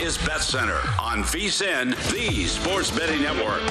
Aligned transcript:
Is 0.00 0.18
Bet 0.18 0.42
Center 0.42 0.80
on 1.00 1.22
VSIN, 1.22 1.94
the 2.10 2.44
Sports 2.46 2.90
Betting 2.90 3.22
Network. 3.22 3.62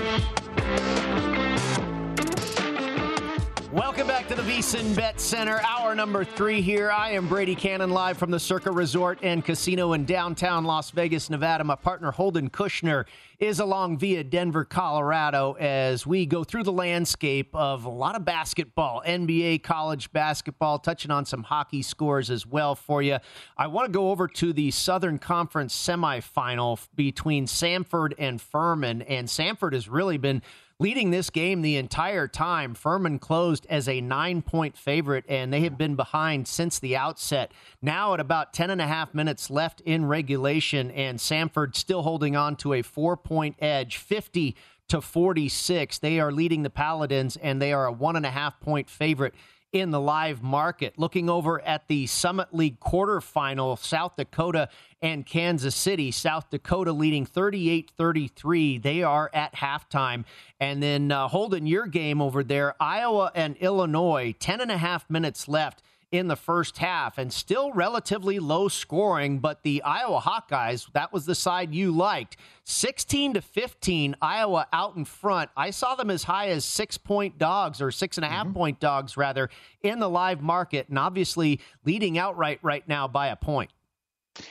Welcome 3.73 4.08
back 4.08 4.28
to 4.30 4.36
the 4.36 4.42
VSIN 4.42 4.95
Bet 4.95 5.20
Center, 5.20 5.59
hour 5.67 5.94
number 5.94 6.23
three 6.23 6.61
here. 6.61 6.92
I 6.92 7.11
am 7.11 7.28
Brady 7.28 7.56
Cannon, 7.56 7.89
live 7.89 8.17
from 8.17 8.31
the 8.31 8.39
Circa 8.39 8.72
Resort 8.72 9.20
and 9.22 9.44
Casino 9.44 9.94
in 9.94 10.06
downtown 10.06 10.64
Las 10.64 10.92
Vegas, 10.92 11.30
Nevada. 11.30 11.64
My 11.64 11.75
partner 11.75 12.11
Holden 12.11 12.50
Kushner 12.50 13.05
is 13.44 13.59
along 13.59 13.97
via 13.97 14.23
Denver, 14.23 14.63
Colorado, 14.63 15.58
as 15.59 16.08
we 16.08 16.25
go 16.25 16.45
through 16.45 16.63
the 16.63 16.72
landscape 16.72 17.53
of 17.53 17.83
a 17.83 17.89
lot 17.89 18.16
of 18.16 18.23
basketball, 18.23 19.03
NBA, 19.05 19.63
college 19.63 20.13
basketball, 20.13 20.80
touching 20.80 21.11
on 21.11 21.25
some 21.25 21.44
hockey 21.44 21.81
scores 21.81 22.30
as 22.30 22.47
well 22.47 22.73
for 22.73 23.02
you. 23.02 23.17
I 23.58 23.67
want 23.67 23.88
to 23.88 23.91
go 23.91 24.11
over 24.11 24.30
to 24.30 24.53
the 24.53 24.71
Southern 24.71 25.19
Conference 25.19 25.75
semifinal 25.75 26.88
between 26.95 27.45
Samford 27.45 28.14
and 28.17 28.41
Furman, 28.41 29.02
and 29.02 29.27
Samford 29.27 29.73
has 29.73 29.89
really 29.89 30.17
been 30.17 30.41
leading 30.80 31.11
this 31.11 31.30
game 31.30 31.61
the 31.61 31.77
entire 31.77 32.27
time. 32.27 32.73
Furman 32.73 33.17
closed 33.19 33.66
as 33.69 33.88
a 33.88 34.02
nine 34.02 34.41
point 34.41 34.77
favorite, 34.77 35.23
and 35.30 35.53
they 35.53 35.61
have 35.61 35.77
been 35.77 35.95
behind 35.95 36.47
since 36.47 36.80
the 36.80 36.97
outset. 36.97 37.53
Now, 37.81 38.14
at 38.14 38.19
about 38.19 38.53
10 38.53 38.69
and 38.69 38.81
a 38.81 38.88
half 38.88 39.14
minutes 39.14 39.49
left 39.49 39.81
in 39.81 40.05
regulation, 40.05 40.91
and 40.91 41.19
Samford 41.19 41.75
still 41.75 42.02
holding 42.02 42.36
on 42.36 42.55
to 42.58 42.73
a 42.73 42.81
four 42.81 43.16
point 43.16 43.33
edge, 43.59 43.98
50 43.98 44.56
to 44.89 45.02
46. 45.02 46.00
They 46.00 46.20
are 46.20 46.31
leading 46.31 46.64
the 46.64 46.70
Paladins, 46.70 47.38
and 47.38 47.62
they 47.62 47.73
are 47.73 47.86
a 47.86 47.92
one 47.92 48.16
and 48.16 48.26
a 48.26 48.31
half 48.31 48.59
point 48.59 48.89
favorite 48.89 49.34
in 49.73 49.89
the 49.89 50.00
live 50.00 50.44
market. 50.44 50.94
Looking 50.98 51.30
over 51.30 51.59
at 51.61 51.88
the 51.88 52.06
Summit 52.06 52.54
League 52.54 52.80
quarterfinal, 52.80 53.80
South 53.80 54.16
Dakota 54.16 54.70
and 55.02 55.26
Kansas 55.26 55.76
City. 55.76 56.11
South 56.11 56.50
Dakota 56.52 56.94
leading 56.94 57.26
38 57.26 57.92
33. 57.98 58.78
They 58.78 59.04
are 59.04 59.31
at 59.34 59.56
halftime. 59.56 60.26
And 60.59 60.81
then 60.81 61.11
uh, 61.11 61.28
holding 61.28 61.65
your 61.65 61.88
game 61.88 62.21
over 62.21 62.44
there, 62.44 62.76
Iowa 62.80 63.32
and 63.33 63.58
Illinois, 63.58 64.36
10 64.39 64.61
and 64.61 64.71
a 64.71 64.77
half 64.77 65.10
minutes 65.10 65.48
left 65.48 65.82
in 66.14 66.28
the 66.28 66.36
first 66.36 66.78
half 66.78 67.18
and 67.18 67.34
still 67.34 67.74
relatively 67.74 68.38
low 68.38 68.68
scoring, 68.68 69.40
but 69.40 69.64
the 69.64 69.82
Iowa 69.82 70.22
Hawkeyes, 70.22 70.88
that 70.94 71.12
was 71.12 71.26
the 71.26 71.34
side 71.34 71.74
you 71.74 71.92
liked. 71.92 72.38
16 72.66 73.34
to 73.34 73.42
15, 73.42 74.16
Iowa 74.22 74.68
out 74.72 74.96
in 74.96 75.06
front. 75.06 75.50
I 75.58 75.72
saw 75.72 75.96
them 75.96 76.12
as 76.12 76.24
high 76.24 76.50
as 76.50 76.66
six 76.66 77.00
point 77.00 77.40
dogs 77.40 77.82
or 77.82 77.90
six 77.90 78.20
and 78.20 78.26
a 78.26 78.30
half 78.30 78.46
mm-hmm. 78.46 78.54
point 78.54 78.80
dogs, 78.80 79.18
rather, 79.18 79.50
in 79.82 80.00
the 80.00 80.08
live 80.08 80.40
market, 80.40 80.88
and 80.88 81.00
obviously 81.00 81.60
leading 81.84 82.20
outright 82.20 82.60
right 82.62 82.88
now 82.88 83.08
by 83.08 83.30
a 83.30 83.36
point. 83.36 83.72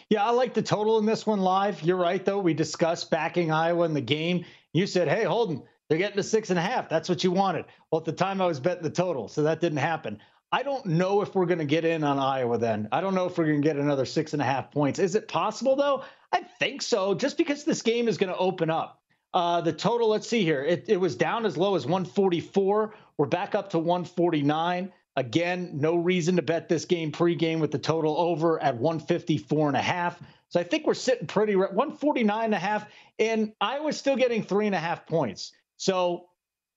Yeah, 0.09 0.25
I 0.27 0.31
like 0.31 0.55
the 0.55 0.63
total 0.63 0.99
in 0.99 1.07
this 1.07 1.27
one 1.27 1.41
live. 1.41 1.81
You're 1.83 1.97
right, 1.97 2.25
though. 2.25 2.41
We 2.41 2.55
discussed 2.55 3.09
backing 3.09 3.53
Iowa 3.53 3.85
in 3.85 3.95
the 3.95 4.01
game. 4.01 4.45
You 4.73 4.89
said, 4.89 5.07
hey, 5.07 5.23
Holden, 5.23 5.63
they're 5.89 5.99
getting 5.99 6.17
to 6.17 6.25
six 6.25 6.51
and 6.51 6.59
a 6.59 6.63
half. 6.63 6.89
That's 6.89 7.09
what 7.09 7.23
you 7.23 7.31
wanted. 7.31 7.67
Well, 7.91 8.01
at 8.01 8.05
the 8.05 8.13
time, 8.13 8.41
I 8.41 8.47
was 8.47 8.59
betting 8.59 8.83
the 8.83 8.91
total, 8.91 9.29
so 9.29 9.45
that 9.45 9.61
didn't 9.61 9.79
happen. 9.79 10.19
I 10.53 10.63
don't 10.63 10.85
know 10.85 11.23
if 11.23 11.35
we're 11.35 11.47
going 11.47 11.61
to 11.61 11.65
get 11.65 11.87
in 11.87 12.05
on 12.05 12.19
Iowa 12.19 12.59
then. 12.59 12.87
I 12.93 13.01
don't 13.01 13.15
know 13.15 13.25
if 13.27 13.39
we're 13.39 13.47
going 13.47 13.63
to 13.63 13.67
get 13.67 13.77
another 13.77 14.05
six 14.05 14.35
and 14.35 14.43
a 14.43 14.45
half 14.45 14.71
points. 14.71 14.99
Is 14.99 15.15
it 15.15 15.27
possible, 15.27 15.77
though? 15.77 16.05
I 16.31 16.43
think 16.43 16.83
so, 16.83 17.15
just 17.15 17.39
because 17.39 17.65
this 17.65 17.81
game 17.81 18.07
is 18.07 18.19
going 18.19 18.33
to 18.33 18.39
open 18.39 18.69
up. 18.69 19.01
Uh, 19.33 19.63
the 19.63 19.73
total, 19.73 20.11
let's 20.11 20.29
see 20.29 20.45
here. 20.45 20.63
It, 20.63 20.85
it 20.89 20.99
was 20.99 21.17
down 21.17 21.47
as 21.47 21.57
low 21.57 21.75
as 21.75 21.87
144. 21.87 22.95
We're 23.17 23.27
back 23.27 23.55
up 23.55 23.71
to 23.71 23.79
149. 23.79 24.93
Again, 25.17 25.71
no 25.73 25.97
reason 25.97 26.37
to 26.37 26.43
bet 26.43 26.69
this 26.69 26.85
game 26.85 27.13
pregame 27.13 27.59
with 27.59 27.71
the 27.71 27.79
total 27.79 28.19
over 28.19 28.63
at 28.63 28.77
154 28.77 29.69
and 29.69 29.77
a 29.77 29.83
half. 29.83 30.23
So 30.51 30.61
I 30.61 30.65
think 30.65 30.87
we're 30.87 30.93
sitting 30.93 31.27
pretty 31.27 31.57
149 31.57 32.45
and 32.45 32.55
a 32.55 32.59
half, 32.59 32.87
and 33.19 33.55
Iowa's 33.59 33.97
still 33.97 34.17
getting 34.17 34.43
three 34.43 34.67
and 34.67 34.75
a 34.75 34.79
half 34.79 35.07
points. 35.07 35.53
So 35.79 36.27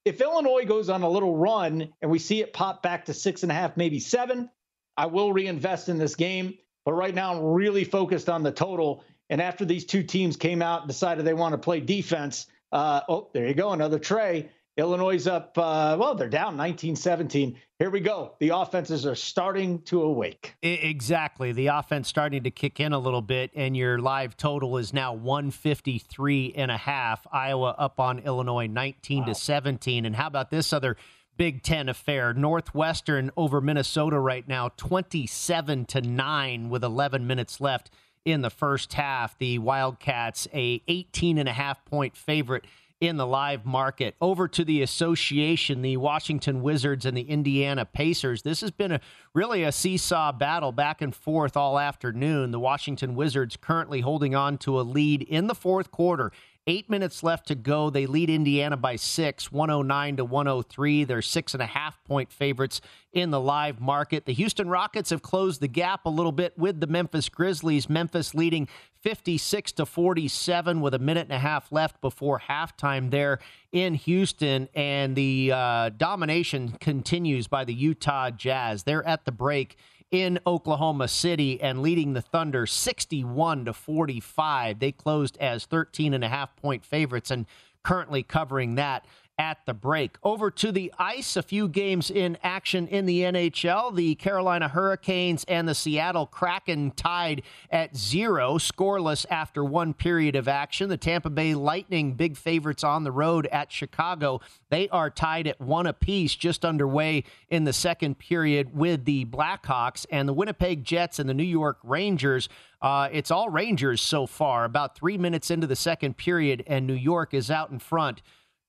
if 0.05 0.21
Illinois 0.21 0.65
goes 0.65 0.89
on 0.89 1.01
a 1.01 1.09
little 1.09 1.35
run 1.35 1.91
and 2.01 2.11
we 2.11 2.19
see 2.19 2.41
it 2.41 2.53
pop 2.53 2.83
back 2.83 3.05
to 3.05 3.13
six 3.13 3.41
and 3.43 3.51
a 3.51 3.55
half, 3.55 3.75
maybe 3.75 3.99
seven, 3.99 4.49
I 4.95 5.07
will 5.07 5.33
reinvest 5.33 5.89
in 5.89 5.97
this 5.97 6.15
game. 6.15 6.53
But 6.85 6.93
right 6.93 7.13
now, 7.13 7.33
I'm 7.33 7.43
really 7.43 7.83
focused 7.83 8.29
on 8.29 8.43
the 8.43 8.51
total. 8.51 9.03
And 9.31 9.41
after 9.41 9.65
these 9.65 9.85
two 9.85 10.03
teams 10.03 10.37
came 10.37 10.61
out 10.61 10.81
and 10.81 10.87
decided 10.87 11.25
they 11.25 11.33
want 11.33 11.53
to 11.53 11.57
play 11.57 11.79
defense, 11.79 12.45
uh, 12.71 13.01
oh, 13.09 13.29
there 13.33 13.47
you 13.47 13.55
go, 13.55 13.71
another 13.71 13.97
tray. 13.97 14.49
Illinois 14.77 15.25
up, 15.25 15.57
uh, 15.57 15.95
well, 15.97 16.15
they're 16.15 16.27
down 16.27 16.57
19 16.57 16.95
17. 16.97 17.57
Here 17.79 17.89
we 17.89 18.01
go. 18.01 18.35
The 18.39 18.49
offenses 18.49 19.05
are 19.05 19.15
starting 19.15 19.81
to 19.83 20.01
awake. 20.01 20.55
Exactly. 20.61 21.53
The 21.53 21.67
offense 21.67 22.09
starting 22.09 22.43
to 22.43 22.51
kick 22.51 22.79
in 22.81 22.91
a 22.91 22.99
little 22.99 23.21
bit, 23.21 23.51
and 23.55 23.75
your 23.75 23.99
live 23.99 24.35
total 24.35 24.77
is 24.77 24.93
now 24.93 25.13
153 25.13 26.53
and 26.55 26.71
a 26.71 26.77
half. 26.77 27.25
Iowa 27.31 27.75
up 27.77 28.01
on 28.01 28.19
Illinois 28.19 28.67
19 28.67 29.19
wow. 29.19 29.25
to 29.27 29.35
17. 29.35 30.05
And 30.05 30.15
how 30.15 30.27
about 30.27 30.51
this 30.51 30.73
other 30.73 30.97
Big 31.37 31.63
Ten 31.63 31.87
affair? 31.87 32.33
Northwestern 32.33 33.31
over 33.37 33.61
Minnesota 33.61 34.19
right 34.19 34.45
now, 34.45 34.69
27 34.75 35.85
to 35.85 36.01
9 36.01 36.69
with 36.69 36.83
11 36.83 37.25
minutes 37.25 37.61
left 37.61 37.91
in 38.25 38.41
the 38.41 38.49
first 38.49 38.93
half. 38.93 39.37
The 39.37 39.57
Wildcats, 39.59 40.49
a 40.53 40.81
18 40.89 41.37
and 41.37 41.47
a 41.47 41.53
half 41.53 41.85
point 41.85 42.17
favorite 42.17 42.65
in 43.01 43.17
the 43.17 43.27
live 43.27 43.65
market. 43.65 44.15
Over 44.21 44.47
to 44.47 44.63
the 44.63 44.81
association, 44.81 45.81
the 45.81 45.97
Washington 45.97 46.61
Wizards 46.61 47.05
and 47.05 47.15
the 47.15 47.21
Indiana 47.21 47.85
Pacers. 47.85 48.41
This 48.41 48.61
has 48.61 48.71
been 48.71 48.93
a 48.93 49.01
really 49.33 49.63
a 49.63 49.71
seesaw 49.71 50.31
battle 50.31 50.71
back 50.71 51.01
and 51.01 51.13
forth 51.13 51.57
all 51.57 51.77
afternoon. 51.77 52.51
The 52.51 52.59
Washington 52.59 53.15
Wizards 53.15 53.57
currently 53.57 54.01
holding 54.01 54.33
on 54.33 54.57
to 54.59 54.79
a 54.79 54.83
lead 54.83 55.21
in 55.23 55.47
the 55.47 55.55
fourth 55.55 55.91
quarter. 55.91 56.31
Eight 56.67 56.89
minutes 56.89 57.21
left 57.21 57.49
to 57.49 57.55
go. 57.55 57.91
They 57.91 58.07
lead 58.07 58.27
Indiana 58.27 58.75
by 58.75 58.95
six, 58.95 59.51
109 59.51 60.17
to 60.17 60.25
103. 60.25 61.03
They're 61.03 61.21
six 61.21 61.53
and 61.53 61.61
a 61.61 61.67
half 61.67 62.03
point 62.05 62.31
favorites 62.31 62.81
in 63.13 63.29
the 63.29 63.39
live 63.39 63.79
market. 63.79 64.25
The 64.25 64.33
Houston 64.33 64.67
Rockets 64.67 65.11
have 65.11 65.21
closed 65.21 65.61
the 65.61 65.67
gap 65.67 66.07
a 66.07 66.09
little 66.09 66.31
bit 66.31 66.57
with 66.57 66.79
the 66.79 66.87
Memphis 66.87 67.29
Grizzlies. 67.29 67.87
Memphis 67.87 68.33
leading 68.33 68.67
56 69.01 69.73
to 69.73 69.85
47 69.85 70.81
with 70.81 70.95
a 70.95 70.99
minute 70.99 71.27
and 71.27 71.33
a 71.33 71.39
half 71.39 71.71
left 71.71 72.01
before 72.01 72.39
halftime 72.39 73.11
there 73.11 73.37
in 73.71 73.93
Houston. 73.93 74.67
And 74.73 75.15
the 75.15 75.51
uh, 75.53 75.89
domination 75.89 76.71
continues 76.79 77.45
by 77.45 77.63
the 77.63 77.75
Utah 77.75 78.31
Jazz. 78.31 78.81
They're 78.81 79.07
at 79.07 79.25
the 79.25 79.31
break 79.31 79.77
in 80.11 80.39
Oklahoma 80.45 81.07
City 81.07 81.61
and 81.61 81.81
leading 81.81 82.13
the 82.13 82.21
Thunder 82.21 82.65
61 82.65 83.65
to 83.65 83.73
45. 83.73 84.79
They 84.79 84.91
closed 84.91 85.37
as 85.39 85.65
13 85.65 86.13
and 86.13 86.23
a 86.23 86.29
half 86.29 86.55
point 86.55 86.85
favorites 86.85 87.31
and 87.31 87.45
currently 87.83 88.23
covering 88.23 88.75
that 88.75 89.05
at 89.37 89.65
the 89.65 89.73
break. 89.73 90.17
Over 90.23 90.49
to 90.51 90.71
the 90.71 90.93
ice, 90.97 91.35
a 91.35 91.43
few 91.43 91.67
games 91.67 92.09
in 92.09 92.37
action 92.43 92.87
in 92.87 93.05
the 93.05 93.21
NHL. 93.21 93.95
The 93.95 94.15
Carolina 94.15 94.67
Hurricanes 94.67 95.43
and 95.45 95.67
the 95.67 95.75
Seattle 95.75 96.25
Kraken 96.25 96.91
tied 96.91 97.41
at 97.69 97.95
zero, 97.95 98.57
scoreless 98.57 99.25
after 99.29 99.63
one 99.63 99.93
period 99.93 100.35
of 100.35 100.47
action. 100.47 100.89
The 100.89 100.97
Tampa 100.97 101.29
Bay 101.29 101.53
Lightning, 101.53 102.13
big 102.13 102.37
favorites 102.37 102.83
on 102.83 103.03
the 103.03 103.11
road 103.11 103.47
at 103.47 103.71
Chicago. 103.71 104.41
They 104.69 104.87
are 104.89 105.09
tied 105.09 105.47
at 105.47 105.59
one 105.59 105.87
apiece, 105.87 106.35
just 106.35 106.63
underway 106.63 107.23
in 107.49 107.65
the 107.65 107.73
second 107.73 108.17
period 108.19 108.75
with 108.75 109.05
the 109.05 109.25
Blackhawks 109.25 110.05
and 110.09 110.29
the 110.29 110.33
Winnipeg 110.33 110.83
Jets 110.83 111.19
and 111.19 111.29
the 111.29 111.33
New 111.33 111.43
York 111.43 111.79
Rangers. 111.83 112.47
Uh, 112.81 113.09
it's 113.11 113.31
all 113.31 113.49
Rangers 113.49 114.01
so 114.01 114.27
far, 114.27 114.63
about 114.63 114.95
three 114.95 115.17
minutes 115.17 115.49
into 115.49 115.67
the 115.67 115.75
second 115.75 116.17
period, 116.17 116.63
and 116.67 116.85
New 116.85 116.93
York 116.93 117.33
is 117.33 117.49
out 117.49 117.71
in 117.71 117.79
front 117.79 118.21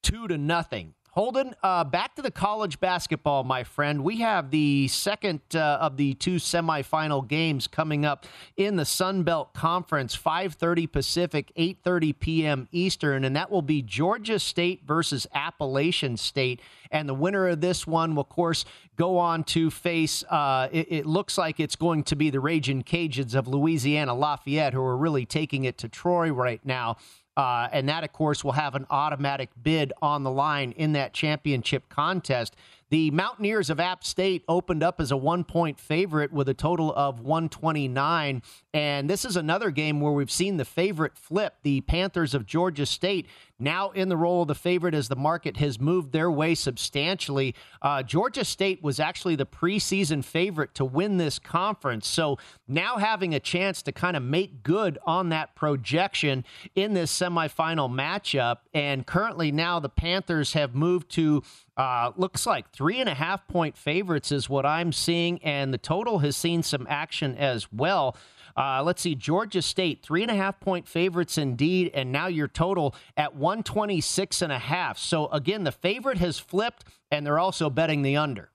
two 0.07 0.29
to 0.29 0.39
nothing. 0.39 0.95
Holden, 1.11 1.57
uh, 1.65 1.83
back 1.83 2.15
to 2.15 2.23
the 2.23 2.31
college 2.31 2.79
basketball, 2.79 3.43
my 3.43 3.65
friend. 3.65 4.05
We 4.05 4.21
have 4.21 4.53
the 4.53 4.87
second 4.87 5.41
uh, 5.53 5.79
of 5.81 5.97
the 5.97 6.15
two 6.15 6.37
semifinal 6.37 7.27
games 7.27 7.67
coming 7.67 8.05
up 8.05 8.25
in 8.57 8.77
the 8.77 8.85
Sun 8.85 9.25
Belt 9.25 9.53
Conference, 9.53 10.17
5:30 10.17 10.93
Pacific, 10.93 11.51
8:30 11.57 12.21
p.m. 12.21 12.69
Eastern, 12.71 13.25
and 13.25 13.35
that 13.35 13.51
will 13.51 13.63
be 13.63 13.83
Georgia 13.83 14.39
State 14.39 14.83
versus 14.87 15.27
Appalachian 15.35 16.17
State. 16.17 16.61
And 16.93 17.09
the 17.09 17.15
winner 17.15 17.49
of 17.49 17.61
this 17.61 17.85
one 17.85 18.15
will, 18.15 18.23
of 18.23 18.29
course, 18.29 18.65
go 18.95 19.19
on 19.19 19.43
to 19.45 19.71
face. 19.71 20.23
Uh, 20.31 20.69
it, 20.71 20.87
it, 20.93 21.07
looks 21.07 21.37
like 21.37 21.59
it's 21.59 21.77
going 21.77 22.05
to 22.05 22.15
be 22.15 22.31
the 22.31 22.39
Raging 22.39 22.85
Cajuns 22.85 23.35
of 23.35 23.49
Louisiana 23.49 24.15
Lafayette, 24.15 24.73
who 24.73 24.83
are 24.83 24.97
really 24.97 25.27
taking 25.27 25.65
it 25.65 25.79
to 25.79 25.89
Troy 25.89 26.31
right 26.31 26.61
now. 26.65 26.97
Uh, 27.37 27.69
and 27.71 27.89
that, 27.89 28.03
of 28.03 28.13
course, 28.13 28.43
will 28.43 28.53
have 28.53 28.75
an 28.75 28.87
automatic 28.89 29.51
bid 29.63 29.93
on 30.01 30.23
the 30.23 30.31
line 30.31 30.73
in 30.73 30.93
that 30.93 31.13
championship 31.13 31.89
contest. 31.89 32.57
The 32.89 33.11
Mountaineers 33.11 33.69
of 33.69 33.81
App 33.81 34.05
State 34.05 34.45
opened 34.49 34.83
up 34.83 35.01
as 35.01 35.11
a 35.11 35.17
one 35.17 35.43
point 35.43 35.79
favorite 35.81 36.33
with 36.33 36.49
a 36.49 36.55
total 36.55 36.95
of 36.95 37.21
129. 37.21 38.43
And 38.73 39.11
this 39.11 39.25
is 39.25 39.37
another 39.37 39.71
game 39.71 40.01
where 40.01 40.13
we've 40.13 40.31
seen 40.31 40.57
the 40.57 40.65
favorite 40.65 41.19
flip. 41.19 41.57
The 41.63 41.81
Panthers 41.83 42.33
of 42.33 42.47
Georgia 42.47 42.87
State 42.87 43.27
now 43.59 43.91
in 43.91 44.09
the 44.09 44.17
role 44.17 44.43
of 44.43 44.49
the 44.49 44.55
favorite 44.55 44.95
as 44.95 45.09
the 45.09 45.17
market 45.17 45.57
has 45.57 45.81
moved 45.81 46.13
their 46.13 46.31
way 46.31 46.55
substantially. 46.55 47.55
Uh, 47.83 48.03
Georgia 48.03 48.45
State 48.45 48.83
was 48.83 49.01
actually 49.01 49.37
the 49.37 49.47
preseason 49.47 50.25
favorite 50.25 50.75
to 50.75 50.85
win 50.85 51.17
this 51.17 51.39
conference. 51.39 52.07
So 52.07 52.39
now 52.69 52.97
having 52.97 53.35
a 53.35 53.41
chance 53.41 53.83
to 53.83 53.93
kind 53.93 54.17
of 54.17 54.23
make 54.23 54.63
good 54.63 54.99
on 55.05 55.31
that 55.31 55.55
projection 55.55 56.45
in 56.75 56.95
this 56.95 57.17
semifinal 57.17 57.91
matchup. 57.91 58.59
And 58.75 59.07
currently 59.07 59.53
now 59.53 59.81
the 59.81 59.89
Panthers 59.89 60.53
have 60.53 60.75
moved 60.75 61.11
to 61.13 61.43
uh, 61.77 62.11
looks 62.17 62.47
like 62.47 62.71
three 62.73 63.01
and 63.01 63.09
a 63.09 63.15
half 63.15 63.47
point 63.49 63.77
favorites 63.77 64.33
is 64.33 64.49
what 64.49 64.65
I'm 64.65 64.93
seeing, 64.93 65.43
and 65.43 65.75
the 65.75 65.79
total 65.79 66.21
has 66.21 66.35
seen 66.35 66.63
some 66.63 66.87
action 66.89 67.37
as 67.37 67.71
well. 67.71 68.17
Uh, 68.57 68.83
let's 68.83 69.03
see, 69.03 69.15
Georgia 69.15 69.63
State, 69.63 70.03
three 70.03 70.23
and 70.23 70.31
a 70.31 70.35
half 70.35 70.61
point 70.61 70.89
favorites 70.89 71.39
indeed, 71.39 71.91
and 71.95 72.11
now 72.11 72.27
your 72.27 72.49
total 72.49 72.95
at 73.17 73.35
126 73.35 74.43
and 74.43 74.53
a 74.53 74.59
half. 74.59 74.99
So 74.99 75.29
again, 75.29 75.65
the 75.65 75.73
favorite 75.73 76.19
has 76.19 76.39
flipped, 76.39 76.85
and 77.11 77.27
they're 77.27 77.39
also 77.39 77.69
betting 77.69 78.03
the 78.03 78.17
under. 78.17 78.51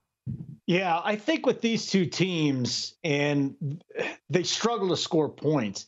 Yeah, 0.67 1.01
I 1.03 1.15
think 1.15 1.45
with 1.45 1.61
these 1.61 1.87
two 1.87 2.05
teams, 2.05 2.95
and 3.03 3.81
they 4.29 4.43
struggle 4.43 4.89
to 4.89 4.97
score 4.97 5.29
points. 5.29 5.87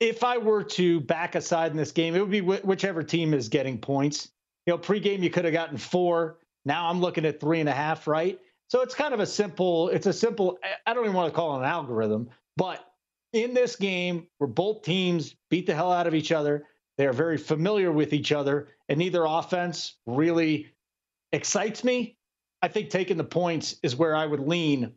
If 0.00 0.24
I 0.24 0.38
were 0.38 0.64
to 0.64 1.00
back 1.00 1.34
aside 1.34 1.70
in 1.70 1.76
this 1.76 1.92
game, 1.92 2.14
it 2.14 2.20
would 2.20 2.30
be 2.30 2.40
wh- 2.40 2.64
whichever 2.64 3.02
team 3.02 3.34
is 3.34 3.48
getting 3.48 3.78
points. 3.78 4.30
You 4.66 4.72
know, 4.72 4.78
pregame 4.78 5.20
you 5.20 5.30
could 5.30 5.44
have 5.44 5.54
gotten 5.54 5.76
four 5.76 6.38
now 6.64 6.88
I'm 6.88 7.00
looking 7.00 7.24
at 7.24 7.40
three 7.40 7.60
and 7.60 7.68
a 7.68 7.72
half, 7.72 8.06
right? 8.06 8.38
So 8.68 8.80
it's 8.80 8.94
kind 8.94 9.12
of 9.12 9.20
a 9.20 9.26
simple, 9.26 9.88
it's 9.90 10.06
a 10.06 10.12
simple, 10.12 10.58
I 10.86 10.94
don't 10.94 11.04
even 11.04 11.14
want 11.14 11.32
to 11.32 11.36
call 11.36 11.56
it 11.56 11.58
an 11.58 11.64
algorithm, 11.64 12.30
but 12.56 12.84
in 13.34 13.54
this 13.54 13.76
game 13.76 14.26
where 14.38 14.48
both 14.48 14.82
teams 14.82 15.34
beat 15.50 15.66
the 15.66 15.74
hell 15.74 15.92
out 15.92 16.06
of 16.06 16.14
each 16.14 16.32
other, 16.32 16.66
they 16.96 17.06
are 17.06 17.12
very 17.12 17.36
familiar 17.36 17.90
with 17.90 18.12
each 18.12 18.32
other, 18.32 18.68
and 18.88 18.98
neither 18.98 19.24
offense 19.24 19.96
really 20.06 20.72
excites 21.32 21.82
me. 21.84 22.16
I 22.62 22.68
think 22.68 22.90
taking 22.90 23.16
the 23.16 23.24
points 23.24 23.76
is 23.82 23.96
where 23.96 24.14
I 24.16 24.26
would 24.26 24.40
lean 24.40 24.92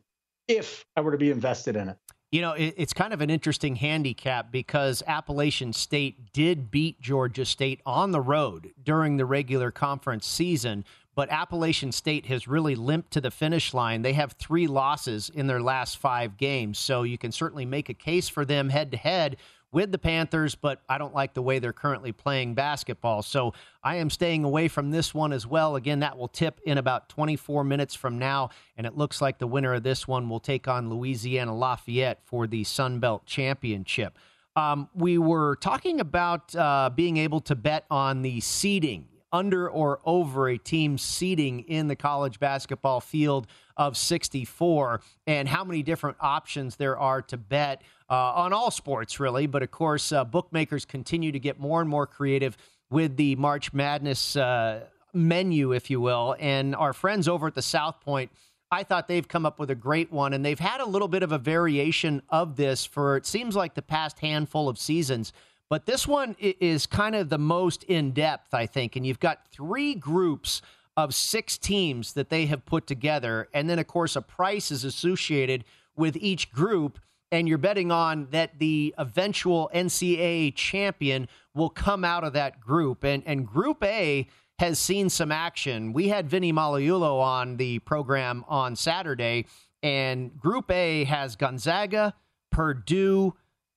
if 0.46 0.86
I 0.96 1.00
were 1.00 1.12
to 1.12 1.18
be 1.18 1.30
invested 1.30 1.76
in 1.76 1.88
it. 1.88 1.96
You 2.30 2.42
know, 2.42 2.52
it's 2.52 2.92
kind 2.92 3.14
of 3.14 3.22
an 3.22 3.30
interesting 3.30 3.76
handicap 3.76 4.52
because 4.52 5.02
Appalachian 5.06 5.72
State 5.72 6.30
did 6.34 6.70
beat 6.70 7.00
Georgia 7.00 7.46
State 7.46 7.80
on 7.86 8.12
the 8.12 8.20
road 8.20 8.70
during 8.82 9.16
the 9.16 9.24
regular 9.24 9.70
conference 9.70 10.26
season, 10.26 10.84
but 11.18 11.32
Appalachian 11.32 11.90
State 11.90 12.26
has 12.26 12.46
really 12.46 12.76
limped 12.76 13.10
to 13.10 13.20
the 13.20 13.32
finish 13.32 13.74
line. 13.74 14.02
They 14.02 14.12
have 14.12 14.34
three 14.34 14.68
losses 14.68 15.28
in 15.34 15.48
their 15.48 15.60
last 15.60 15.98
five 15.98 16.36
games, 16.36 16.78
so 16.78 17.02
you 17.02 17.18
can 17.18 17.32
certainly 17.32 17.64
make 17.64 17.88
a 17.88 17.94
case 17.94 18.28
for 18.28 18.44
them 18.44 18.68
head 18.68 18.92
to 18.92 18.96
head 18.96 19.36
with 19.72 19.90
the 19.90 19.98
Panthers, 19.98 20.54
but 20.54 20.80
I 20.88 20.96
don't 20.96 21.12
like 21.12 21.34
the 21.34 21.42
way 21.42 21.58
they're 21.58 21.72
currently 21.72 22.12
playing 22.12 22.54
basketball. 22.54 23.22
So 23.22 23.52
I 23.82 23.96
am 23.96 24.10
staying 24.10 24.44
away 24.44 24.68
from 24.68 24.92
this 24.92 25.12
one 25.12 25.32
as 25.32 25.44
well. 25.44 25.74
Again, 25.74 25.98
that 25.98 26.16
will 26.16 26.28
tip 26.28 26.60
in 26.64 26.78
about 26.78 27.08
24 27.08 27.64
minutes 27.64 27.96
from 27.96 28.20
now, 28.20 28.50
and 28.76 28.86
it 28.86 28.96
looks 28.96 29.20
like 29.20 29.38
the 29.40 29.48
winner 29.48 29.74
of 29.74 29.82
this 29.82 30.06
one 30.06 30.28
will 30.28 30.38
take 30.38 30.68
on 30.68 30.88
Louisiana 30.88 31.52
Lafayette 31.52 32.20
for 32.22 32.46
the 32.46 32.62
Sun 32.62 33.00
Belt 33.00 33.26
Championship. 33.26 34.16
Um, 34.54 34.88
we 34.94 35.18
were 35.18 35.56
talking 35.56 35.98
about 35.98 36.54
uh, 36.54 36.90
being 36.94 37.16
able 37.16 37.40
to 37.40 37.56
bet 37.56 37.86
on 37.90 38.22
the 38.22 38.38
seeding 38.38 39.08
under 39.32 39.68
or 39.68 40.00
over 40.04 40.48
a 40.48 40.58
team's 40.58 41.02
seating 41.02 41.60
in 41.60 41.88
the 41.88 41.96
college 41.96 42.40
basketball 42.40 43.00
field 43.00 43.46
of 43.76 43.96
64 43.96 45.00
and 45.26 45.48
how 45.48 45.64
many 45.64 45.82
different 45.82 46.16
options 46.20 46.76
there 46.76 46.98
are 46.98 47.22
to 47.22 47.36
bet 47.36 47.82
uh, 48.10 48.14
on 48.14 48.52
all 48.52 48.70
sports, 48.70 49.20
really. 49.20 49.46
But 49.46 49.62
of 49.62 49.70
course, 49.70 50.12
uh, 50.12 50.24
bookmakers 50.24 50.84
continue 50.84 51.32
to 51.32 51.38
get 51.38 51.60
more 51.60 51.80
and 51.80 51.88
more 51.88 52.06
creative 52.06 52.56
with 52.90 53.16
the 53.16 53.36
March 53.36 53.72
Madness 53.72 54.36
uh, 54.36 54.84
menu, 55.12 55.72
if 55.72 55.90
you 55.90 56.00
will. 56.00 56.36
And 56.38 56.74
our 56.74 56.92
friends 56.92 57.28
over 57.28 57.46
at 57.48 57.54
the 57.54 57.62
South 57.62 58.00
Point. 58.00 58.30
I 58.70 58.82
thought 58.82 59.08
they've 59.08 59.26
come 59.26 59.46
up 59.46 59.58
with 59.58 59.70
a 59.70 59.74
great 59.74 60.12
one, 60.12 60.34
and 60.34 60.44
they've 60.44 60.58
had 60.58 60.82
a 60.82 60.86
little 60.86 61.08
bit 61.08 61.22
of 61.22 61.32
a 61.32 61.38
variation 61.38 62.20
of 62.28 62.56
this 62.56 62.84
for 62.84 63.16
it 63.16 63.24
seems 63.24 63.56
like 63.56 63.74
the 63.74 63.80
past 63.80 64.18
handful 64.18 64.68
of 64.68 64.78
seasons. 64.78 65.32
But 65.70 65.86
this 65.86 66.06
one 66.06 66.34
is 66.38 66.86
kind 66.86 67.14
of 67.14 67.28
the 67.28 67.38
most 67.38 67.84
in 67.84 68.12
depth, 68.12 68.54
I 68.54 68.66
think. 68.66 68.96
And 68.96 69.06
you've 69.06 69.20
got 69.20 69.46
three 69.52 69.94
groups 69.94 70.62
of 70.96 71.14
six 71.14 71.58
teams 71.58 72.14
that 72.14 72.30
they 72.30 72.46
have 72.46 72.64
put 72.64 72.86
together. 72.86 73.48
And 73.52 73.68
then, 73.68 73.78
of 73.78 73.86
course, 73.86 74.16
a 74.16 74.22
price 74.22 74.70
is 74.70 74.84
associated 74.84 75.64
with 75.94 76.16
each 76.16 76.50
group. 76.50 76.98
And 77.30 77.46
you're 77.46 77.58
betting 77.58 77.92
on 77.92 78.28
that 78.30 78.58
the 78.58 78.94
eventual 78.96 79.70
NCAA 79.74 80.54
champion 80.54 81.28
will 81.54 81.68
come 81.68 82.04
out 82.04 82.24
of 82.24 82.32
that 82.32 82.60
group. 82.60 83.04
And, 83.04 83.22
and 83.26 83.46
Group 83.46 83.84
A 83.84 84.26
has 84.58 84.78
seen 84.78 85.10
some 85.10 85.30
action. 85.30 85.92
We 85.92 86.08
had 86.08 86.28
Vinny 86.28 86.52
Magliulo 86.52 87.20
on 87.20 87.58
the 87.58 87.78
program 87.80 88.44
on 88.48 88.74
Saturday, 88.74 89.46
and 89.82 90.36
Group 90.36 90.70
A 90.70 91.04
has 91.04 91.36
Gonzaga, 91.36 92.14
Purdue, 92.50 93.34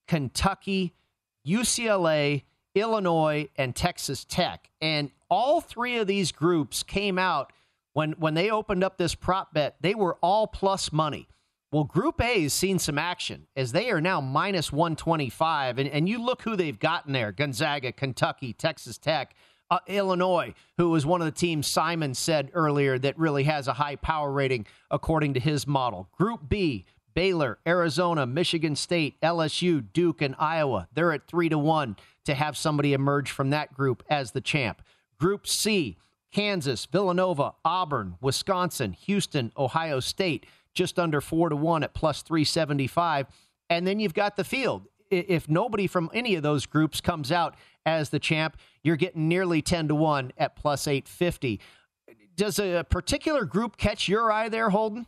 Kentucky, 0.07 0.93
UCLA, 1.45 2.43
Illinois, 2.75 3.49
and 3.57 3.75
Texas 3.75 4.25
Tech. 4.25 4.69
And 4.81 5.11
all 5.29 5.61
three 5.61 5.97
of 5.97 6.07
these 6.07 6.31
groups 6.31 6.83
came 6.83 7.17
out 7.17 7.53
when 7.93 8.13
when 8.13 8.33
they 8.33 8.49
opened 8.49 8.83
up 8.83 8.97
this 8.97 9.15
prop 9.15 9.53
bet, 9.53 9.75
they 9.81 9.95
were 9.95 10.17
all 10.21 10.47
plus 10.47 10.91
money. 10.91 11.27
Well, 11.71 11.85
Group 11.85 12.19
A 12.21 12.43
has 12.43 12.53
seen 12.53 12.79
some 12.79 12.97
action 12.97 13.47
as 13.55 13.71
they 13.71 13.91
are 13.91 14.01
now 14.01 14.19
minus 14.19 14.73
125. 14.73 15.77
And, 15.77 15.89
and 15.89 16.07
you 16.07 16.21
look 16.21 16.41
who 16.41 16.57
they've 16.57 16.77
gotten 16.77 17.13
there 17.13 17.31
Gonzaga, 17.31 17.93
Kentucky, 17.93 18.51
Texas 18.51 18.97
Tech, 18.97 19.33
uh, 19.69 19.79
Illinois, 19.87 20.53
who 20.77 20.89
was 20.89 21.05
one 21.05 21.21
of 21.21 21.25
the 21.25 21.31
teams 21.31 21.67
Simon 21.67 22.13
said 22.13 22.51
earlier 22.53 22.99
that 22.99 23.17
really 23.17 23.45
has 23.45 23.69
a 23.69 23.73
high 23.73 23.95
power 23.95 24.29
rating 24.29 24.67
according 24.89 25.33
to 25.35 25.39
his 25.39 25.65
model. 25.65 26.09
Group 26.11 26.41
B, 26.49 26.85
Baylor, 27.13 27.59
Arizona, 27.65 28.25
Michigan 28.25 28.75
State, 28.75 29.19
LSU, 29.21 29.85
Duke, 29.93 30.21
and 30.21 30.35
Iowa. 30.39 30.87
They're 30.93 31.13
at 31.13 31.27
three 31.27 31.49
to 31.49 31.57
one 31.57 31.95
to 32.25 32.35
have 32.35 32.57
somebody 32.57 32.93
emerge 32.93 33.31
from 33.31 33.49
that 33.49 33.73
group 33.73 34.03
as 34.09 34.31
the 34.31 34.41
champ. 34.41 34.81
Group 35.19 35.47
C, 35.47 35.97
Kansas, 36.31 36.85
Villanova, 36.85 37.53
Auburn, 37.65 38.15
Wisconsin, 38.21 38.93
Houston, 38.93 39.51
Ohio 39.57 39.99
State, 39.99 40.45
just 40.73 40.97
under 40.97 41.21
four 41.21 41.49
to 41.49 41.55
one 41.55 41.83
at 41.83 41.93
plus 41.93 42.21
375. 42.21 43.27
And 43.69 43.85
then 43.85 43.99
you've 43.99 44.13
got 44.13 44.35
the 44.37 44.43
field. 44.43 44.87
If 45.09 45.49
nobody 45.49 45.87
from 45.87 46.09
any 46.13 46.35
of 46.35 46.43
those 46.43 46.65
groups 46.65 47.01
comes 47.01 47.31
out 47.31 47.55
as 47.85 48.09
the 48.09 48.19
champ, 48.19 48.57
you're 48.81 48.95
getting 48.95 49.27
nearly 49.27 49.61
10 49.61 49.89
to 49.89 49.95
1 49.95 50.31
at 50.37 50.55
plus 50.55 50.87
850. 50.87 51.59
Does 52.35 52.59
a 52.59 52.85
particular 52.89 53.43
group 53.43 53.75
catch 53.75 54.07
your 54.07 54.31
eye 54.31 54.47
there, 54.47 54.69
Holden? 54.69 55.05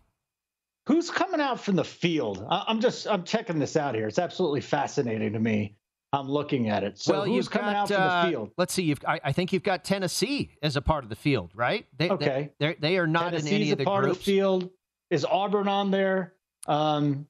Who's 0.85 1.09
coming 1.09 1.39
out 1.39 1.59
from 1.61 1.75
the 1.75 1.83
field? 1.83 2.45
I'm 2.49 2.81
just 2.81 3.07
I'm 3.07 3.23
checking 3.23 3.57
this 3.59 3.77
out 3.77 3.95
here. 3.95 4.07
It's 4.07 4.19
absolutely 4.19 4.61
fascinating 4.61 5.31
to 5.33 5.39
me. 5.39 5.75
I'm 6.11 6.29
looking 6.29 6.69
at 6.69 6.83
it. 6.83 6.99
So 6.99 7.13
well, 7.13 7.25
who's 7.25 7.47
coming 7.47 7.71
got, 7.73 7.75
out 7.75 7.87
from 7.87 8.01
uh, 8.01 8.23
the 8.25 8.29
field? 8.29 8.51
Let's 8.57 8.73
see. 8.73 8.83
You've, 8.83 8.99
I, 9.07 9.19
I 9.23 9.31
think 9.31 9.51
you've 9.51 9.63
got 9.63 9.83
Tennessee 9.83 10.51
as 10.61 10.75
a 10.75 10.81
part 10.81 11.03
of 11.03 11.09
the 11.09 11.15
field, 11.15 11.51
right? 11.55 11.87
They, 11.97 12.09
Okay. 12.11 12.51
They, 12.59 12.75
they're- 12.79 13.07
not 13.07 13.31
Tennessee's 13.31 13.49
in 13.51 13.55
any 13.55 13.71
of 13.71 13.77
the 13.79 13.85
part 13.85 14.03
groups. 14.03 14.19
of 14.19 14.25
the 14.25 14.31
field. 14.31 14.69
Is 15.09 15.25
Auburn 15.25 15.67
on 15.67 15.89
there? 15.89 16.33
Um, 16.67 17.25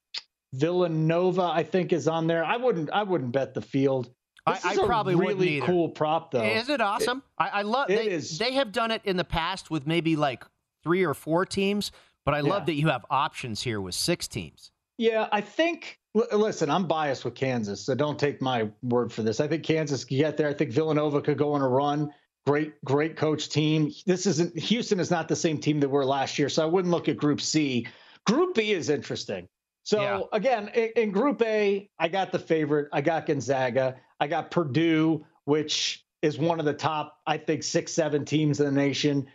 Villanova, 0.53 1.43
I 1.43 1.63
think, 1.63 1.93
is 1.93 2.07
on 2.07 2.27
there. 2.27 2.43
I 2.43 2.57
wouldn't. 2.57 2.89
I 2.91 3.03
wouldn't 3.03 3.31
bet 3.31 3.53
the 3.53 3.61
field. 3.61 4.09
I- 4.45 4.53
This 4.55 4.65
I 4.65 4.71
is 4.73 4.77
a 4.79 4.85
probably 4.85 5.15
really 5.15 5.61
cool 5.61 5.89
prop, 5.89 6.31
though. 6.31 6.43
Is 6.43 6.67
it 6.69 6.81
awesome? 6.81 7.23
I, 7.37 7.47
I 7.49 7.61
love. 7.61 7.89
it 7.89 7.95
They, 7.97 8.09
is. 8.09 8.37
they 8.37 8.53
have 8.53 8.71
done 8.71 8.91
it 8.91 9.01
in 9.05 9.15
the 9.17 9.23
past 9.23 9.71
with 9.71 9.87
maybe 9.87 10.15
like 10.15 10.43
three 10.83 11.03
or 11.05 11.13
four 11.13 11.45
teams, 11.45 11.91
but 12.25 12.33
I 12.33 12.41
love 12.41 12.61
Yeah. 12.61 12.65
that 12.65 12.73
you 12.75 12.87
have 12.89 13.05
options 13.09 13.61
here 13.61 13.81
with 13.81 13.95
six 13.95 14.27
teams. 14.27 14.71
Yeah, 14.97 15.27
I 15.31 15.41
think. 15.41 15.99
l- 16.15 16.27
Listen, 16.39 16.69
I'm 16.69 16.85
biased 16.87 17.25
with 17.25 17.33
Kansas, 17.35 17.81
so 17.85 17.95
don't 17.95 18.19
take 18.19 18.41
my 18.41 18.69
word 18.83 19.11
for 19.11 19.23
this. 19.23 19.39
I 19.39 19.47
think 19.47 19.63
Kansas 19.63 20.05
can 20.05 20.17
get 20.17 20.37
there. 20.37 20.47
I 20.47 20.53
think 20.53 20.71
Villanova 20.71 21.21
could 21.21 21.37
go 21.39 21.53
on 21.53 21.61
a 21.61 21.67
run. 21.67 22.11
Great, 22.45 22.73
great 22.85 23.15
coach 23.15 23.49
team. 23.49 23.91
This 24.05 24.25
isn't 24.27 24.57
Houston 24.59 24.99
is 24.99 25.09
not 25.09 25.27
the 25.27 25.35
same 25.35 25.57
team 25.57 25.79
that 25.79 25.89
were 25.89 26.05
last 26.05 26.37
year, 26.37 26.49
so 26.49 26.61
I 26.61 26.65
wouldn't 26.65 26.91
look 26.91 27.09
at 27.09 27.17
Group 27.17 27.41
C. 27.41 27.87
Group 28.27 28.53
B 28.55 28.71
is 28.73 28.89
interesting. 28.89 29.47
So 29.83 30.01
Yeah. 30.01 30.21
again, 30.33 30.67
in, 30.75 30.89
in 30.95 31.11
Group 31.11 31.41
A, 31.41 31.89
I 31.99 32.07
got 32.09 32.31
the 32.31 32.39
favorite. 32.39 32.89
I 32.93 33.01
got 33.01 33.25
Gonzaga. 33.25 33.95
I 34.19 34.27
got 34.27 34.51
Purdue, 34.51 35.25
which 35.45 36.05
is 36.21 36.37
one 36.37 36.59
of 36.59 36.65
the 36.65 36.73
top, 36.73 37.17
I 37.25 37.37
think, 37.37 37.63
six, 37.63 37.91
seven 37.91 38.23
teams 38.23 38.59
in 38.59 38.65
the 38.67 38.71
nation. 38.71 39.27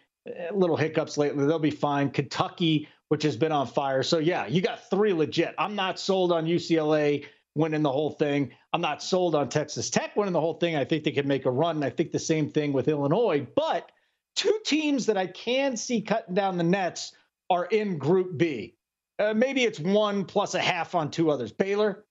Little 0.53 0.77
hiccups 0.77 1.17
lately, 1.17 1.47
they'll 1.47 1.59
be 1.59 1.71
fine. 1.71 2.11
Kentucky, 2.11 2.89
which 3.09 3.23
has 3.23 3.37
been 3.37 3.53
on 3.53 3.67
fire. 3.67 4.03
So 4.03 4.19
yeah, 4.19 4.47
you 4.47 4.61
got 4.61 4.89
three 4.91 5.13
legit. 5.13 5.55
I'm 5.59 5.75
not 5.75 5.99
sold 5.99 6.33
on 6.33 6.47
UCLA 6.47 7.27
winning 7.55 7.83
the 7.83 7.93
whole 7.93 8.11
thing. 8.11 8.53
I'm 8.73 8.81
not 8.81 9.03
sold 9.03 9.35
on 9.35 9.49
Texas 9.49 9.91
Tech 9.91 10.15
winning 10.17 10.33
the 10.33 10.41
whole 10.41 10.55
thing. 10.55 10.77
I 10.77 10.85
think 10.85 11.05
they 11.05 11.11
can 11.11 11.27
make 11.27 11.47
a 11.47 11.51
run. 11.51 11.77
And 11.77 11.85
I 11.85 11.91
think 11.91 12.13
the 12.13 12.19
same 12.19 12.51
thing 12.51 12.73
with 12.73 12.89
Illinois. 12.89 13.47
But 13.57 13.91
two 14.37 14.59
teams 14.65 15.07
that 15.07 15.17
I 15.17 15.27
can 15.27 15.77
see 15.77 16.01
cutting 16.01 16.35
down 16.35 16.57
the 16.57 16.65
nets 16.65 17.13
are 17.51 17.65
in 17.65 17.99
Group 17.99 18.39
B. 18.39 18.77
Uh, 19.19 19.35
maybe 19.35 19.65
it's 19.65 19.81
one 19.81 20.25
plus 20.25 20.55
a 20.55 20.61
half 20.61 20.95
on 20.95 21.11
two 21.11 21.31
others. 21.31 21.51
Baylor, 21.51 22.05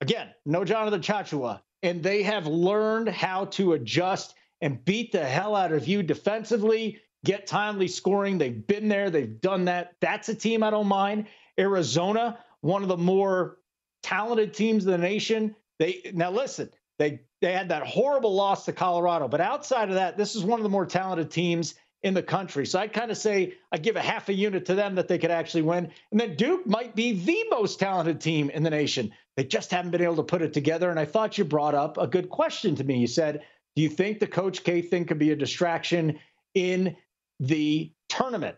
again, 0.00 0.28
no 0.44 0.64
Jonathan 0.64 1.00
Tchatchoua, 1.00 1.62
and 1.82 2.02
they 2.02 2.22
have 2.22 2.46
learned 2.46 3.08
how 3.08 3.46
to 3.46 3.72
adjust 3.72 4.34
and 4.60 4.84
beat 4.84 5.12
the 5.12 5.24
hell 5.24 5.56
out 5.56 5.72
of 5.72 5.88
you 5.88 6.02
defensively, 6.02 7.00
get 7.24 7.46
timely 7.46 7.88
scoring. 7.88 8.38
They've 8.38 8.66
been 8.66 8.88
there, 8.88 9.10
they've 9.10 9.40
done 9.40 9.64
that. 9.66 9.94
That's 10.00 10.28
a 10.28 10.34
team 10.34 10.62
I 10.62 10.70
don't 10.70 10.86
mind. 10.86 11.26
Arizona, 11.58 12.38
one 12.60 12.82
of 12.82 12.88
the 12.88 12.96
more 12.96 13.58
talented 14.02 14.54
teams 14.54 14.84
in 14.84 14.92
the 14.92 14.98
nation. 14.98 15.56
They 15.78 16.12
now 16.14 16.30
listen, 16.30 16.70
they 16.98 17.22
they 17.40 17.52
had 17.52 17.70
that 17.70 17.86
horrible 17.86 18.34
loss 18.34 18.64
to 18.66 18.72
Colorado, 18.72 19.28
but 19.28 19.40
outside 19.40 19.88
of 19.88 19.96
that, 19.96 20.16
this 20.16 20.36
is 20.36 20.44
one 20.44 20.60
of 20.60 20.62
the 20.62 20.70
more 20.70 20.86
talented 20.86 21.30
teams 21.30 21.74
in 22.04 22.14
the 22.14 22.22
country. 22.22 22.66
So 22.66 22.78
I'd 22.78 22.92
kind 22.92 23.10
of 23.10 23.16
say 23.16 23.54
I 23.72 23.78
give 23.78 23.96
a 23.96 24.02
half 24.02 24.28
a 24.28 24.34
unit 24.34 24.66
to 24.66 24.74
them 24.74 24.94
that 24.96 25.08
they 25.08 25.18
could 25.18 25.30
actually 25.30 25.62
win. 25.62 25.90
And 26.10 26.20
then 26.20 26.36
Duke 26.36 26.66
might 26.66 26.94
be 26.94 27.12
the 27.12 27.44
most 27.50 27.80
talented 27.80 28.20
team 28.20 28.50
in 28.50 28.62
the 28.62 28.70
nation. 28.70 29.10
They 29.36 29.44
just 29.44 29.70
haven't 29.70 29.90
been 29.90 30.02
able 30.02 30.16
to 30.16 30.22
put 30.22 30.42
it 30.42 30.52
together. 30.52 30.90
And 30.90 31.00
I 31.00 31.06
thought 31.06 31.38
you 31.38 31.44
brought 31.44 31.74
up 31.74 31.96
a 31.96 32.06
good 32.06 32.28
question 32.28 32.76
to 32.76 32.84
me. 32.84 32.98
You 32.98 33.06
said, 33.06 33.42
Do 33.74 33.82
you 33.82 33.88
think 33.88 34.20
the 34.20 34.26
Coach 34.26 34.64
K 34.64 34.82
thing 34.82 35.06
could 35.06 35.18
be 35.18 35.30
a 35.32 35.36
distraction 35.36 36.18
in 36.54 36.94
the 37.40 37.92
tournament? 38.08 38.56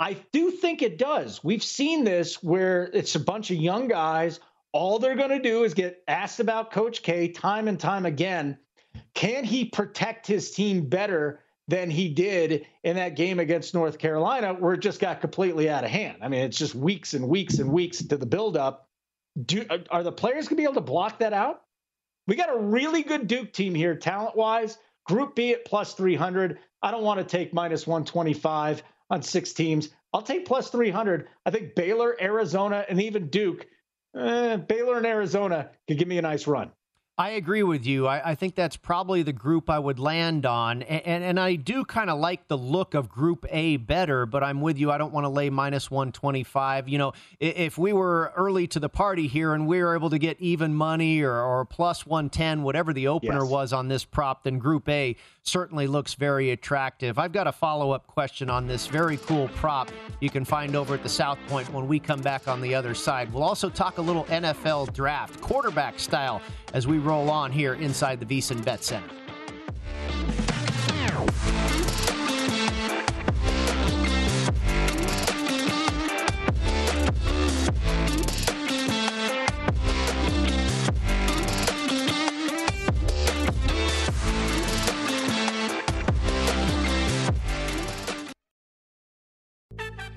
I 0.00 0.16
do 0.32 0.50
think 0.50 0.82
it 0.82 0.98
does. 0.98 1.42
We've 1.44 1.62
seen 1.62 2.04
this 2.04 2.42
where 2.42 2.90
it's 2.92 3.14
a 3.14 3.20
bunch 3.20 3.50
of 3.50 3.56
young 3.56 3.88
guys. 3.88 4.40
All 4.72 4.98
they're 4.98 5.14
going 5.14 5.30
to 5.30 5.38
do 5.38 5.62
is 5.64 5.72
get 5.72 6.02
asked 6.08 6.40
about 6.40 6.72
Coach 6.72 7.02
K 7.02 7.28
time 7.28 7.68
and 7.68 7.78
time 7.78 8.06
again. 8.06 8.58
Can 9.14 9.44
he 9.44 9.64
protect 9.64 10.26
his 10.26 10.50
team 10.50 10.88
better 10.88 11.40
than 11.68 11.90
he 11.90 12.08
did 12.08 12.66
in 12.82 12.96
that 12.96 13.16
game 13.16 13.38
against 13.38 13.72
North 13.72 13.98
Carolina, 13.98 14.52
where 14.52 14.74
it 14.74 14.80
just 14.80 15.00
got 15.00 15.20
completely 15.20 15.70
out 15.70 15.84
of 15.84 15.90
hand? 15.90 16.18
I 16.20 16.28
mean, 16.28 16.40
it's 16.40 16.58
just 16.58 16.74
weeks 16.74 17.14
and 17.14 17.28
weeks 17.28 17.58
and 17.58 17.70
weeks 17.70 17.98
to 17.98 18.16
the 18.16 18.26
buildup. 18.26 18.88
Do 19.46 19.64
are 19.90 20.02
the 20.02 20.12
players 20.12 20.48
going 20.48 20.56
to 20.56 20.60
be 20.60 20.64
able 20.64 20.74
to 20.74 20.80
block 20.80 21.20
that 21.20 21.32
out? 21.32 21.62
We 22.26 22.36
got 22.36 22.54
a 22.54 22.58
really 22.58 23.02
good 23.02 23.26
Duke 23.26 23.52
team 23.52 23.74
here, 23.74 23.94
talent 23.94 24.36
wise. 24.36 24.78
Group 25.06 25.34
B 25.34 25.52
at 25.52 25.64
plus 25.64 25.94
300. 25.94 26.58
I 26.84 26.90
don't 26.90 27.02
want 27.02 27.18
to 27.18 27.24
take 27.24 27.52
minus 27.54 27.86
125 27.86 28.82
on 29.10 29.22
six 29.22 29.52
teams. 29.52 29.88
I'll 30.12 30.22
take 30.22 30.44
plus 30.44 30.68
300. 30.70 31.26
I 31.46 31.50
think 31.50 31.74
Baylor, 31.74 32.14
Arizona, 32.20 32.84
and 32.88 33.00
even 33.00 33.28
Duke, 33.28 33.66
eh, 34.16 34.56
Baylor 34.56 34.98
and 34.98 35.06
Arizona 35.06 35.70
could 35.88 35.98
give 35.98 36.06
me 36.08 36.18
a 36.18 36.22
nice 36.22 36.46
run. 36.46 36.70
I 37.16 37.30
agree 37.30 37.62
with 37.62 37.86
you. 37.86 38.08
I, 38.08 38.30
I 38.30 38.34
think 38.34 38.56
that's 38.56 38.76
probably 38.76 39.22
the 39.22 39.32
group 39.32 39.70
I 39.70 39.78
would 39.78 40.00
land 40.00 40.44
on. 40.46 40.82
And, 40.82 41.06
and, 41.06 41.22
and 41.24 41.38
I 41.38 41.54
do 41.54 41.84
kind 41.84 42.10
of 42.10 42.18
like 42.18 42.48
the 42.48 42.58
look 42.58 42.94
of 42.94 43.08
Group 43.08 43.46
A 43.50 43.76
better, 43.76 44.26
but 44.26 44.42
I'm 44.42 44.60
with 44.60 44.78
you. 44.78 44.90
I 44.90 44.98
don't 44.98 45.12
want 45.12 45.22
to 45.24 45.28
lay 45.28 45.48
minus 45.48 45.92
125. 45.92 46.88
You 46.88 46.98
know, 46.98 47.12
i- 47.40 47.44
if 47.44 47.78
we 47.78 47.92
were 47.92 48.32
early 48.36 48.66
to 48.66 48.80
the 48.80 48.88
party 48.88 49.28
here 49.28 49.54
and 49.54 49.68
we 49.68 49.80
were 49.80 49.94
able 49.94 50.10
to 50.10 50.18
get 50.18 50.40
even 50.40 50.74
money 50.74 51.22
or, 51.22 51.40
or 51.40 51.64
plus 51.64 52.04
110, 52.04 52.64
whatever 52.64 52.92
the 52.92 53.06
opener 53.06 53.42
Yes. 53.42 53.48
was 53.50 53.72
on 53.72 53.86
this 53.86 54.04
prop, 54.04 54.42
then 54.42 54.58
Group 54.58 54.88
A 54.88 55.14
certainly 55.44 55.86
looks 55.86 56.14
very 56.14 56.50
attractive. 56.50 57.18
I've 57.18 57.32
got 57.32 57.46
a 57.46 57.52
follow 57.52 57.92
up 57.92 58.06
question 58.06 58.50
on 58.50 58.66
this 58.66 58.86
very 58.86 59.18
cool 59.18 59.48
prop 59.48 59.90
you 60.20 60.30
can 60.30 60.44
find 60.44 60.74
over 60.74 60.94
at 60.94 61.02
the 61.02 61.08
South 61.08 61.38
Point 61.48 61.72
when 61.72 61.86
we 61.86 61.98
come 62.00 62.20
back 62.20 62.48
on 62.48 62.60
the 62.60 62.74
other 62.74 62.94
side. 62.94 63.32
We'll 63.32 63.42
also 63.42 63.68
talk 63.68 63.98
a 63.98 64.02
little 64.02 64.24
NFL 64.24 64.92
draft, 64.92 65.40
quarterback 65.40 65.98
style, 65.98 66.40
as 66.72 66.86
we 66.86 66.98
roll 66.98 67.30
on 67.30 67.52
here 67.52 67.74
inside 67.74 68.20
the 68.20 68.26
VSiN 68.26 68.64
Bet 68.64 68.82
Center. 68.82 69.23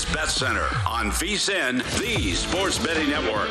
This 0.00 0.14
Bet 0.14 0.28
Center 0.30 0.66
on 0.86 1.10
VSIN, 1.10 1.82
the 1.98 2.32
Sports 2.32 2.78
Betting 2.78 3.10
Network. 3.10 3.50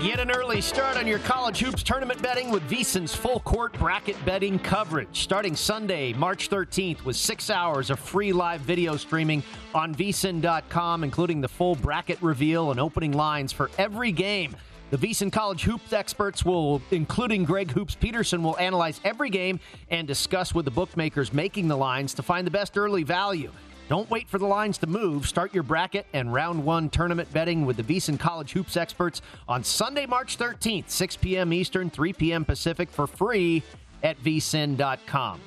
Get 0.00 0.20
an 0.20 0.30
early 0.30 0.60
start 0.60 0.96
on 0.96 1.04
your 1.04 1.18
college 1.18 1.58
hoops 1.58 1.82
tournament 1.82 2.22
betting 2.22 2.48
with 2.52 2.62
VSIN's 2.70 3.16
full 3.16 3.40
court 3.40 3.72
bracket 3.72 4.24
betting 4.24 4.60
coverage. 4.60 5.22
Starting 5.24 5.56
Sunday, 5.56 6.12
March 6.12 6.48
13th, 6.48 7.04
with 7.04 7.16
six 7.16 7.50
hours 7.50 7.90
of 7.90 7.98
free 7.98 8.32
live 8.32 8.60
video 8.60 8.96
streaming 8.96 9.42
on 9.74 9.92
VSIN.com, 9.96 11.02
including 11.02 11.40
the 11.40 11.48
full 11.48 11.74
bracket 11.74 12.22
reveal 12.22 12.70
and 12.70 12.78
opening 12.78 13.10
lines 13.10 13.52
for 13.52 13.68
every 13.78 14.12
game. 14.12 14.54
The 14.90 14.96
VSIN 14.96 15.30
College 15.30 15.64
Hoops 15.64 15.92
experts 15.92 16.46
will, 16.46 16.80
including 16.90 17.44
Greg 17.44 17.70
Hoops 17.72 17.94
Peterson, 17.94 18.42
will 18.42 18.56
analyze 18.58 19.02
every 19.04 19.28
game 19.28 19.60
and 19.90 20.08
discuss 20.08 20.54
with 20.54 20.64
the 20.64 20.70
bookmakers 20.70 21.30
making 21.30 21.68
the 21.68 21.76
lines 21.76 22.14
to 22.14 22.22
find 22.22 22.46
the 22.46 22.50
best 22.50 22.78
early 22.78 23.02
value. 23.02 23.52
Don't 23.90 24.08
wait 24.10 24.30
for 24.30 24.38
the 24.38 24.46
lines 24.46 24.78
to 24.78 24.86
move. 24.86 25.28
Start 25.28 25.52
your 25.52 25.62
bracket 25.62 26.06
and 26.14 26.32
round 26.32 26.64
one 26.64 26.88
tournament 26.88 27.30
betting 27.34 27.66
with 27.66 27.76
the 27.76 27.82
VSIN 27.82 28.18
College 28.18 28.52
Hoops 28.52 28.78
experts 28.78 29.20
on 29.46 29.62
Sunday, 29.62 30.06
March 30.06 30.38
13th, 30.38 30.88
6 30.88 31.16
p.m. 31.18 31.52
Eastern, 31.52 31.90
3 31.90 32.14
p.m. 32.14 32.44
Pacific 32.46 32.88
for 32.88 33.06
free 33.06 33.62
at 34.02 34.18
vsin.com. 34.22 35.38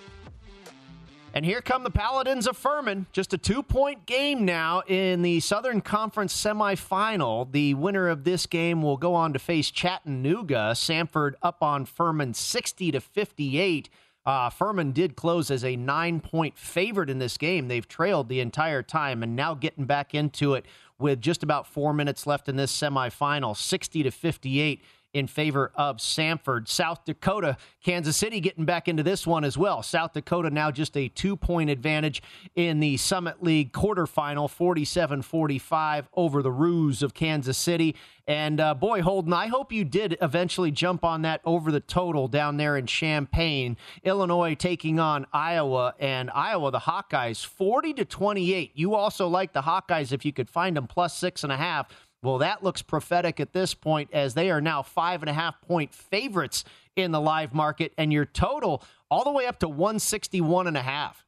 And 1.34 1.46
here 1.46 1.62
come 1.62 1.84
the 1.84 1.92
Paladins 1.92 2.46
of 2.46 2.58
Furman. 2.58 3.06
Just 3.14 3.34
a 3.34 3.38
two 3.38 3.64
point 3.64 4.06
game 4.06 4.44
now 4.44 4.84
in 4.86 5.22
the 5.22 5.40
Southern 5.40 5.80
Conference 5.80 6.36
semifinal. 6.36 7.50
The 7.50 7.74
winner 7.76 8.10
of 8.10 8.26
this 8.26 8.46
game 8.46 8.82
will 8.82 8.98
go 8.98 9.16
on 9.16 9.32
to 9.32 9.40
face 9.40 9.72
Chattanooga. 9.72 10.74
Samford 10.74 11.36
up 11.42 11.64
on 11.64 11.86
Furman 11.86 12.34
60 12.34 12.92
to 12.92 13.00
58. 13.00 13.90
Uh, 14.26 14.50
Furman 14.50 14.92
did 14.92 15.16
close 15.16 15.50
as 15.50 15.64
a 15.64 15.78
nine 15.78 16.20
point 16.20 16.58
favorite 16.58 17.10
in 17.10 17.20
this 17.20 17.38
game. 17.38 17.70
They've 17.70 17.88
trailed 17.88 18.28
the 18.28 18.42
entire 18.42 18.84
time 18.84 19.24
and 19.24 19.34
now 19.34 19.54
getting 19.54 19.86
back 19.86 20.14
into 20.14 20.54
it 20.56 20.66
with 21.00 21.22
just 21.22 21.44
about 21.44 21.66
four 21.66 21.94
minutes 21.94 22.28
left 22.28 22.50
in 22.50 22.58
this 22.58 22.78
semifinal 22.78 23.56
60 23.56 24.04
to 24.04 24.12
58 24.12 24.84
in 25.14 25.28
favor 25.28 25.72
of 25.76 25.98
Samford. 25.98 26.68
South 26.68 27.06
Dakota, 27.06 27.58
Kansas 27.84 28.16
City 28.16 28.40
getting 28.40 28.66
back 28.66 28.88
into 28.88 29.04
this 29.04 29.28
one 29.28 29.44
as 29.44 29.58
well. 29.58 29.84
South 29.84 30.14
Dakota 30.14 30.50
now 30.50 30.72
just 30.72 30.96
a 30.96 31.10
two 31.10 31.36
point 31.36 31.70
advantage 31.70 32.22
in 32.56 32.80
the 32.80 32.98
Summit 32.98 33.44
League 33.44 33.74
quarterfinal, 33.74 34.50
47 34.50 35.22
45 35.22 36.10
over 36.14 36.42
the 36.42 36.52
Roos 36.52 37.04
of 37.04 37.14
Kansas 37.14 37.58
City. 37.58 37.96
And 38.28 38.62
uh, 38.62 38.74
boy, 38.74 39.02
Holden, 39.02 39.34
I 39.34 39.48
hope 39.48 39.74
you 39.74 39.84
did 39.84 40.18
eventually 40.22 40.72
jump 40.72 41.04
on 41.04 41.24
that 41.24 41.42
over 41.44 41.72
the 41.72 41.80
total 41.80 42.28
down 42.28 42.58
there 42.58 42.78
in 42.78 42.86
Champaign. 42.86 43.76
Illinois 44.04 44.56
taking 44.56 45.00
on 45.00 45.26
Iowa, 45.34 45.96
and 46.00 46.30
Iowa, 46.32 46.72
the 46.72 46.80
Hawkeyes, 46.80 47.46
40 47.46 47.94
to 47.96 48.06
28. 48.06 48.72
You 48.76 48.96
also 48.96 49.28
like 49.28 49.54
the 49.54 49.64
Hawkeyes 49.64 50.14
if 50.14 50.24
you 50.24 50.32
could 50.32 50.50
find 50.50 50.78
them 50.78 50.88
plus 50.88 51.18
six 51.18 51.44
and 51.44 51.52
a 51.52 51.58
half. 51.58 51.88
Well, 52.24 52.38
that 52.40 52.64
looks 52.64 52.82
prophetic 52.82 53.40
at 53.40 53.54
this 53.54 53.74
point 53.74 54.10
as 54.14 54.34
they 54.34 54.52
are 54.52 54.62
now 54.62 54.84
five 54.84 55.24
and 55.24 55.30
a 55.30 55.34
half 55.34 55.60
point 55.62 55.94
favorites 55.94 56.64
in 56.96 57.12
the 57.12 57.22
live 57.22 57.54
market, 57.54 57.94
and 57.98 58.12
your 58.12 58.26
total 58.26 58.84
all 59.10 59.24
the 59.24 59.32
way 59.32 59.46
up 59.46 59.60
to 59.60 59.68
161 59.68 60.68
and 60.68 60.78
a 60.78 60.82
half. 60.82 61.26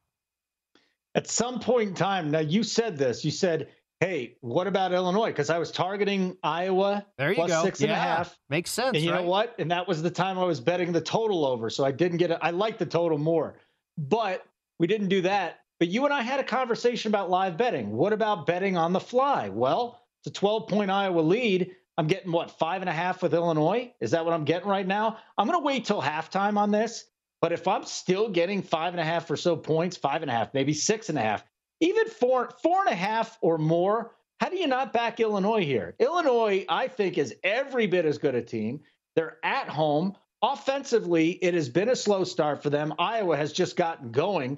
At 1.16 1.28
some 1.28 1.60
point 1.60 1.90
in 1.90 1.96
time, 1.96 2.32
now 2.32 2.40
you 2.40 2.64
said 2.64 2.98
this, 2.98 3.24
you 3.24 3.32
said, 3.32 3.70
hey, 4.00 4.36
what 4.42 4.68
about 4.68 4.92
Illinois? 4.92 5.30
Because 5.30 5.50
I 5.50 5.58
was 5.58 5.72
targeting 5.72 6.36
Iowa 6.44 7.06
there 7.18 7.30
you 7.30 7.36
plus 7.36 7.52
go. 7.52 7.64
six 7.64 7.82
and 7.82 7.92
a 7.92 7.96
half. 7.96 8.30
yeah. 8.30 8.56
Makes 8.56 8.72
sense. 8.72 8.96
And 8.96 9.04
you 9.04 9.12
right? 9.12 9.22
know 9.22 9.30
what? 9.30 9.56
And 9.60 9.72
that 9.72 9.88
was 9.88 10.02
the 10.02 10.12
time 10.12 10.38
I 10.38 10.44
was 10.44 10.60
betting 10.60 10.92
the 10.92 11.02
total 11.02 11.46
over. 11.46 11.70
So 11.70 11.86
I 11.86 11.92
didn't 11.92 12.18
get 12.18 12.32
it. 12.32 12.38
I 12.42 12.52
like 12.52 12.78
the 12.78 12.86
total 12.86 13.18
more, 13.18 13.56
but 13.98 14.46
we 14.80 14.88
didn't 14.88 15.08
do 15.08 15.22
that. 15.22 15.60
But 15.80 15.88
you 15.88 16.06
and 16.06 16.14
I 16.14 16.22
had 16.22 16.40
a 16.40 16.44
conversation 16.44 17.10
about 17.10 17.30
live 17.30 17.58
betting. 17.58 17.92
What 17.92 18.14
about 18.14 18.46
betting 18.46 18.78
on 18.78 18.94
the 18.94 19.00
fly? 19.00 19.50
Well, 19.50 20.03
it's 20.24 20.38
a 20.38 20.40
12 20.40 20.68
point 20.68 20.90
Iowa 20.90 21.20
lead. 21.20 21.76
I'm 21.98 22.08
getting 22.08 22.32
what, 22.32 22.50
five 22.52 22.82
and 22.82 22.90
a 22.90 22.94
half 22.94 23.22
with 23.22 23.34
Illinois? 23.34 23.94
Is 24.00 24.12
that 24.12 24.24
what 24.24 24.34
I'm 24.34 24.46
getting 24.46 24.70
right 24.70 24.88
now? 24.88 25.18
I'm 25.38 25.48
going 25.48 25.60
to 25.60 25.66
wait 25.66 25.86
till 25.86 26.02
halftime 26.02 26.58
on 26.58 26.72
this. 26.72 27.06
But 27.42 27.52
if 27.52 27.68
I'm 27.68 27.84
still 27.84 28.30
getting 28.30 28.62
five 28.62 28.94
and 28.94 29.02
a 29.02 29.04
half 29.04 29.30
or 29.30 29.36
so 29.36 29.58
points, 29.58 29.98
five 29.98 30.22
and 30.22 30.32
a 30.32 30.34
half, 30.34 30.54
maybe 30.54 30.74
six 30.74 31.10
and 31.10 31.18
a 31.18 31.22
half, 31.22 31.44
even 31.82 32.08
four, 32.08 32.52
four 32.64 32.86
and 32.86 32.90
a 32.90 32.96
half 32.96 33.38
or 33.42 33.58
more, 33.58 34.16
how 34.40 34.48
do 34.48 34.56
you 34.58 34.66
not 34.68 34.94
back 34.94 35.20
Illinois 35.20 35.66
here? 35.66 35.94
Illinois, 36.00 36.66
I 36.70 36.88
think, 36.88 37.18
is 37.18 37.36
every 37.44 37.86
bit 37.86 38.06
as 38.06 38.18
good 38.18 38.34
a 38.34 38.42
team. 38.42 38.80
They're 39.16 39.38
at 39.44 39.68
home. 39.68 40.16
Offensively, 40.42 41.32
it 41.32 41.54
has 41.54 41.68
been 41.68 41.90
a 41.90 41.96
slow 41.96 42.24
start 42.24 42.64
for 42.64 42.70
them. 42.70 42.94
Iowa 42.98 43.36
has 43.36 43.52
just 43.52 43.76
gotten 43.76 44.12
going. 44.12 44.58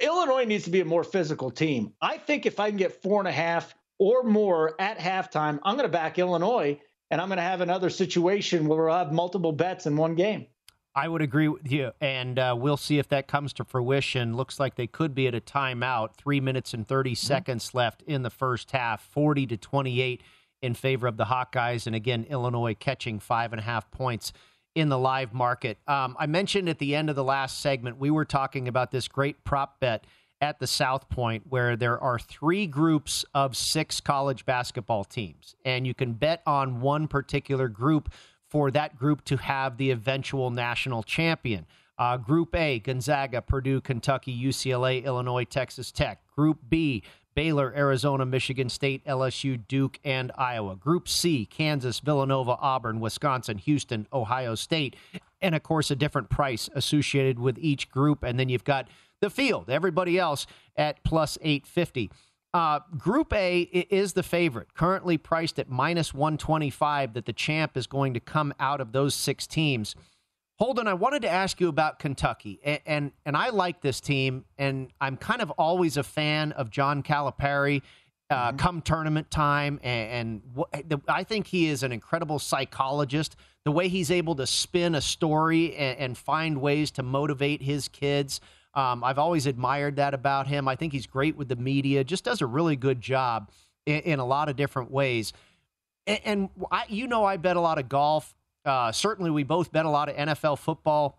Illinois 0.00 0.44
needs 0.44 0.64
to 0.64 0.70
be 0.70 0.80
a 0.80 0.84
more 0.84 1.04
physical 1.04 1.50
team. 1.50 1.92
I 2.02 2.18
think 2.18 2.44
if 2.44 2.60
I 2.60 2.70
can 2.70 2.76
get 2.76 3.02
four 3.02 3.20
and 3.20 3.28
a 3.28 3.32
half 3.32 3.74
or 3.98 4.22
more 4.22 4.80
at 4.80 4.98
halftime, 4.98 5.58
I'm 5.62 5.76
going 5.76 5.88
to 5.88 5.92
back 5.92 6.18
Illinois, 6.18 6.80
and 7.10 7.20
I'm 7.20 7.28
going 7.28 7.38
to 7.38 7.42
have 7.42 7.60
another 7.60 7.90
situation 7.90 8.66
where 8.66 8.84
we'll 8.84 8.94
have 8.94 9.12
multiple 9.12 9.52
bets 9.52 9.86
in 9.86 9.96
one 9.96 10.14
game. 10.14 10.46
I 10.94 11.08
would 11.08 11.20
agree 11.20 11.48
with 11.48 11.70
you, 11.70 11.92
and 12.00 12.38
uh, 12.38 12.56
we'll 12.58 12.78
see 12.78 12.98
if 12.98 13.08
that 13.08 13.28
comes 13.28 13.52
to 13.54 13.64
fruition. 13.64 14.34
Looks 14.34 14.58
like 14.58 14.76
they 14.76 14.86
could 14.86 15.14
be 15.14 15.26
at 15.26 15.34
a 15.34 15.42
timeout. 15.42 16.14
Three 16.16 16.40
minutes 16.40 16.72
and 16.72 16.88
30 16.88 17.10
mm-hmm. 17.10 17.16
seconds 17.16 17.74
left 17.74 18.02
in 18.02 18.22
the 18.22 18.30
first 18.30 18.70
half, 18.70 19.02
40 19.02 19.46
to 19.48 19.56
28 19.58 20.22
in 20.62 20.72
favor 20.72 21.06
of 21.06 21.18
the 21.18 21.26
Hawkeyes. 21.26 21.86
And 21.86 21.94
again, 21.94 22.24
Illinois 22.30 22.74
catching 22.74 23.18
five 23.18 23.52
and 23.52 23.60
a 23.60 23.62
half 23.62 23.90
points 23.90 24.32
in 24.74 24.88
the 24.88 24.98
live 24.98 25.34
market. 25.34 25.78
Um, 25.86 26.16
I 26.18 26.26
mentioned 26.26 26.68
at 26.68 26.78
the 26.78 26.94
end 26.94 27.10
of 27.10 27.16
the 27.16 27.24
last 27.24 27.60
segment, 27.60 27.98
we 27.98 28.10
were 28.10 28.24
talking 28.24 28.66
about 28.66 28.90
this 28.90 29.06
great 29.06 29.44
prop 29.44 29.80
bet 29.80 30.06
at 30.40 30.58
the 30.58 30.66
South 30.66 31.08
Point 31.08 31.44
where 31.48 31.76
there 31.76 31.98
are 31.98 32.18
three 32.18 32.66
groups 32.66 33.24
of 33.34 33.56
six 33.56 34.00
college 34.00 34.44
basketball 34.44 35.04
teams, 35.04 35.56
and 35.64 35.86
you 35.86 35.94
can 35.94 36.12
bet 36.12 36.42
on 36.46 36.80
one 36.80 37.08
particular 37.08 37.68
group 37.68 38.12
for 38.48 38.70
that 38.70 38.96
group 38.96 39.24
to 39.24 39.36
have 39.36 39.76
the 39.76 39.90
eventual 39.90 40.50
national 40.50 41.02
champion. 41.02 41.66
Uh, 41.98 42.16
group 42.16 42.54
A, 42.54 42.78
Gonzaga, 42.78 43.40
Purdue, 43.40 43.80
Kentucky, 43.80 44.38
UCLA, 44.38 45.02
Illinois, 45.04 45.44
Texas 45.44 45.90
Tech. 45.90 46.20
Group 46.36 46.58
B, 46.68 47.02
Baylor, 47.34 47.72
Arizona, 47.74 48.26
Michigan 48.26 48.68
State, 48.68 49.04
LSU, 49.06 49.60
Duke, 49.66 49.98
and 50.04 50.30
Iowa. 50.36 50.76
Group 50.76 51.08
C, 51.08 51.46
Kansas, 51.46 52.00
Villanova, 52.00 52.56
Auburn, 52.60 53.00
Wisconsin, 53.00 53.58
Houston, 53.58 54.06
Ohio 54.12 54.54
State. 54.54 54.96
And 55.40 55.54
of 55.54 55.62
course, 55.62 55.90
a 55.90 55.96
different 55.96 56.28
price 56.28 56.68
associated 56.74 57.38
with 57.38 57.58
each 57.58 57.90
group. 57.90 58.22
And 58.22 58.38
then 58.38 58.48
you've 58.48 58.64
got 58.64 58.88
the 59.20 59.30
field, 59.30 59.70
everybody 59.70 60.18
else 60.18 60.46
at 60.76 61.02
plus 61.04 61.38
850. 61.40 62.10
Uh, 62.54 62.80
Group 62.96 63.34
A 63.34 63.60
is 63.60 64.14
the 64.14 64.22
favorite, 64.22 64.72
currently 64.72 65.18
priced 65.18 65.58
at 65.58 65.68
minus 65.68 66.14
125 66.14 67.12
that 67.12 67.26
the 67.26 67.32
champ 67.32 67.76
is 67.76 67.86
going 67.86 68.14
to 68.14 68.20
come 68.20 68.54
out 68.58 68.80
of 68.80 68.92
those 68.92 69.14
six 69.14 69.46
teams. 69.46 69.94
Holden, 70.58 70.88
I 70.88 70.94
wanted 70.94 71.20
to 71.22 71.28
ask 71.28 71.60
you 71.60 71.68
about 71.68 71.98
Kentucky, 71.98 72.58
and, 72.64 72.80
and, 72.86 73.12
and 73.26 73.36
I 73.36 73.50
like 73.50 73.82
this 73.82 74.00
team, 74.00 74.46
and 74.56 74.88
I'm 75.02 75.18
kind 75.18 75.42
of 75.42 75.50
always 75.50 75.98
a 75.98 76.02
fan 76.02 76.52
of 76.52 76.70
John 76.70 77.02
Calipari. 77.02 77.82
Uh, 78.28 78.48
mm-hmm. 78.48 78.56
Come 78.56 78.80
tournament 78.80 79.30
time, 79.30 79.78
and, 79.82 80.42
and 80.64 80.88
the, 80.88 80.98
I 81.06 81.24
think 81.24 81.46
he 81.46 81.68
is 81.68 81.82
an 81.82 81.92
incredible 81.92 82.38
psychologist. 82.38 83.36
The 83.64 83.70
way 83.70 83.88
he's 83.88 84.10
able 84.10 84.34
to 84.36 84.46
spin 84.46 84.94
a 84.94 85.00
story 85.00 85.76
and, 85.76 85.98
and 85.98 86.18
find 86.18 86.60
ways 86.60 86.90
to 86.92 87.02
motivate 87.02 87.62
his 87.62 87.86
kids. 87.86 88.40
Um, 88.76 89.02
I've 89.02 89.18
always 89.18 89.46
admired 89.46 89.96
that 89.96 90.14
about 90.14 90.46
him. 90.46 90.68
I 90.68 90.76
think 90.76 90.92
he's 90.92 91.06
great 91.06 91.36
with 91.36 91.48
the 91.48 91.56
media, 91.56 92.04
just 92.04 92.24
does 92.24 92.42
a 92.42 92.46
really 92.46 92.76
good 92.76 93.00
job 93.00 93.50
in, 93.86 94.00
in 94.00 94.18
a 94.18 94.26
lot 94.26 94.48
of 94.48 94.56
different 94.56 94.90
ways. 94.90 95.32
And, 96.06 96.20
and 96.24 96.48
I, 96.70 96.84
you 96.88 97.06
know, 97.08 97.24
I 97.24 97.38
bet 97.38 97.56
a 97.56 97.60
lot 97.60 97.78
of 97.78 97.88
golf. 97.88 98.34
Uh, 98.64 98.92
certainly, 98.92 99.30
we 99.30 99.44
both 99.44 99.72
bet 99.72 99.86
a 99.86 99.90
lot 99.90 100.08
of 100.08 100.16
NFL 100.16 100.58
football. 100.58 101.18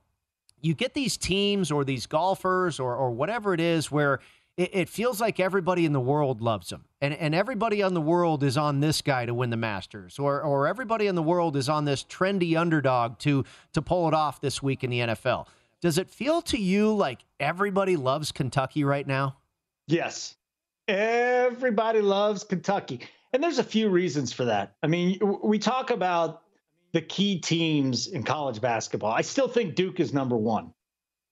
You 0.61 0.75
get 0.75 0.93
these 0.93 1.17
teams 1.17 1.71
or 1.71 1.83
these 1.83 2.05
golfers 2.05 2.79
or, 2.79 2.95
or 2.95 3.11
whatever 3.11 3.53
it 3.53 3.59
is 3.59 3.91
where 3.91 4.19
it, 4.57 4.69
it 4.73 4.89
feels 4.89 5.21
like 5.21 5.39
everybody 5.39 5.85
in 5.85 5.93
the 5.93 5.99
world 5.99 6.41
loves 6.41 6.69
them. 6.69 6.85
And, 7.01 7.13
and 7.13 7.33
everybody 7.33 7.81
in 7.81 7.93
the 7.93 8.01
world 8.01 8.43
is 8.43 8.57
on 8.57 8.81
this 8.81 9.01
guy 9.01 9.25
to 9.25 9.33
win 9.33 9.49
the 9.49 9.57
Masters, 9.57 10.19
or, 10.19 10.41
or 10.41 10.67
everybody 10.67 11.07
in 11.07 11.15
the 11.15 11.23
world 11.23 11.55
is 11.55 11.69
on 11.69 11.85
this 11.85 12.03
trendy 12.03 12.59
underdog 12.59 13.17
to, 13.19 13.45
to 13.73 13.81
pull 13.81 14.07
it 14.07 14.13
off 14.13 14.41
this 14.41 14.61
week 14.61 14.83
in 14.83 14.89
the 14.89 14.99
NFL. 14.99 15.47
Does 15.81 15.97
it 15.97 16.09
feel 16.09 16.41
to 16.43 16.57
you 16.57 16.95
like 16.95 17.19
everybody 17.39 17.95
loves 17.95 18.31
Kentucky 18.31 18.83
right 18.83 19.05
now? 19.05 19.37
Yes. 19.87 20.35
Everybody 20.87 22.01
loves 22.01 22.43
Kentucky. 22.43 23.01
And 23.33 23.43
there's 23.43 23.59
a 23.59 23.63
few 23.63 23.89
reasons 23.89 24.33
for 24.33 24.45
that. 24.45 24.75
I 24.81 24.87
mean, 24.87 25.19
we 25.43 25.59
talk 25.59 25.91
about 25.91 26.43
the 26.93 27.01
key 27.01 27.39
teams 27.39 28.07
in 28.07 28.23
college 28.23 28.61
basketball. 28.61 29.11
I 29.11 29.21
still 29.21 29.47
think 29.47 29.75
Duke 29.75 29.99
is 29.99 30.13
number 30.13 30.37
one. 30.37 30.73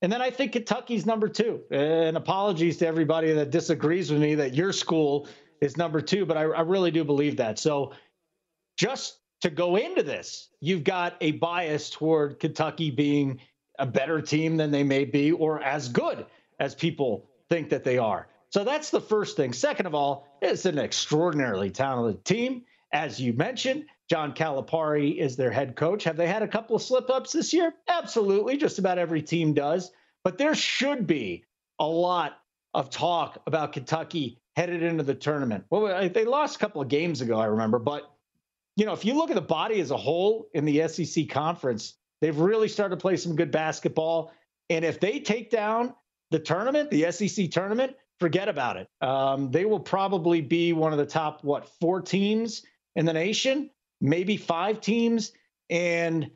And 0.01 0.11
then 0.11 0.21
I 0.21 0.29
think 0.29 0.51
Kentucky's 0.51 1.05
number 1.05 1.27
two. 1.27 1.61
And 1.71 2.17
apologies 2.17 2.77
to 2.77 2.87
everybody 2.87 3.31
that 3.33 3.49
disagrees 3.49 4.11
with 4.11 4.21
me 4.21 4.35
that 4.35 4.53
your 4.53 4.73
school 4.73 5.27
is 5.61 5.77
number 5.77 6.01
two, 6.01 6.25
but 6.25 6.37
I, 6.37 6.43
I 6.43 6.61
really 6.61 6.91
do 6.91 7.03
believe 7.03 7.37
that. 7.37 7.57
So 7.57 7.93
just 8.77 9.19
to 9.41 9.49
go 9.49 9.77
into 9.77 10.03
this, 10.03 10.49
you've 10.59 10.83
got 10.83 11.15
a 11.21 11.31
bias 11.31 11.89
toward 11.89 12.39
Kentucky 12.39 12.91
being 12.91 13.39
a 13.79 13.85
better 13.85 14.21
team 14.21 14.57
than 14.57 14.71
they 14.71 14.83
may 14.83 15.05
be 15.05 15.31
or 15.31 15.61
as 15.61 15.89
good 15.89 16.25
as 16.59 16.75
people 16.75 17.29
think 17.49 17.69
that 17.69 17.83
they 17.83 17.97
are. 17.97 18.27
So 18.49 18.63
that's 18.63 18.89
the 18.89 19.01
first 19.01 19.35
thing. 19.35 19.53
Second 19.53 19.85
of 19.85 19.95
all, 19.95 20.27
it's 20.41 20.65
an 20.65 20.79
extraordinarily 20.79 21.69
talented 21.69 22.23
team. 22.23 22.63
As 22.93 23.19
you 23.19 23.33
mentioned, 23.33 23.85
John 24.09 24.33
Calipari 24.33 25.17
is 25.17 25.35
their 25.35 25.51
head 25.51 25.75
coach. 25.75 26.03
Have 26.03 26.15
they 26.15 26.27
had 26.27 26.43
a 26.43 26.47
couple 26.47 26.75
of 26.75 26.81
slip 26.81 27.09
ups 27.09 27.33
this 27.33 27.53
year? 27.53 27.73
Absolutely. 27.87 28.57
Just 28.57 28.79
about 28.79 28.97
every 28.97 29.21
team 29.21 29.53
does. 29.53 29.91
But 30.23 30.37
there 30.37 30.55
should 30.55 31.05
be 31.05 31.43
a 31.79 31.85
lot 31.85 32.37
of 32.73 32.89
talk 32.89 33.41
about 33.47 33.73
Kentucky 33.73 34.39
headed 34.55 34.83
into 34.83 35.03
the 35.03 35.15
tournament. 35.15 35.65
Well, 35.69 36.09
they 36.09 36.23
lost 36.25 36.55
a 36.55 36.59
couple 36.59 36.81
of 36.81 36.87
games 36.87 37.21
ago, 37.21 37.37
I 37.37 37.45
remember. 37.45 37.79
But, 37.79 38.09
you 38.75 38.85
know, 38.85 38.93
if 38.93 39.03
you 39.03 39.15
look 39.15 39.29
at 39.29 39.35
the 39.35 39.41
body 39.41 39.81
as 39.81 39.91
a 39.91 39.97
whole 39.97 40.47
in 40.53 40.65
the 40.65 40.87
SEC 40.87 41.27
conference, 41.29 41.95
they've 42.21 42.37
really 42.37 42.67
started 42.67 42.95
to 42.95 43.01
play 43.01 43.17
some 43.17 43.35
good 43.35 43.51
basketball. 43.51 44.31
And 44.69 44.83
if 44.83 44.99
they 44.99 45.19
take 45.19 45.49
down 45.49 45.93
the 46.31 46.39
tournament, 46.39 46.89
the 46.89 47.11
SEC 47.11 47.51
tournament, 47.51 47.95
forget 48.19 48.49
about 48.49 48.77
it. 48.77 48.87
Um, 49.01 49.51
they 49.51 49.65
will 49.65 49.79
probably 49.79 50.41
be 50.41 50.73
one 50.73 50.91
of 50.91 50.97
the 50.97 51.05
top, 51.05 51.43
what, 51.43 51.69
four 51.79 52.01
teams 52.01 52.63
in 52.95 53.05
the 53.05 53.13
nation, 53.13 53.69
maybe 54.01 54.37
five 54.37 54.81
teams. 54.81 55.31
And 55.69 56.31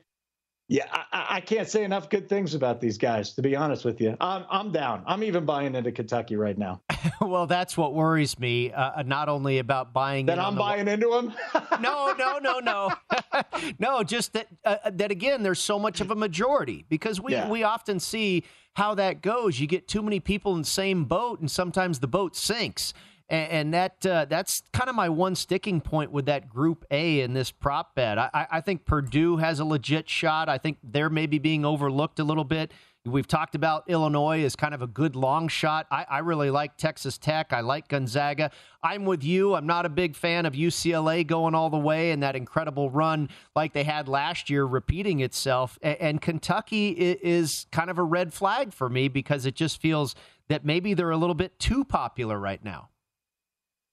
yeah, 0.69 0.85
I, 1.11 1.25
I, 1.37 1.41
can't 1.41 1.67
say 1.67 1.83
enough 1.83 2.11
good 2.11 2.29
things 2.29 2.53
about 2.53 2.79
these 2.79 2.95
guys, 2.95 3.33
to 3.33 3.41
be 3.41 3.55
honest 3.55 3.83
with 3.83 3.99
you. 3.99 4.15
I'm, 4.21 4.45
I'm 4.51 4.71
down. 4.71 5.01
I'm 5.07 5.23
even 5.23 5.43
buying 5.43 5.73
into 5.73 5.91
Kentucky 5.91 6.35
right 6.35 6.59
now. 6.59 6.79
well, 7.21 7.47
that's 7.47 7.75
what 7.75 7.95
worries 7.95 8.37
me. 8.37 8.71
Uh, 8.71 9.01
not 9.01 9.29
only 9.29 9.57
about 9.57 9.93
buying 9.93 10.27
that 10.27 10.37
I'm 10.37 10.55
buying 10.55 10.87
into 10.87 11.09
them. 11.09 11.33
no, 11.81 12.13
no, 12.19 12.37
no, 12.37 12.59
no, 12.59 12.91
no. 13.79 14.03
Just 14.03 14.33
that 14.33 14.45
uh, 14.63 14.77
that 14.91 15.09
again, 15.09 15.41
there's 15.41 15.59
so 15.59 15.79
much 15.79 16.01
of 16.01 16.11
a 16.11 16.15
majority 16.15 16.85
because 16.87 17.19
we 17.19 17.31
yeah. 17.31 17.49
we 17.49 17.63
often 17.63 17.99
see 17.99 18.43
how 18.73 18.93
that 18.93 19.23
goes. 19.23 19.59
You 19.59 19.65
get 19.65 19.87
too 19.87 20.03
many 20.03 20.19
people 20.19 20.53
in 20.53 20.61
the 20.61 20.67
same 20.67 21.05
boat, 21.05 21.39
and 21.39 21.49
sometimes 21.49 21.97
the 21.97 22.07
boat 22.07 22.35
sinks. 22.35 22.93
And, 23.29 23.51
and 23.51 23.73
that 23.73 24.05
uh, 24.05 24.25
that's 24.25 24.63
kind 24.73 24.89
of 24.89 24.95
my 24.95 25.09
one 25.09 25.35
sticking 25.35 25.81
point 25.81 26.11
with 26.11 26.25
that 26.25 26.49
Group 26.49 26.85
A 26.91 27.21
in 27.21 27.33
this 27.33 27.51
prop 27.51 27.95
bet. 27.95 28.17
I, 28.17 28.47
I 28.51 28.61
think 28.61 28.85
Purdue 28.85 29.37
has 29.37 29.59
a 29.59 29.65
legit 29.65 30.09
shot. 30.09 30.49
I 30.49 30.57
think 30.57 30.77
they're 30.83 31.09
maybe 31.09 31.39
being 31.39 31.65
overlooked 31.65 32.19
a 32.19 32.23
little 32.23 32.43
bit. 32.43 32.71
We've 33.05 33.27
talked 33.27 33.55
about 33.55 33.85
Illinois 33.87 34.43
as 34.43 34.57
kind 34.57 34.73
of 34.73 34.81
a 34.81 34.87
good 34.87 35.15
long 35.15 35.47
shot. 35.47 35.87
I, 35.89 36.05
I, 36.09 36.19
really 36.19 36.49
like 36.49 36.75
Texas 36.75 37.17
Tech. 37.17 37.53
I 37.53 37.61
like 37.61 37.87
Gonzaga. 37.87 38.51
I'm 38.83 39.05
with 39.05 39.23
you. 39.23 39.55
I'm 39.55 39.65
not 39.65 39.85
a 39.85 39.89
big 39.89 40.17
fan 40.17 40.45
of 40.45 40.53
UCLA 40.53 41.25
going 41.25 41.55
all 41.55 41.69
the 41.69 41.77
way 41.77 42.11
and 42.11 42.21
that 42.23 42.35
incredible 42.35 42.89
run 42.89 43.29
like 43.55 43.71
they 43.71 43.85
had 43.85 44.09
last 44.09 44.49
year 44.49 44.65
repeating 44.65 45.21
itself. 45.21 45.79
And, 45.81 45.97
and 46.01 46.21
Kentucky 46.21 46.89
is 46.89 47.67
kind 47.71 47.89
of 47.89 47.97
a 47.97 48.03
red 48.03 48.33
flag 48.33 48.73
for 48.73 48.89
me 48.89 49.07
because 49.07 49.45
it 49.45 49.55
just 49.55 49.81
feels 49.81 50.13
that 50.49 50.65
maybe 50.65 50.93
they're 50.93 51.09
a 51.09 51.17
little 51.17 51.35
bit 51.35 51.57
too 51.57 51.85
popular 51.85 52.37
right 52.37 52.63
now. 52.63 52.89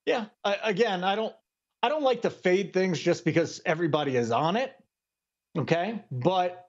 Yeah. 0.06 0.26
I, 0.44 0.56
again, 0.62 1.04
I 1.04 1.14
don't. 1.14 1.34
I 1.82 1.88
don't 1.88 2.02
like 2.02 2.22
to 2.22 2.30
fade 2.30 2.72
things 2.72 2.98
just 2.98 3.24
because 3.24 3.60
everybody 3.64 4.16
is 4.16 4.30
on 4.32 4.56
it. 4.56 4.74
Okay. 5.56 6.02
But 6.10 6.66